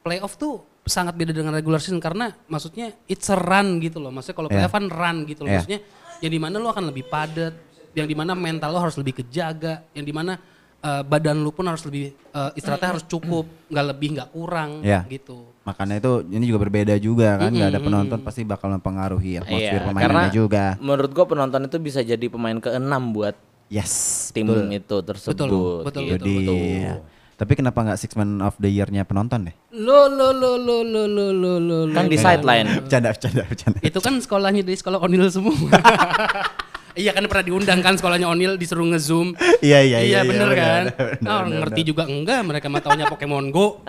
playoff 0.01 0.35
tuh 0.35 0.61
sangat 0.81 1.13
beda 1.13 1.29
dengan 1.31 1.53
regular 1.53 1.77
season 1.77 2.01
karena 2.01 2.33
maksudnya 2.45 2.89
it's 3.05 3.29
a 3.29 3.37
run 3.37 3.77
gitu 3.79 4.01
loh. 4.01 4.09
Maksudnya 4.09 4.35
kalau 4.35 4.49
Iya. 4.49 4.55
playoff 4.57 4.73
kan 4.73 4.85
run 4.87 5.17
gitu 5.25 5.41
loh. 5.45 5.49
Iya. 5.49 5.57
Maksudnya 5.61 5.79
yang 6.21 6.31
di 6.31 6.39
mana 6.41 6.55
lo 6.57 6.67
akan 6.69 6.85
lebih 6.89 7.05
padat, 7.05 7.53
yang 7.93 8.05
di 8.05 8.13
mana 8.13 8.33
mental 8.33 8.69
lo 8.69 8.79
harus 8.79 8.97
lebih 8.97 9.21
kejaga, 9.21 9.85
yang 9.93 10.03
di 10.03 10.11
mana 10.11 10.37
eh, 10.81 11.03
badan 11.05 11.45
lo 11.45 11.53
pun 11.53 11.69
harus 11.69 11.85
lebih 11.85 12.09
eh, 12.09 12.51
istirahatnya 12.57 12.97
harus 12.97 13.05
cukup, 13.05 13.45
nggak 13.69 13.85
lebih 13.93 14.07
nggak 14.17 14.29
kurang 14.33 14.81
Iya. 14.81 15.05
gitu. 15.07 15.53
makanya 15.61 16.01
itu 16.01 16.25
ini 16.25 16.49
juga 16.49 16.59
berbeda 16.65 16.97
juga 16.97 17.37
kan 17.37 17.53
nggak 17.53 17.69
ada 17.69 17.77
penonton 17.77 18.19
pasti 18.25 18.41
bakal 18.41 18.73
mempengaruhi 18.73 19.37
atmosfer 19.37 19.77
Iya, 19.77 19.85
permainannya 19.85 20.33
juga 20.33 20.73
menurut 20.81 21.13
gua 21.13 21.29
penonton 21.29 21.69
itu 21.69 21.77
bisa 21.77 22.01
jadi 22.01 22.25
pemain 22.25 22.57
keenam 22.57 23.13
buat 23.13 23.37
yes 23.69 24.33
tim 24.33 24.49
betul. 24.49 24.73
itu 24.73 24.97
tersebut. 25.05 25.37
Betul, 25.37 25.85
betul, 25.85 26.01
gitu. 26.09 26.25
Itu 26.25 26.53
dia. 26.57 26.93
Tapi 27.41 27.57
kenapa 27.57 27.81
nggak 27.81 27.97
Six 27.97 28.13
Man 28.13 28.37
of 28.37 28.53
the 28.61 28.69
Year-nya 28.69 29.01
penonton 29.01 29.49
deh? 29.49 29.55
Lo 29.73 30.05
lo 30.05 30.29
lo 30.29 30.61
lo 30.61 30.85
lo 30.85 31.09
lo 31.09 31.33
lo 31.33 31.57
lo. 31.57 31.77
lo. 31.89 31.95
Kan 31.97 32.05
di 32.05 32.13
sideline. 32.13 32.85
Bercanda, 32.85 33.09
bercanda, 33.17 33.41
bercanda. 33.49 33.79
Itu 33.81 33.97
kan 33.97 34.13
sekolahnya 34.21 34.61
dari 34.61 34.77
sekolah 34.77 35.01
Onil 35.01 35.25
semua. 35.25 35.57
iya 36.93 37.11
kan 37.11 37.23
pernah 37.23 37.43
diundang 37.43 37.79
kan 37.79 37.93
sekolahnya 37.93 38.25
Onil 38.25 38.55
disuruh 38.55 38.87
nge-zoom. 38.87 39.35
Iya, 39.61 39.77
iya, 39.79 39.97
iya. 39.99 40.01
iya, 40.01 40.19
bener 40.23 40.47
iya, 40.49 40.57
kan? 40.57 40.83
bener, 40.87 41.07
bener, 41.13 41.27
Ah, 41.27 41.39
bener, 41.39 41.55
ngerti 41.61 41.81
juga 41.85 42.03
enggak 42.03 42.39
mereka 42.41 42.65
mah 42.65 42.79
taunya 42.79 43.05
Pokemon 43.05 43.45
Go. 43.49 43.79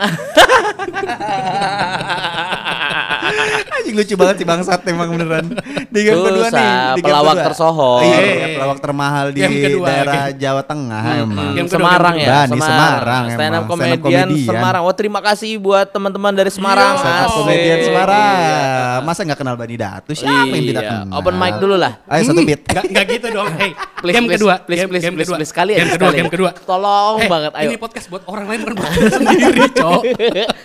Anjing 3.72 3.94
lucu 3.94 4.14
banget 4.14 4.34
sih 4.36 4.44
bangsat 4.44 4.80
emang 4.84 5.08
beneran. 5.10 5.46
Di 5.88 6.00
game 6.02 6.20
kedua 6.20 6.44
nih, 6.44 6.52
Susah, 6.52 6.92
di 6.92 7.00
game 7.00 7.06
pelawak 7.06 7.32
kedua. 7.32 7.44
tersohor. 7.46 8.00
Iya, 8.02 8.18
iya, 8.20 8.46
pelawak 8.52 8.78
termahal 8.78 9.24
di 9.30 9.38
Game 9.40 9.56
kedua, 9.58 9.86
daerah 9.86 10.22
Jawa 10.32 10.62
Tengah 10.62 11.02
emang. 11.18 11.50
Game 11.54 11.66
kedua, 11.66 11.76
Semarang 11.80 12.14
game 12.14 12.22
ya. 12.22 12.28
Bani, 12.34 12.50
Semarang 12.52 13.24
Stand 13.24 13.24
up 13.24 13.24
emang, 13.24 13.32
stand 13.32 13.54
up 13.54 13.64
comedian 13.64 14.00
comedian. 14.28 14.44
Semarang. 14.44 14.82
Oh 14.82 14.92
terima 14.92 15.20
kasih 15.22 15.50
buat 15.56 15.86
teman-teman 15.88 16.32
dari 16.34 16.50
Semarang. 16.50 16.92
Iya, 16.92 17.00
Stand 17.00 17.18
up 17.18 17.30
komedian 17.32 17.78
Semarang. 17.80 18.36
Iya. 18.36 19.00
Masa 19.02 19.20
nggak 19.24 19.38
kenal 19.38 19.54
Bani 19.56 19.76
Datu? 19.76 20.10
Siapa 20.12 20.50
yang 20.50 20.66
tidak 20.66 20.82
Iya, 20.82 20.90
kenal? 21.00 21.16
open 21.16 21.34
mic 21.34 21.54
dulu 21.56 21.74
lah. 21.78 21.92
Ayo 22.06 22.22
satu 22.24 22.40
beat. 22.42 22.60
Enggak 22.92 23.04
enggak 23.08 23.16
gitu 23.16 23.28
dong. 23.32 23.48
Hey, 23.62 23.70
Please, 24.02 24.14
game 24.14 24.26
please, 24.26 24.34
kedua, 24.36 24.54
please, 24.58 24.78
game, 24.78 24.90
please, 24.90 25.04
game 25.04 25.14
please, 25.14 25.24
kedua. 25.24 25.36
please, 25.38 25.50
sekali 25.50 25.72
aja, 25.72 25.78
game 25.78 25.90
kedua, 25.90 26.08
sekali 26.10 26.18
game 26.18 26.32
kedua. 26.34 26.50
Tolong 26.58 27.14
Eh, 27.16 27.28
banget, 27.30 27.52
ayo. 27.54 27.68
Ini 27.70 27.76
podcast 27.78 28.06
buat 28.06 28.22
orang 28.26 28.46
lain 28.46 28.58
bukan 28.60 28.74
buat 28.76 28.90
sendiri, 29.14 29.60
Cok. 29.78 30.02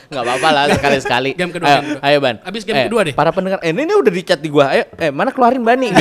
Nggak 0.10 0.24
apa-apa 0.26 0.50
lah 0.50 0.64
sekali-sekali. 0.74 1.30
Game 1.32 1.52
kedua, 1.52 1.68
Ayo, 1.68 1.78
game 1.78 1.88
kedua. 1.88 2.02
ayo 2.04 2.18
Ban. 2.20 2.36
Abis 2.42 2.62
game 2.62 2.76
Eh, 2.76 2.86
kedua 2.86 3.02
deh. 3.06 3.14
Para 3.14 3.30
pendengar, 3.30 3.60
eh, 3.62 3.70
ini, 3.70 3.82
ini 3.84 3.94
udah 3.94 4.10
di 4.10 4.22
chat 4.22 4.40
di 4.40 4.50
gua. 4.50 4.66
Ayo, 4.68 4.84
eh 4.92 5.10
mana 5.10 5.30
keluarin 5.30 5.62
Bani? 5.62 5.94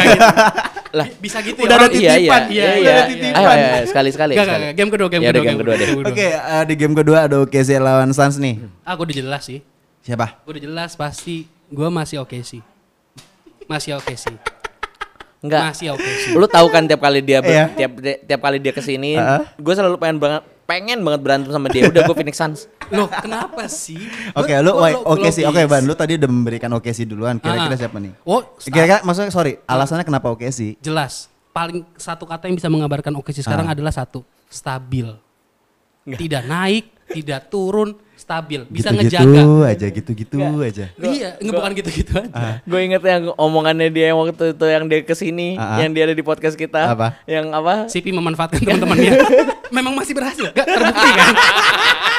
lah, 0.91 1.07
Bisa 1.15 1.39
gitu 1.41 1.61
Udah 1.61 1.77
ya. 1.77 1.83
ada 1.83 1.89
iya, 1.91 2.01
iya, 2.01 2.13
titipan, 2.17 2.43
iya, 2.49 2.65
udah 2.65 2.73
iya. 2.73 2.89
ada 2.91 3.05
titipan. 3.05 3.37
Ayo, 3.37 3.47
ayo, 3.47 3.67
ayo, 3.69 3.85
sekali-sekali. 3.87 4.33
Enggak, 4.33 4.47
sekali. 4.49 4.63
enggak, 4.65 4.75
game 4.75 4.91
kedua, 4.91 5.09
game 5.13 5.21
Ya 5.21 5.29
udah, 5.29 5.37
kedua, 5.37 5.45
game 5.47 5.61
kedua 5.61 5.75
deh. 5.77 5.89
Oke, 6.09 6.27
eh, 6.33 6.63
di 6.65 6.75
game 6.75 6.95
kedua 6.97 7.19
ada 7.23 7.37
OKC 7.39 7.71
lawan 7.77 8.11
Suns 8.11 8.41
nih. 8.41 8.55
Ah, 8.81 8.97
gue 8.97 9.05
udah 9.05 9.17
jelas 9.19 9.43
sih. 9.45 9.61
Siapa? 10.01 10.41
Gue 10.41 10.57
udah 10.57 10.65
jelas 10.65 10.91
pasti 10.97 11.37
gue 11.69 11.89
masih 11.93 12.17
oke 12.19 12.41
sih. 12.41 12.65
Masih 13.67 13.99
oke 13.99 14.15
sih. 14.15 14.33
Enggak. 15.39 15.63
Masih 15.71 15.89
oke 15.93 16.11
sih. 16.19 16.33
Lu 16.33 16.47
tahu 16.47 16.67
kan 16.69 16.85
tiap 16.85 16.99
kali 16.99 17.21
dia 17.21 17.39
ber- 17.39 17.51
Iya. 17.51 17.67
tiap 17.71 17.93
tiap 18.23 18.41
kali 18.41 18.57
dia 18.57 18.71
ke 18.71 18.81
sini, 18.81 19.15
Heeh. 19.15 19.41
gue 19.55 19.73
selalu 19.73 19.97
pengen 19.97 20.17
banget 20.17 20.43
pengen 20.65 20.99
banget 21.01 21.21
berantem 21.21 21.51
sama 21.51 21.69
dia. 21.69 21.87
Udah 21.87 22.03
gue 22.03 22.15
Phoenix 22.15 22.35
Suns. 22.35 22.61
Loh, 22.89 23.07
kenapa 23.07 23.67
sih? 23.67 24.01
Oke, 24.35 24.51
Gua- 24.51 24.61
lu 24.61 24.73
oke 25.05 25.29
sih. 25.29 25.43
Oke, 25.43 25.61
logis. 25.61 25.71
Ban, 25.71 25.83
lu 25.83 25.95
tadi 25.95 26.13
udah 26.15 26.27
memberikan 26.27 26.71
oke 26.73 26.91
sih 26.91 27.05
duluan. 27.05 27.37
Kira-kira 27.37 27.71
Ah. 27.71 27.79
siapa 27.79 27.97
nih? 27.97 28.13
Oh, 28.23 28.43
Kira-kira 28.59 28.99
maksudnya 29.01 29.29
sorry, 29.29 29.63
alasannya 29.65 30.03
kenapa 30.03 30.27
oke 30.29 30.47
sih? 30.49 30.75
jelas. 30.79 31.31
Paling 31.49 31.87
satu 31.95 32.25
kata 32.25 32.47
yang 32.47 32.55
bisa 32.55 32.67
mengabarkan 32.67 33.15
oke 33.15 33.31
sih 33.31 33.41
sekarang 33.41 33.65
Ah. 33.65 33.73
adalah 33.73 33.91
satu, 33.91 34.21
stabil. 34.47 35.07
Tidak 36.05 36.43
naik, 36.45 36.85
tidak 37.09 37.47
turun, 37.47 37.95
stabil. 38.17 38.65
Bisa 38.67 38.91
gitu-gitu 38.91 39.29
ngejaga. 39.29 39.71
aja, 39.71 39.87
gitu-gitu 39.87 40.37
aja. 40.41 40.85
Iya, 40.97 41.29
nggak 41.39 41.53
bukan 41.55 41.73
gitu-gitu 41.77 42.13
aja. 42.19 42.65
Gue 42.65 42.81
inget 42.83 43.03
yang 43.05 43.31
omongannya 43.37 43.89
dia 43.89 44.11
yang 44.11 44.19
waktu 44.19 44.57
itu 44.57 44.67
yang 44.67 44.85
dia 44.89 45.01
ke 45.05 45.15
sini, 45.15 45.55
Ah, 45.55 45.77
ah. 45.77 45.79
yang 45.85 45.93
dia 45.93 46.09
ada 46.09 46.17
di 46.17 46.25
podcast 46.25 46.57
kita. 46.57 46.97
Apa? 46.97 47.21
Yang 47.29 47.47
apa? 47.53 47.75
Sipi 47.87 48.11
memanfaatkan 48.11 48.59
teman-temannya. 48.59 49.13
Memang 49.77 49.93
masih 49.95 50.17
berhasil, 50.17 50.49
gak 50.51 50.67
terbukti 50.67 51.11
kan? 51.13 51.35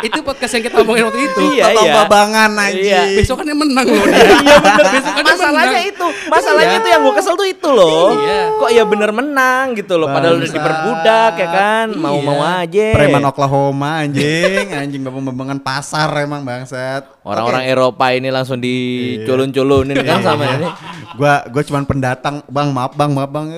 Itu 0.00 0.18
podcast 0.20 0.52
yang 0.54 0.64
kita 0.64 0.76
omongin 0.78 1.04
waktu 1.06 1.20
itu. 1.24 1.42
Iya, 1.54 1.64
iya. 1.72 1.92
babangan 2.02 2.50
anjing. 2.54 2.84
Iya. 2.84 3.02
Besokannya 3.18 3.54
menang 3.54 3.86
loh 3.86 4.06
dia. 4.06 4.26
Iya 4.44 4.56
bener. 4.58 4.84
Besokannya 4.88 5.24
Masalahnya 5.28 5.70
menang. 5.74 5.90
itu, 5.90 6.06
masalahnya 6.28 6.70
Iya. 6.70 6.80
itu 6.80 6.88
yang 6.88 7.00
gue 7.02 7.14
kesel 7.14 7.34
tuh 7.34 7.48
itu 7.48 7.68
loh. 7.68 8.06
Iya. 8.14 8.40
Kok 8.54 8.70
ya 8.70 8.84
bener 8.84 9.10
menang 9.10 9.64
gitu 9.74 9.94
loh, 9.94 10.08
padahal 10.08 10.34
udah 10.36 10.50
diperbudak 10.50 11.32
ya 11.34 11.48
kan, 11.48 11.86
Iya. 11.90 11.98
mau-mau 11.98 12.38
aja. 12.40 12.86
Preman 12.92 13.24
Oklahoma 13.24 13.90
anjing, 14.02 14.66
anjing 14.70 15.02
babang-babangan 15.02 15.58
pasar 15.58 16.08
emang 16.18 16.42
bangsat. 16.42 17.06
Orang-orang 17.22 17.64
Eropa 17.64 18.08
ini 18.10 18.28
langsung 18.28 18.56
diculun-culunin 18.58 19.98
kan 20.00 20.20
sama 20.20 20.44
ini. 20.54 20.68
Gua 21.14 21.44
gua 21.46 21.62
cuman 21.62 21.84
pendatang, 21.84 22.40
Bang, 22.46 22.70
maaf 22.70 22.94
Bang, 22.94 23.12
maaf 23.12 23.28
Bang. 23.28 23.48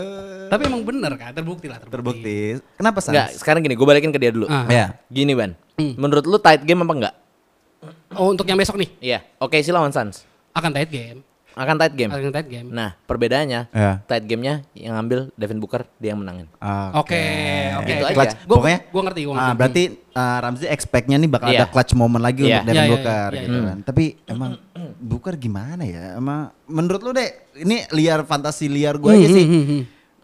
Tapi 0.51 0.63
emang 0.67 0.83
bener 0.83 1.13
kan, 1.15 1.31
terbukti 1.31 1.67
lah. 1.67 1.79
Terbukti. 1.81 2.59
Kenapa 2.75 2.99
Sans? 2.99 3.13
Enggak, 3.13 3.29
sekarang 3.37 3.61
gini, 3.61 3.73
gue 3.73 3.87
balikin 3.87 4.11
ke 4.11 4.19
dia 4.19 4.31
dulu. 4.31 4.45
Ah. 4.45 4.67
Ya. 4.67 4.99
Gini 5.07 5.33
Ban, 5.33 5.55
Hmm. 5.75 5.95
menurut 5.95 6.25
lu 6.25 6.37
tight 6.37 6.61
game 6.61 6.81
apa 6.81 6.93
enggak? 6.93 7.15
Oh 8.13 8.29
untuk 8.29 8.45
yang 8.45 8.59
besok 8.59 8.75
nih, 8.75 8.91
Iya, 9.01 9.19
oke 9.39 9.55
sih 9.57 9.71
lawan 9.71 9.89
Suns. 9.89 10.27
akan 10.51 10.71
tight 10.71 10.91
game. 10.91 11.23
Akan 11.53 11.75
tight 11.77 11.93
game. 11.93 12.07
Akan 12.09 12.31
tight 12.31 12.47
game. 12.47 12.69
Nah, 12.69 12.95
perbedaannya 13.01 13.69
Ya. 13.69 13.99
tight 14.05 14.23
gamenya 14.23 14.63
yang 14.73 14.95
ambil 14.97 15.35
Devin 15.35 15.59
Booker 15.59 15.83
dia 15.97 16.11
yang 16.11 16.21
menangin. 16.21 16.47
Oke, 16.93 17.19
oke. 17.75 17.87
Gitu 17.89 18.05
aja. 18.05 18.15
Clutch. 18.15 18.35
Gua- 18.41 18.57
Pokoknya 18.57 18.79
gua 18.87 19.03
ngerti, 19.05 19.21
gua 19.21 19.33
ah, 19.33 19.39
ngerti. 19.41 19.59
berarti 19.59 19.83
uh, 20.13 20.39
Ramzi 20.41 20.67
expect-nya 20.69 21.17
nih 21.17 21.27
bakal 21.29 21.49
Iya. 21.49 21.59
ada 21.59 21.67
clutch 21.69 21.93
moment 21.93 22.23
lagi 22.23 22.43
Iya. 22.43 22.51
untuk 22.53 22.65
Devin 22.65 22.77
Iya, 22.77 22.83
iya, 22.83 22.93
Booker 22.93 23.29
iya, 23.29 23.41
gitu 23.41 23.51
iya. 23.53 23.67
kan. 23.67 23.79
Tapi 23.83 24.05
emang 24.25 24.51
Booker 24.97 25.35
gimana 25.37 25.83
ya? 25.83 26.05
Emang 26.15 26.41
menurut 26.65 27.01
lu 27.01 27.11
deh, 27.11 27.29
ini 27.57 27.77
liar 27.91 28.23
fantasi 28.23 28.67
liar 28.67 28.95
gue 28.97 29.11
aja 29.11 29.19
Hmm, 29.21 29.35
sih. 29.35 29.47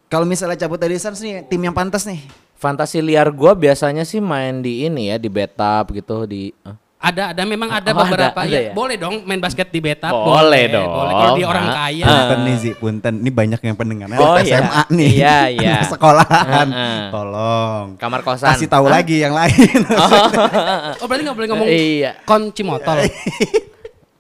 Kalau 0.07 0.23
misalnya 0.23 0.55
cabut 0.57 0.77
dari 0.77 0.95
Suns 0.97 1.19
nih, 1.19 1.43
tim 1.45 1.59
yang 1.61 1.73
pantas 1.73 2.05
nih. 2.05 2.23
Fantasi 2.57 2.99
liar 3.01 3.29
gua 3.29 3.53
biasanya 3.53 4.01
sih 4.03 4.17
main 4.17 4.59
di 4.59 4.87
ini 4.87 5.11
ya, 5.11 5.17
di 5.17 5.27
bathtub 5.27 5.93
gitu 5.93 6.25
di 6.25 6.55
eh. 6.57 6.77
Ada, 6.97 7.31
ada 7.31 7.43
memang 7.45 7.69
ada 7.69 7.87
Oh, 7.87 8.01
ada, 8.01 8.03
beberapa. 8.03 8.39
ada 8.41 8.49
ya, 8.49 8.61
ya? 8.63 8.73
Boleh 8.73 8.97
dong 8.97 9.23
main 9.23 9.39
basket 9.39 9.69
di 9.69 9.79
beta. 9.79 10.09
Boleh 10.09 10.65
dong. 10.67 10.89
Boleh. 10.89 11.13
Kalau 11.13 11.33
dia 11.37 11.47
orang 11.47 11.67
Ah. 11.69 11.75
kaya. 11.85 12.05
Punten 12.05 12.39
nih 12.41 12.55
Zi, 12.57 12.71
punten. 12.73 13.15
Ini 13.21 13.31
banyak 13.31 13.61
yang 13.61 13.77
pendengarnya 13.77 14.17
Oh, 14.17 14.33
anak 14.33 14.43
iya. 14.43 14.59
SMA 14.59 14.83
nih. 14.91 15.11
Iya, 15.13 15.39
iya. 15.53 15.75
Sekolahan. 15.93 16.67
Heeh. 16.67 17.01
Tolong. 17.13 17.87
kamar 17.97 18.21
kosan. 18.23 18.49
Kasih 18.49 18.67
tahu 18.67 18.87
lagi 18.89 19.21
yang 19.21 19.37
lain. 19.37 19.81
Oh 20.99 21.07
berarti 21.07 21.23
nggak 21.23 21.37
boleh 21.37 21.49
ngomong 21.49 21.69
Iya. 21.69 22.11
kon 22.25 22.51
cimotol. 22.51 22.99
Aduh, 22.99 23.07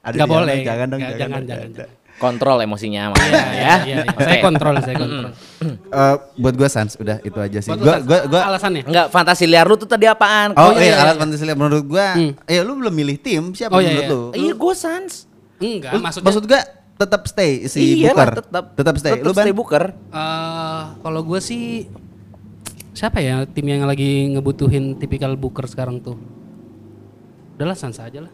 Nggak 0.05 0.13
jangan, 0.13 0.29
boleh. 0.29 0.57
Jangan 0.61 0.87
dong, 0.87 1.01
jangan, 1.01 1.17
jangan, 1.17 1.33
dong, 1.33 1.49
jangan, 1.49 1.71
jangan. 1.73 2.06
Kontrol 2.17 2.57
emosinya 2.59 3.03
Iya, 3.03 3.13
makanya 3.13 3.33
iya, 3.33 3.45
ya. 3.53 3.77
iya. 3.85 3.97
Oke. 4.09 4.25
Saya 4.25 4.37
kontrol, 4.41 4.75
saya 4.81 4.97
kontrol. 4.97 5.31
Eh, 5.69 6.15
buat 6.37 6.55
gue 6.55 6.69
Sans, 6.69 6.93
udah 6.97 7.21
itu 7.21 7.37
aja 7.37 7.59
sih. 7.61 7.69
Sans, 7.69 7.77
gua, 7.77 8.01
gua, 8.25 8.41
alasannya. 8.47 8.83
Enggak, 8.85 9.07
fantasi 9.11 9.45
liar 9.45 9.65
lu 9.65 9.77
tuh 9.77 9.85
tadi 9.85 10.05
apaan? 10.05 10.53
Oh, 10.53 10.73
iya, 10.73 10.81
iya, 10.81 10.85
iya, 10.87 10.95
alat 10.99 11.13
iya. 11.13 11.21
fantasi 11.21 11.43
liar 11.45 11.57
menurut 11.57 11.85
gua. 11.85 12.17
Hmm. 12.17 12.33
Ya 12.45 12.61
lu 12.61 12.73
belum 12.75 12.91
milih 12.91 13.17
tim, 13.17 13.53
siapa 13.53 13.73
Oh, 13.73 13.81
iya, 13.81 13.93
menurut 13.93 14.03
iya. 14.03 14.11
lu? 14.11 14.23
Iya, 14.33 14.53
gua 14.55 14.73
Suns. 14.73 15.15
Enggak, 15.57 15.93
Lu- 15.93 16.01
maksudnya 16.01 16.25
maksud 16.25 16.45
gua 16.45 16.61
tetap 16.97 17.23
stay 17.27 17.51
si 17.67 18.01
iya 18.01 18.11
Booker. 18.11 18.29
tetap. 18.41 18.65
tetap 18.73 18.95
stay. 18.97 19.13
Tetap 19.13 19.21
lu 19.23 19.31
Ban? 19.31 19.45
stay 19.45 19.53
Booker. 19.53 19.85
eh 19.93 20.83
kalau 20.99 21.21
gue 21.23 21.41
sih 21.41 21.85
siapa 22.91 23.21
ya 23.21 23.45
tim 23.45 23.67
yang 23.67 23.85
lagi 23.85 24.33
ngebutuhin 24.33 24.97
tipikal 24.97 25.37
booker 25.37 25.69
sekarang 25.69 26.01
tuh? 26.01 26.17
Udahlah 27.53 27.77
Sans 27.77 27.97
aja 27.97 28.21
lah. 28.21 28.33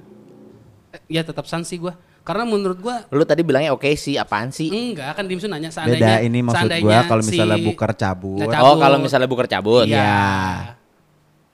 Eh, 0.92 1.02
ya 1.10 1.22
tetap 1.22 1.46
Sans 1.46 1.62
sih 1.62 1.74
gue. 1.74 1.90
Karena 2.22 2.44
menurut 2.44 2.78
gue 2.78 2.96
Lu 3.10 3.22
tadi 3.22 3.42
bilangnya 3.42 3.70
oke 3.70 3.90
sih, 3.92 4.14
apaan 4.14 4.48
sih? 4.48 4.70
enggak 4.70 5.10
kan 5.12 5.26
Dimsu 5.26 5.46
nanya 5.46 5.68
Beda 5.68 5.82
seandainya 5.82 6.16
ini 6.22 6.38
maksud 6.40 6.54
seandainya 6.56 6.86
gua 6.86 6.98
kalau 7.04 7.22
misalnya 7.22 7.56
si- 7.56 7.64
Booker 7.64 7.92
cabut. 7.92 8.38
Oh, 8.38 8.48
cabut. 8.48 8.78
kalau 8.78 8.96
misalnya 8.98 9.26
Booker 9.26 9.48
cabut. 9.48 9.84
Iya. 9.84 10.14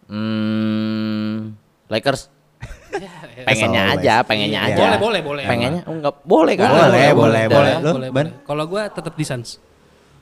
Hmm, 0.08 1.56
Lakers. 1.86 2.28
pengennya 3.48 3.82
As 3.86 3.94
aja, 3.96 4.14
pengennya 4.22 4.60
Iya. 4.62 4.74
aja. 4.74 4.82
Boleh, 4.82 4.98
boleh, 4.98 5.20
boleh. 5.22 5.42
Pengennya 5.46 5.82
oh, 5.84 5.94
enggak 5.94 6.14
boleh 6.22 6.54
kan? 6.54 6.68
Boleh, 6.68 6.82
boleh, 6.82 7.08
boleh. 7.14 7.44
boleh, 7.46 7.74
Lu, 7.78 7.90
boleh, 7.94 8.08
boleh. 8.10 8.32
Kalau 8.42 8.64
gue 8.66 8.82
tetap 8.90 9.14
di 9.14 9.24
Suns. 9.24 9.50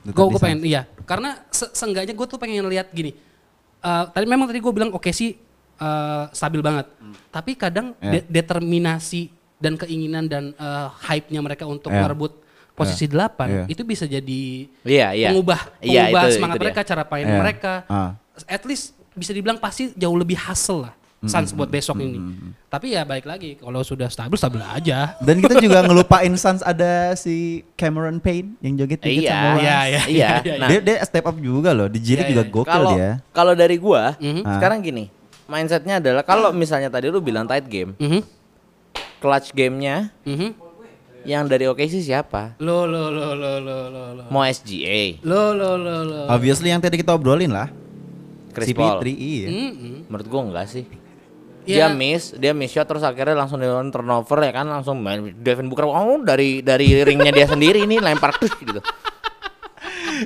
Gue 0.05 0.25
gue 0.29 0.39
pengen 0.39 0.59
iya. 0.63 0.87
Karena 1.03 1.35
se 1.49 1.67
seenggaknya 1.69 2.13
gue 2.13 2.25
tuh 2.25 2.37
pengen 2.37 2.63
lihat 2.65 2.87
gini. 2.89 3.11
Eh, 3.77 4.03
tadi 4.07 4.25
memang 4.25 4.45
tadi 4.45 4.59
gue 4.59 4.71
bilang 4.71 4.91
oke 4.91 5.09
sih 5.09 5.35
eh, 5.77 6.23
stabil 6.29 6.61
banget. 6.61 6.87
Tapi 7.27 7.51
kadang 7.53 7.91
Ya. 7.97 8.15
de- 8.15 8.27
determinasi 8.29 9.31
dan 9.57 9.73
keinginan 9.75 10.25
dan 10.25 10.53
eh, 10.53 10.87
hype-nya 11.03 11.41
mereka 11.41 11.63
untuk 11.63 11.89
Ya. 11.89 12.01
merebut 12.01 12.33
posisi 12.71 13.05
delapan 13.05 13.47
Ya. 13.49 13.63
itu 13.67 13.81
bisa 13.81 14.05
jadi 14.05 14.69
Iya, 14.85 15.07
iya. 15.11 15.27
pengubah 15.29 15.59
Iya, 15.79 16.01
pengubah 16.07 16.21
itu- 16.23 16.33
semangat 16.37 16.53
itu 16.53 16.59
dia. 16.59 16.65
mereka, 16.69 16.81
cara 16.83 17.03
main 17.03 17.25
Ya. 17.25 17.37
mereka. 17.37 17.73
Ah. 17.87 18.11
At 18.45 18.63
least 18.63 18.93
bisa 19.11 19.33
dibilang 19.33 19.57
pasti 19.57 19.89
jauh 19.91 20.13
lebih 20.13 20.37
hasil 20.37 20.85
lah. 20.85 20.93
Suns 21.17 21.49
Hmm, 21.49 21.57
buat 21.57 21.73
besok 21.73 21.97
ini. 21.97 22.21
Tapi 22.69 22.93
ya 22.93 23.01
baik 23.01 23.25
lagi 23.25 23.57
kalau 23.57 23.81
sudah 23.81 24.05
stabil 24.05 24.37
stabil 24.37 24.61
aja. 24.61 25.17
Dan 25.17 25.41
kita 25.41 25.57
juga 25.57 25.81
ngelupain 25.81 26.29
Suns 26.37 26.61
ada 26.61 27.17
si 27.17 27.65
Cameron 27.73 28.21
Payne 28.21 28.53
yang 28.61 28.77
joget-joget 28.77 29.25
Iya, 29.25 29.33
sama 29.33 29.57
iya, 29.57 29.77
iya. 29.81 30.01
Iya. 30.05 30.29
iya. 30.45 30.55
Nah, 30.61 30.67
Dia, 30.69 30.79
dia 30.79 30.95
step 31.01 31.25
up 31.25 31.33
juga 31.35 31.73
loh. 31.73 31.89
Di 31.89 31.97
League 31.97 32.21
Iya, 32.21 32.29
juga 32.29 32.43
iya. 32.45 32.53
gokil 32.53 32.69
kalau 32.69 32.91
dia. 32.93 33.09
kalau 33.33 33.53
dari 33.57 33.81
gua, 33.81 34.13
Mhm. 34.13 34.45
sekarang 34.45 34.85
gini, 34.85 35.09
mindsetnya 35.49 35.97
adalah 35.97 36.21
kalau 36.21 36.53
misalnya 36.53 36.93
tadi 36.93 37.09
lu 37.09 37.17
bilang 37.17 37.49
tight 37.49 37.65
game, 37.65 37.97
Mhm. 37.97 38.21
Clutch 39.17 39.51
gamenya 39.51 40.09
Mhm. 40.23 40.49
yang 41.23 41.43
dari 41.45 41.65
OKC 41.65 41.99
siapa? 41.99 42.55
Lo 42.57 42.87
lo 42.87 43.09
lo 43.09 43.33
lo 43.33 43.51
lo 43.59 43.77
lo 43.89 44.03
lo. 44.15 44.23
Mau 44.29 44.43
SGA, 44.43 45.19
Lo 45.21 45.51
lo 45.51 45.75
lo 45.75 45.95
lo. 46.01 46.19
Obviously 46.27 46.69
yang 46.69 46.79
tadi 46.79 46.95
kita 46.95 47.11
obrolin 47.11 47.51
lah. 47.51 47.67
Chris 48.51 48.69
si 48.69 48.73
Paul. 48.73 48.97
P3 48.97 49.07
iya. 49.11 49.47
Mm-mm. 49.47 49.95
Menurut 50.07 50.27
gua 50.27 50.41
enggak 50.43 50.67
sih. 50.67 50.85
Ya. 51.67 51.83
Dia 51.83 51.87
miss, 51.91 52.31
dia 52.31 52.55
miss 52.55 52.71
shot 52.71 52.87
terus 52.87 53.03
akhirnya 53.03 53.35
langsung 53.35 53.59
di 53.59 53.67
turnover 53.91 54.39
ya 54.39 54.55
kan 54.55 54.65
langsung 54.65 55.03
main 55.03 55.35
Devin 55.35 55.67
Booker 55.67 55.83
oh 55.83 56.15
dari 56.17 56.63
dari 56.63 57.03
ringnya 57.03 57.29
dia 57.29 57.43
sendiri 57.43 57.83
ini 57.83 57.99
lempar 57.99 58.31
terus 58.33 58.55
gitu. 58.63 58.79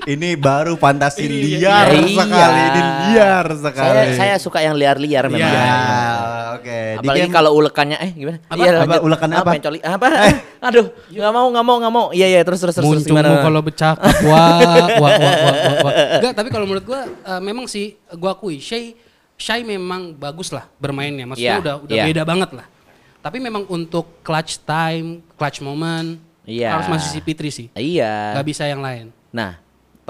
Ini 0.06 0.34
baru 0.34 0.76
fantasi 0.76 1.24
Iya. 1.24 1.88
liar 1.88 1.88
Iya. 1.92 2.18
sekali, 2.18 2.62
ini 2.62 2.82
liar 3.06 3.46
sekali. 3.54 3.90
Saya 3.90 4.04
saya 4.14 4.36
suka 4.38 4.60
yang 4.60 4.74
liar-liar 4.74 5.26
memang. 5.26 5.42
Ya, 5.42 5.52
Iya. 5.52 5.78
oke. 6.54 6.80
Di 6.92 6.98
Apalagi 7.02 7.22
game- 7.22 7.34
kalau 7.34 7.52
ulekannya 7.54 7.98
eh 7.98 8.12
gimana? 8.12 8.38
Apa? 8.46 8.56
Iya, 8.58 8.70
Apa? 8.80 8.96
Ulekannya 9.00 9.36
apa? 9.38 9.52
Yang 9.52 9.64
coli- 9.64 9.84
apa? 9.84 10.08
Aduh, 10.68 10.86
nggak 11.10 11.32
mau 11.32 11.46
nggak 11.50 11.66
mau 11.66 11.76
nggak 11.78 11.94
mau. 11.94 12.06
Iya 12.12 12.28
iya 12.30 12.42
terus 12.42 12.60
terus 12.60 12.74
terus, 12.74 12.86
terus 12.86 13.02
Muncungmu 13.04 13.22
gimana? 13.24 13.42
kalau 13.42 13.60
bercakap 13.60 14.14
wah 14.22 14.60
wah 14.96 15.12
wah 15.14 15.14
wah 15.18 15.76
wah. 15.82 15.94
Enggak, 16.18 16.34
tapi 16.34 16.50
kalau 16.50 16.66
menurut 16.66 16.86
gua 16.86 17.02
eh, 17.04 17.42
memang 17.42 17.66
sih 17.66 17.86
gua 18.14 18.34
akui 18.34 18.58
Shay 18.58 18.94
Shay 19.34 19.62
memang 19.62 20.14
bagus 20.14 20.50
lah 20.50 20.70
bermainnya. 20.76 21.26
Maksudnya 21.26 21.58
Iya, 21.58 21.62
udah 21.62 21.76
udah 21.82 21.96
iya. 21.96 22.06
beda 22.06 22.24
banget 22.24 22.50
lah. 22.54 22.66
Tapi 23.20 23.38
memang 23.38 23.66
untuk 23.68 24.22
clutch 24.22 24.62
time, 24.62 25.22
clutch 25.32 25.62
moment 25.62 26.18
Iya. 26.42 26.74
harus 26.74 26.90
masih 26.90 27.10
si 27.12 27.20
Fitri 27.22 27.50
sih. 27.50 27.68
Iya. 27.72 28.34
Gak 28.34 28.46
bisa 28.46 28.66
yang 28.66 28.82
lain. 28.82 29.14
Nah, 29.30 29.61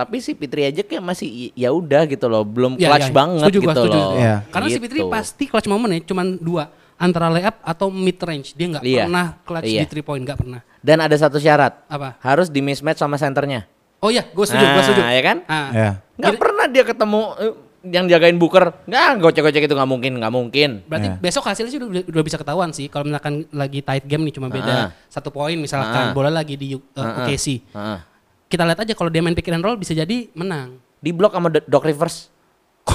tapi 0.02 0.18
si 0.18 0.34
Fitri 0.34 0.66
aja 0.66 0.82
kayak 0.82 1.00
masih 1.00 1.30
ya 1.54 1.70
udah 1.70 2.04
gitu 2.06 2.26
loh, 2.26 2.42
belum 2.42 2.76
Iya, 2.76 2.90
clutch 2.90 3.08
iya. 3.08 3.14
banget 3.14 3.42
Setuju 3.46 3.60
gua, 3.60 3.66
gitu 3.70 3.82
setuju. 3.86 4.00
loh. 4.00 4.12
Iya. 4.18 4.36
Karena 4.50 4.66
si 4.66 4.72
Gitu. 4.72 4.84
Fitri 4.84 5.00
pasti 5.06 5.44
clutch 5.46 5.68
momentnya 5.68 6.02
cuman 6.02 6.28
dua 6.36 6.64
antara 6.96 7.30
layup 7.30 7.56
atau 7.62 7.88
mid 7.88 8.18
range. 8.18 8.54
Dia 8.54 8.68
nggak 8.72 8.84
Iya. 8.84 9.04
pernah 9.04 9.26
clutch 9.40 9.70
Iya. 9.70 9.82
di 9.82 9.88
three 9.88 10.02
point, 10.02 10.20
nggak 10.20 10.40
pernah. 10.40 10.62
Dan 10.80 10.98
ada 10.98 11.14
satu 11.14 11.38
syarat. 11.38 11.86
Apa? 11.86 12.18
Harus 12.20 12.48
di 12.48 12.60
mismatch 12.60 12.98
sama 12.98 13.14
senternya. 13.16 13.70
Oh 13.98 14.10
iya, 14.10 14.26
gue 14.26 14.42
setuju, 14.42 14.62
gue 14.64 14.74
Nah, 14.74 14.82
setuju. 14.84 15.02
ya 15.04 15.22
kan? 15.22 15.38
Ah. 15.46 15.70
Ya. 15.72 15.90
Nggak 16.16 16.34
pernah 16.36 16.66
dia 16.66 16.82
ketemu 16.82 17.22
eh, 17.38 17.54
yang 17.84 18.06
jagain 18.06 18.34
Booker. 18.36 18.66
Nggak, 18.84 19.10
gocek-gocek 19.20 19.62
itu 19.64 19.74
nggak 19.74 19.86
mungkin, 19.88 20.12
nggak 20.18 20.30
mungkin. 20.32 20.70
Berarti 20.86 21.08
Iya. 21.08 21.18
besok 21.20 21.46
hasilnya 21.46 21.70
sih 21.70 21.78
udah, 21.78 22.06
udah 22.08 22.24
bisa 22.24 22.38
ketahuan 22.38 22.70
sih. 22.72 22.86
Kalau 22.88 23.06
misalkan 23.06 23.46
lagi 23.50 23.82
tight 23.82 24.06
game 24.06 24.22
nih 24.24 24.34
cuma 24.34 24.48
Ah. 24.48 24.54
beda 24.54 24.74
satu 25.06 25.30
poin 25.30 25.54
misalkan 25.56 26.10
Ah. 26.10 26.14
bola 26.14 26.30
lagi 26.30 26.54
di 26.54 26.74
uh, 26.74 26.82
Ah, 26.96 27.02
ah. 27.02 27.18
OKC. 27.26 27.62
Heeh. 27.74 27.98
Kita 28.52 28.68
lihat 28.68 28.84
aja 28.84 28.92
kalau 28.92 29.08
dia 29.08 29.24
main 29.24 29.32
pick 29.32 29.48
and 29.48 29.64
roll 29.64 29.80
bisa 29.80 29.96
jadi 29.96 30.28
menang. 30.36 30.76
Di 31.00 31.16
blok 31.16 31.32
sama 31.32 31.48
Do- 31.48 31.64
Doc 31.64 31.88
Rivers. 31.88 32.28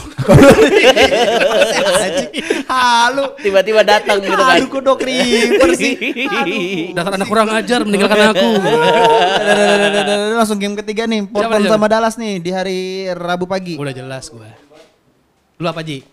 Halo. 2.68 3.38
Tiba-tiba 3.40 3.80
datang 3.80 4.20
gitu 4.20 4.36
kan. 4.36 4.60
Aduh, 4.60 4.68
kok 4.68 4.82
Doc 4.84 5.00
Rivers 5.00 5.78
sih. 5.78 5.94
Dasar 6.92 7.16
anak 7.16 7.24
kurang 7.24 7.48
ajar 7.48 7.88
meninggalkan 7.88 8.36
aku. 8.36 8.48
Langsung 10.36 10.60
game 10.60 10.76
ketiga 10.84 11.08
nih, 11.08 11.24
Portland 11.24 11.64
sama 11.64 11.86
Dallas 11.88 12.20
nih 12.20 12.36
di 12.36 12.50
hari 12.52 12.78
Rabu 13.16 13.48
pagi. 13.48 13.80
Udah 13.80 13.96
jelas 13.96 14.28
gue. 14.28 14.48
Lu 15.56 15.66
apa 15.66 15.80
Ji? 15.80 16.04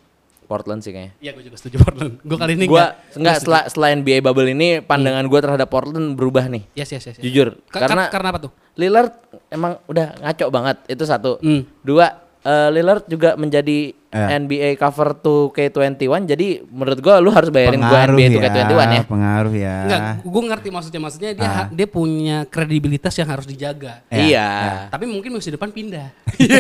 Portland 0.54 0.80
sih 0.80 0.94
kayaknya. 0.94 1.18
Iya 1.18 1.32
gue 1.34 1.44
juga 1.44 1.58
setuju 1.58 1.82
Portland. 1.82 2.14
Gue 2.22 2.38
kali 2.38 2.54
ini 2.54 2.66
Gua 2.66 2.94
nggak- 2.94 3.18
enggak 3.18 3.34
setuju. 3.34 3.42
setelah 3.42 3.62
setelah 3.66 3.90
NBA 3.92 4.18
bubble 4.22 4.46
ini 4.48 4.70
pandangan 4.80 5.26
gua 5.26 5.40
terhadap 5.42 5.68
Portland 5.68 6.14
berubah 6.14 6.46
nih. 6.46 6.64
Yes, 6.72 6.88
yes, 6.88 7.02
yes, 7.04 7.16
yes. 7.18 7.24
Jujur, 7.24 7.58
Ka- 7.68 7.82
karena- 7.82 8.08
karena 8.08 8.30
apa 8.30 8.40
tuh? 8.40 8.52
Lillard 8.74 9.10
emang 9.50 9.82
udah 9.84 10.14
ngaco 10.20 10.46
banget 10.48 10.78
itu 10.88 11.04
satu. 11.04 11.38
Hmm. 11.40 11.66
Dua, 11.80 12.06
eh, 12.40 12.70
Lillard 12.70 13.06
juga 13.06 13.34
menjadi 13.34 13.98
Ya. 14.14 14.30
NBA 14.32 14.78
cover 14.78 15.18
2K21 15.18 15.98
jadi 16.28 16.62
menurut 16.64 17.02
gua 17.02 17.18
lu 17.18 17.34
harus 17.34 17.50
bayarin 17.50 17.82
gua 17.82 18.06
NBA 18.06 18.30
2K21 18.32 18.70
ya. 18.94 19.04
Pengaruh 19.04 19.54
ya. 19.56 19.76
Enggak, 19.82 20.02
gue 20.22 20.44
ngerti 20.46 20.68
maksudnya. 20.70 21.02
Maksudnya 21.02 21.32
dia 21.34 21.50
Ah. 21.50 21.66
dia 21.68 21.88
punya 21.88 22.38
kredibilitas 22.46 23.10
yang 23.16 23.26
harus 23.28 23.50
dijaga. 23.50 24.06
Ya, 24.08 24.22
iya. 24.22 24.48
Tapi 24.88 25.10
mungkin 25.10 25.34
musim 25.34 25.50
depan 25.50 25.74
pindah. 25.74 26.14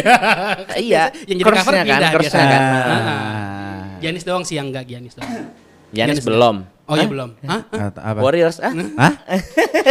Iya, 0.75 1.13
yang 1.27 1.37
jadi 1.39 1.51
cover 1.53 1.73
kan, 1.73 1.85
pindah 1.85 2.09
curse-nya 2.09 2.41
biasanya. 2.41 2.57
kan. 2.57 2.61
Ah. 2.63 2.89
Ah. 2.89 3.62
Giannis 4.03 4.23
doang 4.23 4.43
sih 4.43 4.59
yang 4.59 4.67
enggak 4.67 4.85
Giannis 4.85 5.15
doang. 5.15 5.31
Yanis 5.95 6.19
Giannis 6.19 6.25
belum. 6.27 6.55
Oh 6.83 6.95
iya 6.99 7.07
belum. 7.07 7.29
Hah? 7.47 7.61
At- 7.71 8.01
Apa? 8.01 8.19
Warriors 8.19 8.59
ah. 8.59 8.73
Hah? 8.99 9.13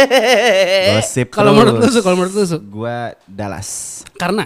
Gosip 0.93 1.33
Kalau 1.33 1.57
menurut 1.57 1.81
lu 1.81 2.01
kalau 2.01 2.17
menurut 2.21 2.33
lu. 2.37 2.45
Gua 2.69 3.17
Dallas. 3.25 4.03
Karena 4.13 4.45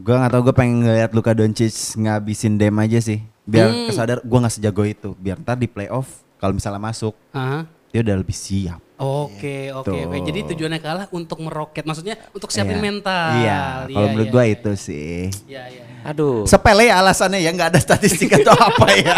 Gua 0.00 0.16
nggak 0.16 0.32
tahu 0.32 0.42
gue 0.48 0.54
pengen 0.56 0.76
ngeliat 0.80 1.12
Luka 1.12 1.36
Doncic 1.36 1.70
ngabisin 1.94 2.56
dem 2.56 2.72
aja 2.80 2.98
sih. 2.98 3.20
Biar 3.44 3.68
Hmm. 3.68 3.86
kesadar 3.86 4.18
gua 4.24 4.38
nggak 4.42 4.54
sejago 4.56 4.82
itu. 4.82 5.12
Biar 5.14 5.36
ntar 5.38 5.54
di 5.54 5.68
playoff 5.68 6.08
kalau 6.40 6.56
misalnya 6.56 6.80
masuk 6.80 7.12
ah, 7.30 7.68
dia 7.92 8.00
udah 8.00 8.16
lebih 8.16 8.34
siap. 8.34 8.80
Oke, 8.96 9.70
oke. 9.70 9.92
Gitu. 9.92 10.08
oke. 10.08 10.18
Jadi 10.24 10.40
tujuannya 10.50 10.80
kalah 10.80 11.06
untuk 11.12 11.40
meroket. 11.40 11.84
Maksudnya 11.84 12.16
untuk 12.32 12.48
siapin 12.48 12.80
Iya. 12.80 12.84
mental. 12.84 13.28
Iya, 13.38 13.60
kalau 13.86 14.08
menurut 14.08 14.26
iya, 14.28 14.34
gua 14.34 14.44
iya. 14.44 14.54
itu 14.56 14.70
sih. 14.74 15.16
Iya, 15.46 15.62
iya. 15.68 15.82
iya. 15.84 15.89
Aduh. 16.02 16.44
Sepele 16.44 16.86
ya 16.86 16.98
alasannya 16.98 17.38
ya 17.38 17.50
nggak 17.50 17.70
ada 17.70 17.80
statistik 17.80 18.32
atau 18.34 18.52
apa 18.68 18.86
ya. 18.92 19.16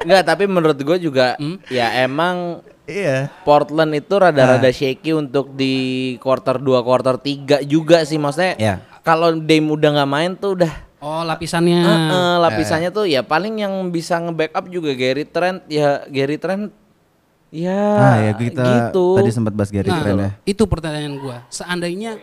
Enggak, 0.00 0.22
tapi 0.26 0.44
menurut 0.44 0.76
gua 0.78 0.96
juga 0.96 1.34
Hmm? 1.34 1.56
ya 1.66 1.90
emang 2.00 2.60
Iya. 2.84 3.32
Portland 3.42 3.94
itu 3.94 4.12
rada-rada 4.12 4.60
Ah. 4.60 4.68
shaky 4.68 5.12
untuk 5.12 5.48
di 5.50 5.72
quarter 6.18 6.56
2, 6.56 6.80
quarter 6.80 7.16
3 7.16 7.64
juga 7.64 8.04
sih 8.04 8.16
maksudnya. 8.16 8.54
Iya. 8.54 8.74
Kalau 9.00 9.32
Dame 9.34 9.68
udah 9.70 9.90
nggak 9.94 10.10
main 10.10 10.32
tuh 10.34 10.52
udah 10.54 10.72
Oh, 10.98 11.20
lapisannya. 11.20 11.80
Heeh, 11.80 12.32
lapisannya 12.40 12.88
tuh 12.88 13.04
ya 13.04 13.20
paling 13.20 13.58
yang 13.58 13.72
bisa 13.88 14.16
nge-backup 14.18 14.68
juga 14.68 14.92
Gary 14.92 15.24
Trent 15.24 15.60
ya 15.66 16.00
Gary 16.06 16.36
Trent 16.36 16.72
ya 17.50 17.76
Ah 17.94 18.16
ya 18.22 18.32
kita 18.34 18.64
gitu. 18.88 19.12
tadi 19.14 19.28
sempat 19.30 19.52
bahas 19.52 19.68
Gary 19.68 19.84
Nah, 19.86 20.00
Trent 20.00 20.16
ya. 20.18 20.30
itu 20.44 20.64
pertanyaan 20.64 21.16
gua. 21.16 21.44
Seandainya 21.48 22.16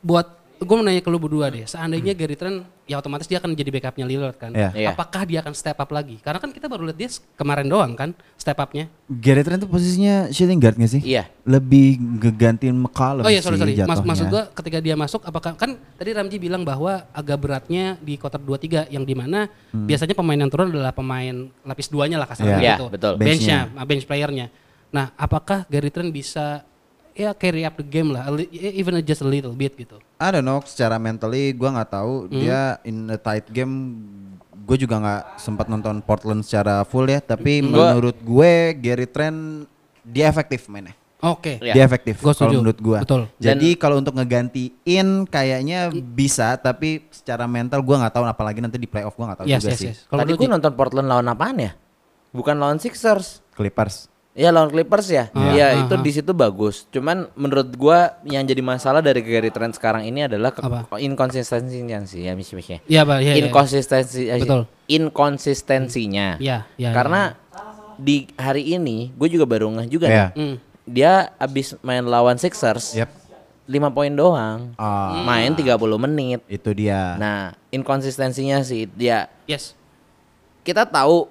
buat 0.00 0.37
gue 0.58 0.74
mau 0.74 0.82
nanya 0.82 0.98
ke 0.98 1.08
lu 1.08 1.16
berdua 1.16 1.48
deh. 1.48 1.62
Seandainya 1.62 2.12
Gary 2.12 2.34
Trent 2.34 2.66
ya 2.84 2.98
otomatis 2.98 3.24
dia 3.24 3.38
akan 3.38 3.54
jadi 3.54 3.70
backupnya 3.70 4.04
Lillard 4.04 4.34
kan. 4.34 4.50
Iya. 4.50 4.74
Iya. 4.74 4.88
Apakah 4.90 5.22
dia 5.22 5.38
akan 5.38 5.54
step 5.54 5.78
up 5.78 5.88
lagi? 5.88 6.18
Karena 6.18 6.42
kan 6.42 6.50
kita 6.50 6.66
baru 6.66 6.90
lihat 6.90 6.98
dia 6.98 7.08
kemarin 7.34 7.70
doang 7.70 7.94
kan 7.94 8.10
step 8.34 8.58
upnya. 8.58 8.90
Gary 9.06 9.46
Trent 9.46 9.62
tuh 9.62 9.70
posisinya 9.70 10.28
shooting 10.28 10.58
guard 10.58 10.76
gak 10.76 10.90
sih? 10.90 11.02
Iya. 11.06 11.30
Lebih 11.46 11.96
ngegantiin 12.20 12.74
McCollum 12.74 13.22
Oh 13.22 13.30
iya 13.30 13.38
sorry 13.38 13.56
sorry. 13.56 13.78
Mas, 13.80 14.02
maksud 14.02 14.26
gua 14.28 14.50
ketika 14.50 14.78
dia 14.78 14.94
masuk 14.94 15.22
apakah 15.24 15.54
kan 15.54 15.78
tadi 15.94 16.10
Ramji 16.12 16.36
bilang 16.36 16.66
bahwa 16.66 17.06
agak 17.14 17.38
beratnya 17.38 17.94
di 18.02 18.18
quarter 18.18 18.42
2 18.42 18.88
3 18.88 18.94
yang 18.94 19.06
di 19.06 19.14
mana 19.14 19.48
biasanya 19.70 20.12
pemain 20.12 20.36
yang 20.36 20.50
turun 20.50 20.68
adalah 20.68 20.92
pemain 20.92 21.48
lapis 21.62 21.88
duanya 21.88 22.18
lah 22.18 22.26
kasarnya 22.26 22.58
Hmm. 22.58 22.64
Iya. 22.64 22.74
gitu. 22.76 22.86
Iya, 22.88 22.94
betul. 22.98 23.12
Benchnya, 23.16 23.58
ah, 23.72 23.86
bench 23.86 24.04
playernya. 24.04 24.46
Nah, 24.88 25.12
apakah 25.14 25.68
Gary 25.68 25.92
Trent 25.92 26.08
bisa 26.08 26.64
ya 27.18 27.34
carry 27.34 27.62
up 27.62 27.74
the 27.74 27.82
game 27.82 28.08
lah, 28.08 28.30
li- 28.30 28.46
even 28.72 28.94
just 29.02 29.18
a 29.18 29.26
little 29.26 29.50
bit 29.50 29.74
gitu. 29.74 29.98
I 30.16 30.30
don't 30.30 30.40
know 30.40 30.62
secara 30.62 30.94
mentally 30.96 31.50
gua 31.50 31.74
nggak 31.74 31.90
tahu 31.92 32.12
Hmm. 32.24 32.32
dia 32.32 32.60
in 32.82 33.08
a 33.08 33.18
tight 33.18 33.46
game 33.48 33.74
gue 34.60 34.76
juga 34.78 34.96
nggak 34.96 35.22
sempat 35.36 35.66
nonton 35.66 35.98
Portland 35.98 36.40
secara 36.40 36.84
full 36.84 37.04
ya 37.04 37.18
tapi 37.18 37.64
Gua- 37.64 37.90
menurut 37.90 38.14
gue 38.16 38.52
Gary 38.76 39.08
Trent 39.08 39.64
dia 40.02 40.28
efektif 40.28 40.68
mainnya 40.68 40.92
Oke. 41.18 41.56
Iya. 41.58 41.72
dia 41.72 41.82
efektif 41.82 42.20
Gua 42.20 42.30
setuju. 42.30 42.44
kalau 42.46 42.60
menurut 42.60 42.78
gua 42.78 42.98
Betul. 43.00 43.22
jadi 43.36 43.68
kalau 43.74 43.96
untuk 43.96 44.12
ngegantiin 44.12 45.08
kayaknya 45.24 45.88
bisa 45.90 46.54
tapi 46.54 47.08
secara 47.08 47.44
mental 47.44 47.80
gua 47.80 48.04
nggak 48.04 48.12
tahu 48.12 48.24
apalagi 48.24 48.60
nanti 48.60 48.76
di 48.76 48.84
playoff 48.84 49.12
gua 49.12 49.32
nggak 49.32 49.38
tahu 49.40 49.46
Yes, 49.48 49.58
juga 49.58 49.72
yes, 49.72 49.78
sih 49.78 49.88
yes. 49.88 49.98
Kalau 50.04 50.20
Tadi 50.20 50.30
gue 50.30 50.44
Ji? 50.44 50.52
nonton 50.52 50.72
Portland 50.72 51.08
lawan 51.08 51.26
apaan 51.26 51.56
ya? 51.58 51.72
Bukan 52.28 52.54
lawan 52.54 52.76
Sixers. 52.76 53.40
Clippers 53.52 54.06
Ya 54.38 54.54
lawan 54.54 54.70
Clippers 54.70 55.10
ya. 55.10 55.34
Ah, 55.34 55.50
ya 55.50 55.74
itu 55.76 55.98
di 55.98 56.14
situ 56.14 56.30
bagus. 56.30 56.86
Cuman 56.88 57.26
menurut 57.34 57.74
gua 57.74 58.14
yang 58.22 58.46
jadi 58.46 58.62
masalah 58.62 59.02
dari 59.02 59.18
Gary 59.18 59.50
Trent 59.50 59.74
sekarang 59.74 60.06
ini 60.06 60.24
adalah 60.24 60.54
ke- 60.54 60.62
inkonsistensinya 60.96 61.98
sih 62.04 62.22
ya 62.22 62.38
mis-misnya. 62.38 62.78
Iya, 62.86 63.02
Pak. 63.02 63.18
Iya, 63.18 63.32
iya. 63.34 63.42
Inkonsistensi 63.42 64.22
eh, 64.24 64.38
Betul. 64.38 64.62
inkonsistensinya. 64.86 66.38
Iya, 66.38 66.70
iya. 66.74 66.90
Karena 66.92 67.34
di 67.94 68.30
hari 68.34 68.62
ini 68.68 69.10
gue 69.10 69.26
juga 69.28 69.42
baru 69.42 69.74
ngeh 69.74 69.88
juga 69.88 70.06
Iya. 70.06 70.26
nih. 70.28 70.38
Hmm. 70.38 70.56
Dia 70.86 71.12
abis 71.36 71.74
main 71.80 72.00
lawan 72.00 72.38
Sixers 72.38 72.94
yep 72.94 73.10
5 73.66 73.90
poin 73.90 74.08
doang. 74.08 74.72
Ah, 74.74 75.20
Main 75.20 75.52
30 75.52 75.76
menit. 75.98 76.40
itu 76.48 76.70
dia 76.72 77.18
Nah, 77.18 77.52
inkonsistensinya 77.68 78.62
sih 78.62 78.88
dia 78.88 79.28
Yes. 79.44 79.74
kita 80.62 80.86
tahu 80.86 81.28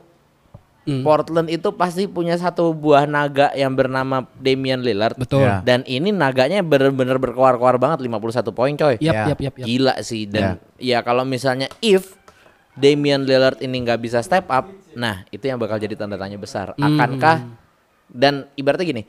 Hmm. 0.87 1.03
Portland 1.03 1.51
itu 1.51 1.67
pasti 1.75 2.07
punya 2.07 2.39
satu 2.39 2.71
buah 2.71 3.03
naga 3.03 3.51
yang 3.51 3.75
bernama 3.75 4.23
Damian 4.39 4.79
Lillard. 4.79 5.19
Betul. 5.19 5.43
Ya. 5.43 5.59
Dan 5.59 5.83
ini 5.83 6.15
naganya 6.15 6.63
bener-bener 6.63 7.19
berkoar-koar 7.19 7.75
banget 7.75 8.07
51 8.07 8.55
poin 8.55 8.71
coy. 8.71 8.95
Yap, 8.97 9.11
Ya. 9.11 9.23
yap, 9.27 9.39
yap, 9.43 9.55
yap. 9.59 9.67
Gila 9.67 9.93
sih 9.99 10.23
dan 10.23 10.63
ya 10.79 11.03
kalau 11.03 11.27
misalnya 11.27 11.67
if 11.83 12.15
Damian 12.71 13.27
Lillard 13.27 13.59
ini 13.59 13.83
nggak 13.83 13.99
bisa 13.99 14.23
step 14.23 14.47
up, 14.47 14.71
nah 14.93 15.27
itu 15.27 15.43
yang 15.43 15.59
bakal 15.59 15.75
jadi 15.75 15.97
tanda 15.99 16.15
tanya 16.15 16.39
besar. 16.39 16.71
Hmm. 16.79 16.95
Akankah 16.95 17.37
dan 18.07 18.47
ibaratnya 18.55 18.87
gini, 18.87 19.03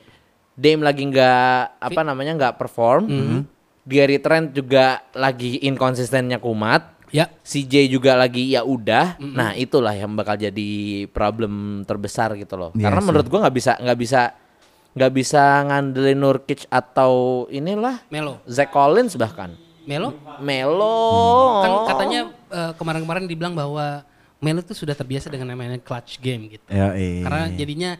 Dame 0.59 0.83
lagi 0.83 1.07
nggak 1.07 1.79
apa 1.79 2.01
namanya 2.03 2.35
nggak 2.35 2.55
perform, 2.59 3.03
Hmm. 3.07 3.41
Gary 3.87 4.19
Trent 4.19 4.51
juga 4.51 4.99
lagi 5.15 5.63
inkonsistennya 5.63 6.37
kumat, 6.37 6.98
Ya. 7.09 7.25
CJ 7.41 7.87
juga 7.87 8.13
lagi 8.13 8.51
ya 8.51 8.61
udah, 8.61 9.17
nah 9.17 9.51
itulah 9.51 9.91
yang 9.91 10.13
bakal 10.13 10.33
jadi 10.33 10.69
problem 11.09 11.81
terbesar 11.83 12.33
gitu 12.35 12.53
loh. 12.53 12.69
Iya 12.73 12.85
Karena 12.85 12.99
sih. 12.99 13.07
menurut 13.07 13.27
gua 13.27 13.39
nggak 13.43 13.55
bisa 13.55 13.71
nggak 13.75 13.99
bisa 13.99 14.21
nggak 14.89 15.13
bisa 15.13 15.43
ngandelin 15.63 16.17
Nurkic 16.17 16.65
atau 16.67 17.11
inilah 17.47 18.01
Melo. 18.07 18.41
Zach 18.45 18.69
Collins 18.69 19.13
bahkan. 19.15 19.53
Melo? 19.85 20.13
Melo. 20.39 20.97
Kan 21.61 21.71
katanya 21.87 22.21
eh, 22.49 22.71
kemarin-kemarin 22.73 23.25
dibilang 23.25 23.53
bahwa 23.53 24.01
Melo 24.37 24.59
itu 24.59 24.73
sudah 24.73 24.93
terbiasa 24.93 25.27
dengan 25.27 25.51
namanya 25.51 25.77
clutch 25.77 26.17
game 26.17 26.47
gitu. 26.49 26.65
ya 26.67 26.93
iya. 26.93 27.21
Karena 27.21 27.43
jadinya 27.51 27.91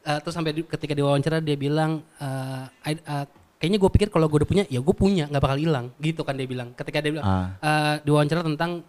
eh, 0.00 0.18
terus 0.18 0.34
sampai 0.34 0.52
di- 0.52 0.66
ketika 0.66 0.92
diwawancara 0.92 1.38
dia 1.38 1.54
bilang 1.54 2.00
eh, 2.16 2.64
I- 2.86 3.02
eh, 3.02 3.26
kayaknya 3.58 3.78
gue 3.78 3.90
pikir 3.90 4.08
kalau 4.08 4.26
gue 4.26 4.38
udah 4.38 4.48
punya 4.48 4.64
ya 4.66 4.78
gue 4.78 4.94
punya 4.94 5.26
nggak 5.26 5.42
bakal 5.42 5.58
hilang. 5.58 5.86
Gitu 5.98 6.22
kan 6.22 6.34
dia 6.34 6.46
bilang. 6.46 6.70
Ketika 6.72 6.98
dia 6.98 7.12
bilang 7.12 7.26
Ah. 7.26 7.46
eh, 7.58 7.94
diwawancara 8.02 8.42
tentang 8.42 8.82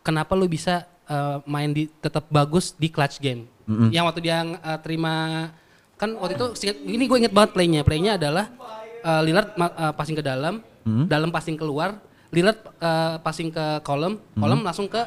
kenapa 0.00 0.34
lu 0.34 0.46
bisa 0.46 0.82
eh, 1.06 1.38
main 1.44 1.70
di 1.70 1.86
tetap 1.96 2.26
bagus 2.28 2.74
di 2.74 2.86
clutch 2.86 3.18
game. 3.18 3.46
Yang 3.88 4.04
waktu 4.04 4.20
dia 4.20 4.36
eh, 4.42 4.78
terima 4.80 5.14
kan 5.96 6.12
waktu 6.12 6.34
itu 6.34 6.46
ini 6.84 7.04
gue 7.04 7.18
inget 7.18 7.32
banget 7.32 7.50
playnya. 7.52 7.80
Playnya 7.80 8.12
adalah 8.14 8.50
eh, 9.00 9.20
Lillard 9.22 9.54
eh, 9.54 9.92
passing 9.92 10.14
ke 10.14 10.22
dalam 10.22 10.60
dalam 11.06 11.30
passing 11.30 11.54
keluar. 11.54 11.98
Lillard 12.30 12.58
eh, 12.76 13.16
passing 13.20 13.48
ke 13.48 13.64
kolom 13.80 14.18
kolom 14.34 14.60
langsung 14.60 14.86
ke 14.86 15.02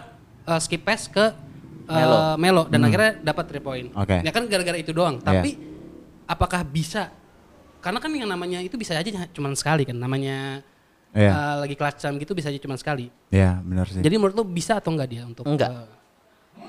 eh, 0.46 0.60
skip 0.60 0.82
pass 0.82 1.08
ke 1.08 1.20
eh, 1.22 1.94
Melo. 1.94 2.36
Melo. 2.36 2.64
Dan 2.66 2.84
akhirnya 2.84 3.12
dapat 3.22 3.44
3 3.50 3.60
point. 3.60 3.88
Oke. 3.94 4.16
ya 4.20 4.32
kan 4.32 4.44
gara-gara 4.46 4.76
itu 4.76 4.92
doang. 4.92 5.20
Tapi 5.20 5.60
apakah 6.26 6.64
bisa 6.64 7.12
karena 7.80 7.98
kan 7.98 8.12
yang 8.12 8.28
namanya 8.28 8.60
itu 8.60 8.76
bisa 8.76 8.94
aja 8.94 9.08
cuma 9.30 9.52
sekali 9.54 9.84
kan 9.84 9.96
namanya 9.96 10.62
Iya. 11.10 11.32
eh, 11.34 11.56
lagi 11.66 11.74
clutch 11.74 11.98
time 11.98 12.16
gitu 12.18 12.32
bisa 12.32 12.48
aja 12.48 12.60
cuma 12.60 12.78
sekali 12.78 13.10
Ya 13.28 13.58
benar 13.60 13.90
sih. 13.90 13.98
jadi 13.98 14.14
menurut 14.16 14.36
lu 14.36 14.46
bisa 14.46 14.78
atau 14.78 14.94
enggak 14.94 15.10
dia 15.10 15.24
untuk 15.26 15.42
Enggak. 15.42 15.90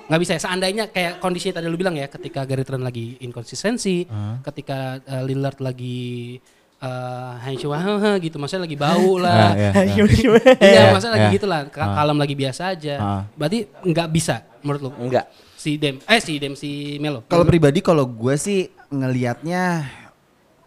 nggak 0.09 0.17
bisa 0.19 0.33
ya 0.35 0.41
seandainya 0.41 0.85
kayak 0.89 1.21
kondisi 1.21 1.53
tadi 1.53 1.69
lu 1.69 1.77
bilang 1.77 1.93
ya 1.93 2.09
ketika 2.09 2.43
Gary 2.43 2.65
Trent 2.65 2.81
lagi 2.81 3.21
inkonsistensi 3.21 4.09
ketika 4.41 4.97
eh, 4.99 5.23
Lillard 5.23 5.61
lagi 5.61 6.41
uh, 6.81 7.37
gitu 8.17 8.41
maksudnya 8.41 8.65
lagi 8.65 8.77
bau 8.81 9.21
lah 9.25 9.53
Ah, 9.53 9.85
iya. 9.85 10.05
iya 10.57 10.83
maksudnya 10.91 11.15
lagi 11.15 11.27
Iya. 11.29 11.37
gitu 11.37 11.47
lah 11.47 11.61
Ka- 11.69 11.93
kalem 11.95 12.17
lagi 12.17 12.35
biasa 12.35 12.63
aja 12.73 12.95
Ah. 12.97 13.23
berarti 13.37 13.69
nggak 13.85 14.09
bisa 14.09 14.41
menurut 14.65 14.81
lu 14.81 14.91
Enggak. 14.99 15.29
si 15.55 15.77
Dem 15.77 16.01
eh 16.01 16.19
si 16.19 16.41
Dem 16.41 16.57
si 16.57 16.97
Melo 16.97 17.23
Kalau 17.29 17.45
pribadi 17.45 17.79
kalau 17.79 18.09
gue 18.09 18.35
sih 18.35 18.73
ngelihatnya 18.89 19.85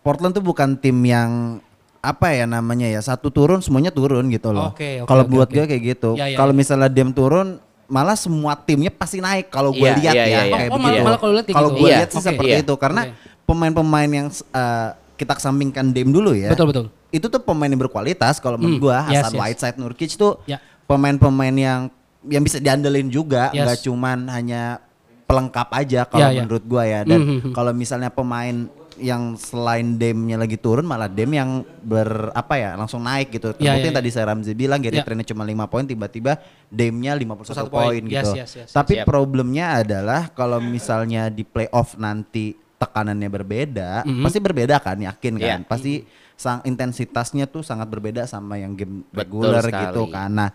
Portland 0.04 0.36
tuh 0.36 0.44
bukan 0.44 0.76
tim 0.76 1.00
yang 1.02 1.64
apa 1.98 2.36
ya 2.36 2.44
namanya 2.44 2.84
ya 2.86 3.00
satu 3.00 3.32
turun 3.32 3.64
semuanya 3.64 3.88
turun 3.88 4.28
gitu 4.28 4.52
loh. 4.52 4.76
Oke, 4.76 5.00
oke, 5.00 5.08
kalau 5.08 5.24
oke, 5.24 5.32
buat 5.32 5.48
oke. 5.48 5.56
gue 5.56 5.66
kayak 5.66 5.84
gitu. 5.90 6.10
Ya, 6.14 6.28
ya, 6.28 6.36
kalau 6.36 6.52
ya. 6.52 6.58
misalnya 6.60 6.90
Dem 6.92 7.10
turun 7.10 7.58
malah 7.84 8.16
semua 8.16 8.54
timnya 8.54 8.92
pasti 8.92 9.18
naik 9.18 9.48
kalau 9.48 9.72
gue 9.72 9.80
Iya, 9.82 9.96
lihat 9.98 10.14
iya, 10.14 10.20
ya 10.20 10.28
iya, 10.28 10.42
iya. 10.44 10.54
kayak 10.54 10.70
Oh, 10.70 10.76
malah- 10.76 10.84
begitu. 10.90 11.06
malah 11.06 11.20
kalau 11.20 11.34
lihat 11.34 11.46
kayak 11.46 11.56
Kalau 11.56 11.70
gitu. 11.70 11.78
gue 11.78 11.88
Iya, 11.88 11.96
lihat 11.96 12.10
sih 12.10 12.20
oke. 12.20 12.28
seperti 12.28 12.52
Iya. 12.52 12.62
itu 12.62 12.74
karena 12.76 13.02
pemain-pemain 13.44 14.10
yang 14.10 14.28
uh, 14.52 14.88
kita 15.14 15.34
kesampingkan 15.36 15.86
Dem 15.90 16.10
dulu 16.10 16.32
ya. 16.34 16.52
betul 16.52 16.68
betul 16.68 16.86
Itu 17.08 17.30
tuh 17.30 17.40
pemain 17.40 17.70
yang 17.70 17.78
berkualitas 17.80 18.42
kalau 18.42 18.58
menurut 18.58 18.76
Hmm, 18.76 18.84
gue 18.84 18.98
yes, 18.98 19.08
Hasan 19.22 19.32
yes. 19.32 19.40
Whiteside 19.40 19.78
Nurkic 19.78 20.12
tuh 20.14 20.42
Ya. 20.44 20.58
pemain-pemain 20.84 21.54
yang 21.54 21.82
yang 22.24 22.42
bisa 22.42 22.58
diandelin 22.58 23.08
juga 23.08 23.52
Yes. 23.52 23.64
nggak 23.64 23.80
cuman 23.84 24.20
hanya 24.28 24.82
pelengkap 25.24 25.68
aja 25.72 26.02
kalau 26.04 26.24
Ya, 26.26 26.30
ya. 26.32 26.42
menurut 26.42 26.64
gua 26.64 26.84
ya 26.84 27.02
dan 27.02 27.20
hmm, 27.20 27.40
hmm. 27.40 27.54
kalau 27.54 27.72
misalnya 27.72 28.08
pemain 28.08 28.68
yang 28.98 29.34
selain 29.36 29.98
Demnya 29.98 30.38
lagi 30.38 30.56
turun 30.56 30.86
malah 30.86 31.10
Dem 31.10 31.32
yang 31.32 31.62
ber 31.82 32.30
apa 32.32 32.58
ya 32.58 32.72
langsung 32.76 33.02
naik 33.02 33.34
gitu. 33.34 33.54
Ya, 33.58 33.74
Terbukti 33.74 33.80
ya, 33.80 33.86
yang 33.90 33.94
ya. 33.94 34.00
tadi 34.02 34.10
saya 34.12 34.26
Ramzi 34.30 34.54
bilang 34.54 34.80
Gary 34.80 35.00
Ya. 35.00 35.06
Trentnya 35.06 35.26
cuma 35.26 35.44
5 35.44 35.66
poin 35.66 35.84
tiba-tiba 35.84 36.38
Demnya 36.70 37.18
51 37.18 37.54
Satu 37.54 37.70
poin. 37.70 37.98
poin 37.98 38.02
Yes, 38.06 38.26
gitu. 38.26 38.30
yes, 38.38 38.52
yes, 38.58 38.70
Tapi 38.72 39.02
Siap. 39.02 39.06
problemnya 39.06 39.82
adalah 39.82 40.30
kalau 40.30 40.58
misalnya 40.58 41.30
di 41.30 41.42
playoff 41.42 41.96
nanti 41.96 42.54
tekanannya 42.78 43.30
berbeda, 43.32 44.04
Mhm. 44.04 44.22
pasti 44.22 44.40
berbeda 44.44 44.76
kan, 44.78 45.00
yakin 45.00 45.34
kan? 45.40 45.60
Iya. 45.64 45.70
Pasti 45.70 46.04
sang 46.36 46.60
intensitasnya 46.62 47.48
tuh 47.48 47.64
sangat 47.64 47.88
berbeda 47.88 48.26
sama 48.26 48.60
yang 48.60 48.76
game 48.76 49.08
regular 49.10 49.64
gitu 49.64 50.10
kan. 50.10 50.28
Nah, 50.28 50.50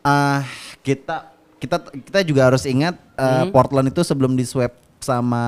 ah 0.00 0.42
kita 0.82 1.30
kita 1.58 1.76
kita 2.02 2.18
juga 2.22 2.50
harus 2.50 2.62
ingat 2.64 2.98
uh, 3.14 3.46
Portland 3.50 3.90
itu 3.90 4.02
sebelum 4.02 4.34
di 4.34 4.42
swap 4.42 4.72
sama 4.98 5.44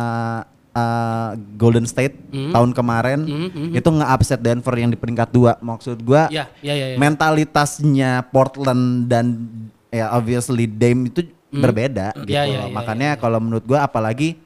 uh, 0.73 1.31
Golden 1.55 1.85
State 1.85 2.15
tahun 2.31 2.71
kemarin 2.71 3.21
itu 3.71 3.89
nge-upset 3.89 4.39
Denver 4.39 4.75
yang 4.75 4.91
di 4.91 4.99
peringkat 4.99 5.29
dua. 5.31 5.59
Maksud 5.59 6.01
gua 6.01 6.27
ya 6.29 6.47
ya 6.61 6.75
ya, 6.75 6.87
ya. 6.95 6.97
mentalitasnya 6.97 8.27
Portland 8.29 9.07
dan 9.07 9.51
ya 9.91 10.15
obviously 10.15 10.65
Dame 10.65 11.11
itu 11.11 11.27
berbeda 11.51 12.15
gitu. 12.23 12.31
Ya, 12.31 12.47
ya, 12.47 12.63
loh. 12.65 12.71
ya, 12.71 12.75
Makanya 12.75 13.09
kalau 13.19 13.43
menurut 13.43 13.67
gua 13.67 13.83
apalagi 13.83 14.39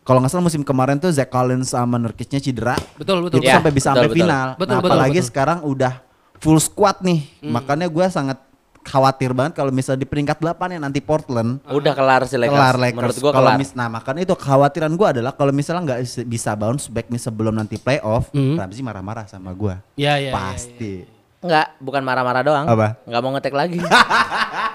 kalau 0.00 0.24
nggak 0.24 0.32
salah 0.32 0.48
musim 0.48 0.64
kemarin 0.64 0.96
tuh 0.96 1.12
Zach 1.12 1.28
Collins 1.28 1.76
sama 1.76 2.00
Nurkicnya 2.00 2.40
cedera. 2.40 2.72
betul 2.96 3.20
betul 3.20 3.44
Itu 3.44 3.52
Ya, 3.52 3.60
sampai 3.60 3.72
bisa 3.76 3.92
betul, 3.92 3.96
sampai 4.00 4.08
betul. 4.08 4.18
final. 4.24 4.46
Betul, 4.56 4.72
Nah, 4.72 4.80
betul, 4.80 4.88
apalagi 4.96 5.20
betul. 5.20 5.28
sekarang 5.28 5.58
udah 5.68 5.92
full 6.40 6.56
squad 6.56 6.96
nih. 7.04 7.20
Makanya 7.44 7.86
gua 7.92 8.08
sangat 8.08 8.40
khawatir 8.88 9.30
banget 9.30 9.52
kalau 9.52 9.68
misalnya 9.68 10.00
di 10.00 10.08
peringkat 10.08 10.36
8 10.36 10.48
ya 10.70 10.80
nanti 10.80 10.98
Portland 10.98 11.60
Udah 11.64 11.92
kelar 11.92 12.24
sih 12.24 12.34
Lakers. 12.34 12.50
kelar 12.50 12.76
Lakers. 12.76 12.96
Menurut 12.96 13.16
gua 13.20 13.32
kalau 13.34 13.50
mis, 13.54 13.70
nah 13.72 13.86
makanya 13.86 14.20
itu 14.22 14.32
kekhawatiran 14.32 14.92
gua 14.92 15.12
adalah 15.12 15.30
kalau 15.30 15.52
misalnya 15.52 15.82
nggak 15.86 16.00
is- 16.00 16.24
bisa 16.24 16.52
bounce 16.52 16.88
back 16.88 17.06
nih 17.06 17.20
sebelum 17.20 17.52
nanti 17.52 17.76
playoff, 17.76 18.28
Hmm. 18.30 18.56
Ramzi 18.56 18.80
marah-marah 18.80 19.24
sama 19.24 19.52
gua. 19.52 19.84
ya 19.94 20.16
ya 20.16 20.26
ya, 20.26 20.28
ya. 20.28 20.32
Pasti. 20.32 20.94
Enggak, 21.38 21.78
bukan 21.78 22.02
marah-marah 22.02 22.42
doang. 22.42 22.66
Apa? 22.66 22.98
Enggak 23.04 23.20
mau 23.20 23.30
ngetek 23.30 23.54
lagi. 23.54 23.78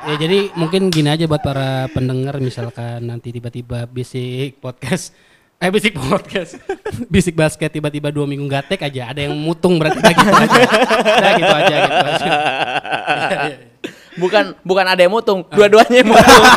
Ya 0.04 0.20
jadi 0.20 0.52
mungkin 0.54 0.92
gini 0.92 1.08
aja 1.08 1.24
buat 1.24 1.40
para 1.40 1.88
pendengar 1.90 2.36
misalkan 2.38 3.00
nanti 3.02 3.32
tiba-tiba 3.32 3.88
basic 3.88 4.60
podcast 4.60 5.16
eh 5.56 5.72
basic 5.72 5.96
podcast 5.96 6.60
basic 7.14 7.32
basket 7.34 7.72
tiba-tiba 7.72 8.12
dua 8.12 8.28
minggu 8.28 8.44
nggak 8.44 8.68
tek 8.68 8.84
aja 8.84 9.16
ada 9.16 9.24
yang 9.24 9.32
mutung 9.32 9.80
berarti 9.80 9.96
udah 9.96 10.12
gitu 10.12 10.28
aja 10.36 10.60
udah 11.00 11.32
gitu 11.40 11.54
aja 11.56 11.76
gitu 11.80 12.00
aja 12.04 12.28
bukan 14.18 14.54
bukan 14.62 14.86
ada 14.86 15.02
yang 15.02 15.14
mutung, 15.14 15.46
dua-duanya 15.50 15.98
yang 16.02 16.10
mutung. 16.10 16.44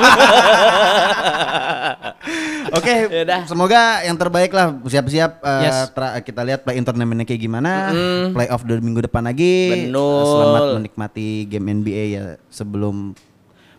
Oke, 2.76 2.94
Yaudah. 3.08 3.46
semoga 3.46 4.02
yang 4.02 4.18
terbaik 4.18 4.50
lah. 4.50 4.74
Siap-siap 4.82 5.38
uh, 5.40 5.62
Yes. 5.62 5.76
kita 6.22 6.42
lihat 6.42 6.66
play 6.66 6.76
in 6.76 6.84
kayak 7.22 7.40
gimana. 7.40 7.94
Playoff 8.34 8.66
dua 8.66 8.82
minggu 8.82 9.06
depan 9.06 9.22
lagi. 9.22 9.86
Betul. 9.86 10.02
Uh, 10.02 10.26
Selamat 10.26 10.60
menikmati 10.82 11.46
game 11.46 11.66
NBA 11.72 12.04
ya 12.10 12.24
sebelum 12.50 13.14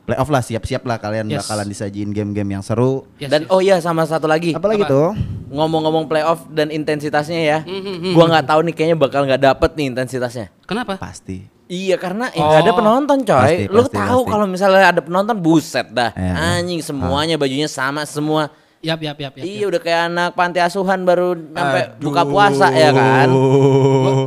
playoff 0.07 0.32
lah. 0.32 0.39
Siap-siap 0.39 0.88
lah 0.88 0.97
kalian 0.97 1.28
Yes. 1.28 1.43
bakalan 1.45 1.67
disajiin 1.67 2.15
game-game 2.15 2.55
yang 2.55 2.63
seru. 2.63 3.03
Yes, 3.19 3.28
Dan 3.28 3.45
yes. 3.45 3.51
oh 3.51 3.59
iya 3.59 3.75
sama 3.84 4.07
satu 4.07 4.25
lagi. 4.25 4.55
Apalagi 4.55 4.88
Apa? 4.88 4.91
tuh? 4.91 5.09
Ngomong-ngomong 5.51 6.07
playoff 6.07 6.47
dan 6.47 6.71
intensitasnya 6.71 7.41
ya. 7.43 7.59
Hmm, 7.67 8.15
Gua 8.15 8.32
nggak 8.32 8.47
tahu 8.47 8.59
nih 8.67 8.73
kayaknya 8.75 8.97
bakal 8.99 9.28
nggak 9.28 9.41
dapet 9.43 9.69
nih 9.75 9.91
intensitasnya. 9.91 10.47
kenapa 10.63 10.95
Pasti. 10.95 11.56
Iya 11.68 11.95
karena 11.95 12.28
ya 12.30 12.39
nggak 12.39 12.61
ada 12.61 12.72
Oh. 12.72 12.78
penonton 12.78 13.18
coy. 13.22 13.36
Pasti, 13.38 13.63
Lu 13.68 13.82
pasti, 13.82 13.93
tahu 13.93 14.20
pasti. 14.20 14.32
kalau 14.32 14.45
misalnya 14.45 14.86
ada 14.88 15.01
penonton 15.01 15.36
buset 15.38 15.88
dah. 15.89 16.11
Iya. 16.11 16.34
Anjing 16.57 16.80
semuanya 16.80 17.36
bajunya 17.36 17.68
sama 17.68 18.03
semua. 18.03 18.47
yap 18.78 19.01
yap 19.01 19.18
yap 19.18 19.34
yap, 19.34 19.41
Iya 19.41 19.65
udah 19.65 19.82
kayak 19.82 20.01
anak 20.07 20.30
panti 20.32 20.59
asuhan 20.59 21.01
baru 21.01 21.34
sampai 21.34 21.97
buka 21.97 22.22
puasa 22.24 22.70
Oh. 22.70 22.78
ya 22.78 22.89
kan. 22.91 23.28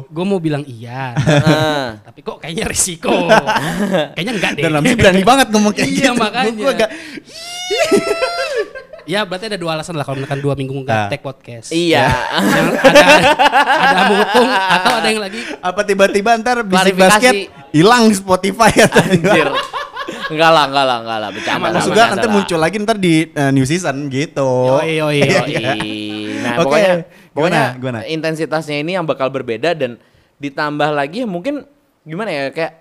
gue 0.05 0.25
mau 0.27 0.37
bilang 0.37 0.67
iya 0.67 1.15
Heeh. 1.15 1.83
tapi 2.11 2.19
kok 2.21 2.37
kayaknya 2.37 2.67
risiko 2.67 3.15
kayaknya 4.19 4.33
enggak 4.35 4.53
deh 4.53 4.63
Dan 4.63 4.71
Ramzi 4.75 4.95
berani 4.97 5.23
banget 5.23 5.47
ngomong 5.49 5.71
kayak 5.73 5.87
Iya, 5.89 6.11
gitu. 6.11 6.19
makanya. 6.19 6.53
Gua 6.59 6.71
agak- 6.75 6.93
ya 9.11 9.27
berarti 9.27 9.51
ada 9.51 9.59
dua 9.59 9.75
alasan 9.75 9.99
lah 9.99 10.07
kalau 10.07 10.23
misalkan 10.23 10.39
dua 10.39 10.55
minggu 10.55 10.71
nggak 10.81 10.95
Nah. 10.97 11.09
take 11.11 11.21
podcast 11.21 11.75
Iya. 11.75 12.07
yang 12.31 12.69
ada 12.79 13.03
ada 13.83 14.03
mutung 14.07 14.49
atau 14.49 14.93
ada 14.97 15.09
yang 15.11 15.21
lagi 15.21 15.41
apa 15.59 15.81
tiba-tiba 15.83 16.31
ntar 16.39 16.63
bisik 16.63 16.95
basket 16.95 17.35
hilang 17.71 18.07
Spotify 18.13 18.71
ya 18.71 18.87
Anjir. 18.87 19.49
Enggak 20.31 20.51
lah, 20.51 20.65
enggak 20.67 20.85
lah, 20.87 20.97
enggak 21.03 21.19
lah. 21.19 21.31
Bercanda. 21.31 21.69
bercanda 21.75 22.03
nanti 22.09 22.29
muncul 22.31 22.59
lagi 22.59 22.77
ntar 22.79 22.97
di 22.97 23.15
uh, 23.31 23.51
new 23.51 23.63
season 23.63 24.07
gitu. 24.07 24.51
Yoi, 24.79 24.99
yoi, 24.99 25.19
yoi. 25.23 25.51
iya. 25.55 25.71
Nah, 26.41 26.55
Oke, 26.55 26.71
pokoknya 26.71 26.93
gimana, 26.95 27.31
pokoknya 27.35 27.63
gimana? 27.77 27.99
intensitasnya 28.07 28.79
ini 28.79 28.95
yang 28.95 29.07
bakal 29.07 29.27
berbeda 29.27 29.75
dan 29.75 29.99
ditambah 30.39 30.91
lagi 30.91 31.23
ya 31.23 31.29
mungkin 31.29 31.67
gimana 32.03 32.31
ya 32.31 32.43
kayak 32.51 32.73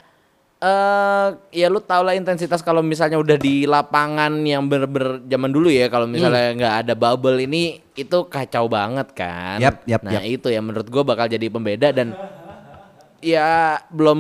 eh 0.60 1.28
ya 1.56 1.72
lu 1.72 1.80
tau 1.80 2.04
lah 2.04 2.20
intensitas 2.20 2.60
kalau 2.60 2.84
misalnya 2.84 3.16
udah 3.16 3.40
di 3.40 3.64
lapangan 3.64 4.44
yang 4.44 4.68
ber-ber 4.68 5.24
zaman 5.24 5.56
dulu 5.56 5.72
ya 5.72 5.88
kalau 5.88 6.04
misalnya 6.04 6.52
nggak 6.52 6.76
ada 6.84 6.94
bubble 7.00 7.40
ini 7.40 7.80
itu 7.96 8.18
kacau 8.28 8.68
banget 8.68 9.08
kan. 9.16 9.56
Yap, 9.64 9.88
yap, 9.88 10.04
nah 10.04 10.20
yap. 10.20 10.28
itu 10.28 10.52
yang 10.52 10.68
menurut 10.68 10.92
gua 10.92 11.08
bakal 11.08 11.32
jadi 11.32 11.48
pembeda 11.48 11.96
dan 11.96 12.12
ya 13.24 13.80
belum 13.92 14.20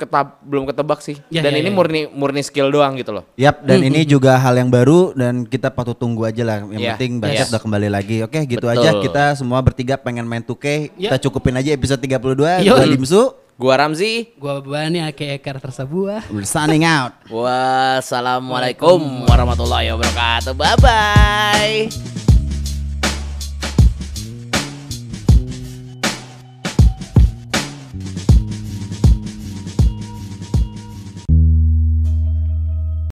ketab 0.00 0.40
belum 0.44 0.64
ketebak 0.72 1.00
sih. 1.04 1.16
Ya, 1.32 1.44
dan 1.44 1.52
ya, 1.56 1.60
ini 1.64 1.70
ya. 1.72 1.76
murni 1.76 2.00
murni 2.12 2.40
skill 2.40 2.72
doang 2.72 2.96
gitu 2.96 3.12
loh. 3.12 3.24
Yap, 3.36 3.64
dan 3.64 3.84
ini 3.84 4.04
juga 4.04 4.36
hal 4.40 4.56
yang 4.56 4.72
baru 4.72 5.12
dan 5.12 5.44
kita 5.44 5.72
patut 5.72 5.96
tunggu 5.96 6.24
aja 6.28 6.44
lah. 6.44 6.64
Yang 6.64 6.80
Iya, 6.80 6.90
penting 6.96 7.12
basket 7.20 7.44
yes. 7.44 7.52
udah 7.52 7.62
kembali 7.64 7.88
lagi. 7.92 8.16
Oke, 8.24 8.40
gitu 8.48 8.68
Betul. 8.68 8.80
aja. 8.80 8.88
Kita 9.00 9.24
semua 9.36 9.60
bertiga 9.64 10.00
pengen 10.00 10.24
main 10.28 10.44
2K. 10.44 10.96
Ya. 10.96 11.12
Kita 11.12 11.28
cukupin 11.28 11.56
aja 11.56 11.72
episode 11.72 12.00
32. 12.00 12.64
Yo. 12.64 12.72
Gua 12.76 12.88
Dimsu, 12.88 13.22
Gua 13.54 13.78
Ramzi. 13.78 14.34
gua 14.34 14.58
Bani 14.58 14.98
ake 14.98 15.38
ekar 15.38 15.62
tersebuah 15.62 16.26
we're 16.34 16.42
signing 16.42 16.82
out. 16.82 17.14
Wassalamualaikum 17.30 18.98
warahmatullahi 19.30 19.94
wabarakatuh. 19.94 20.58
Bye 20.58 20.76
bye. 20.82 22.23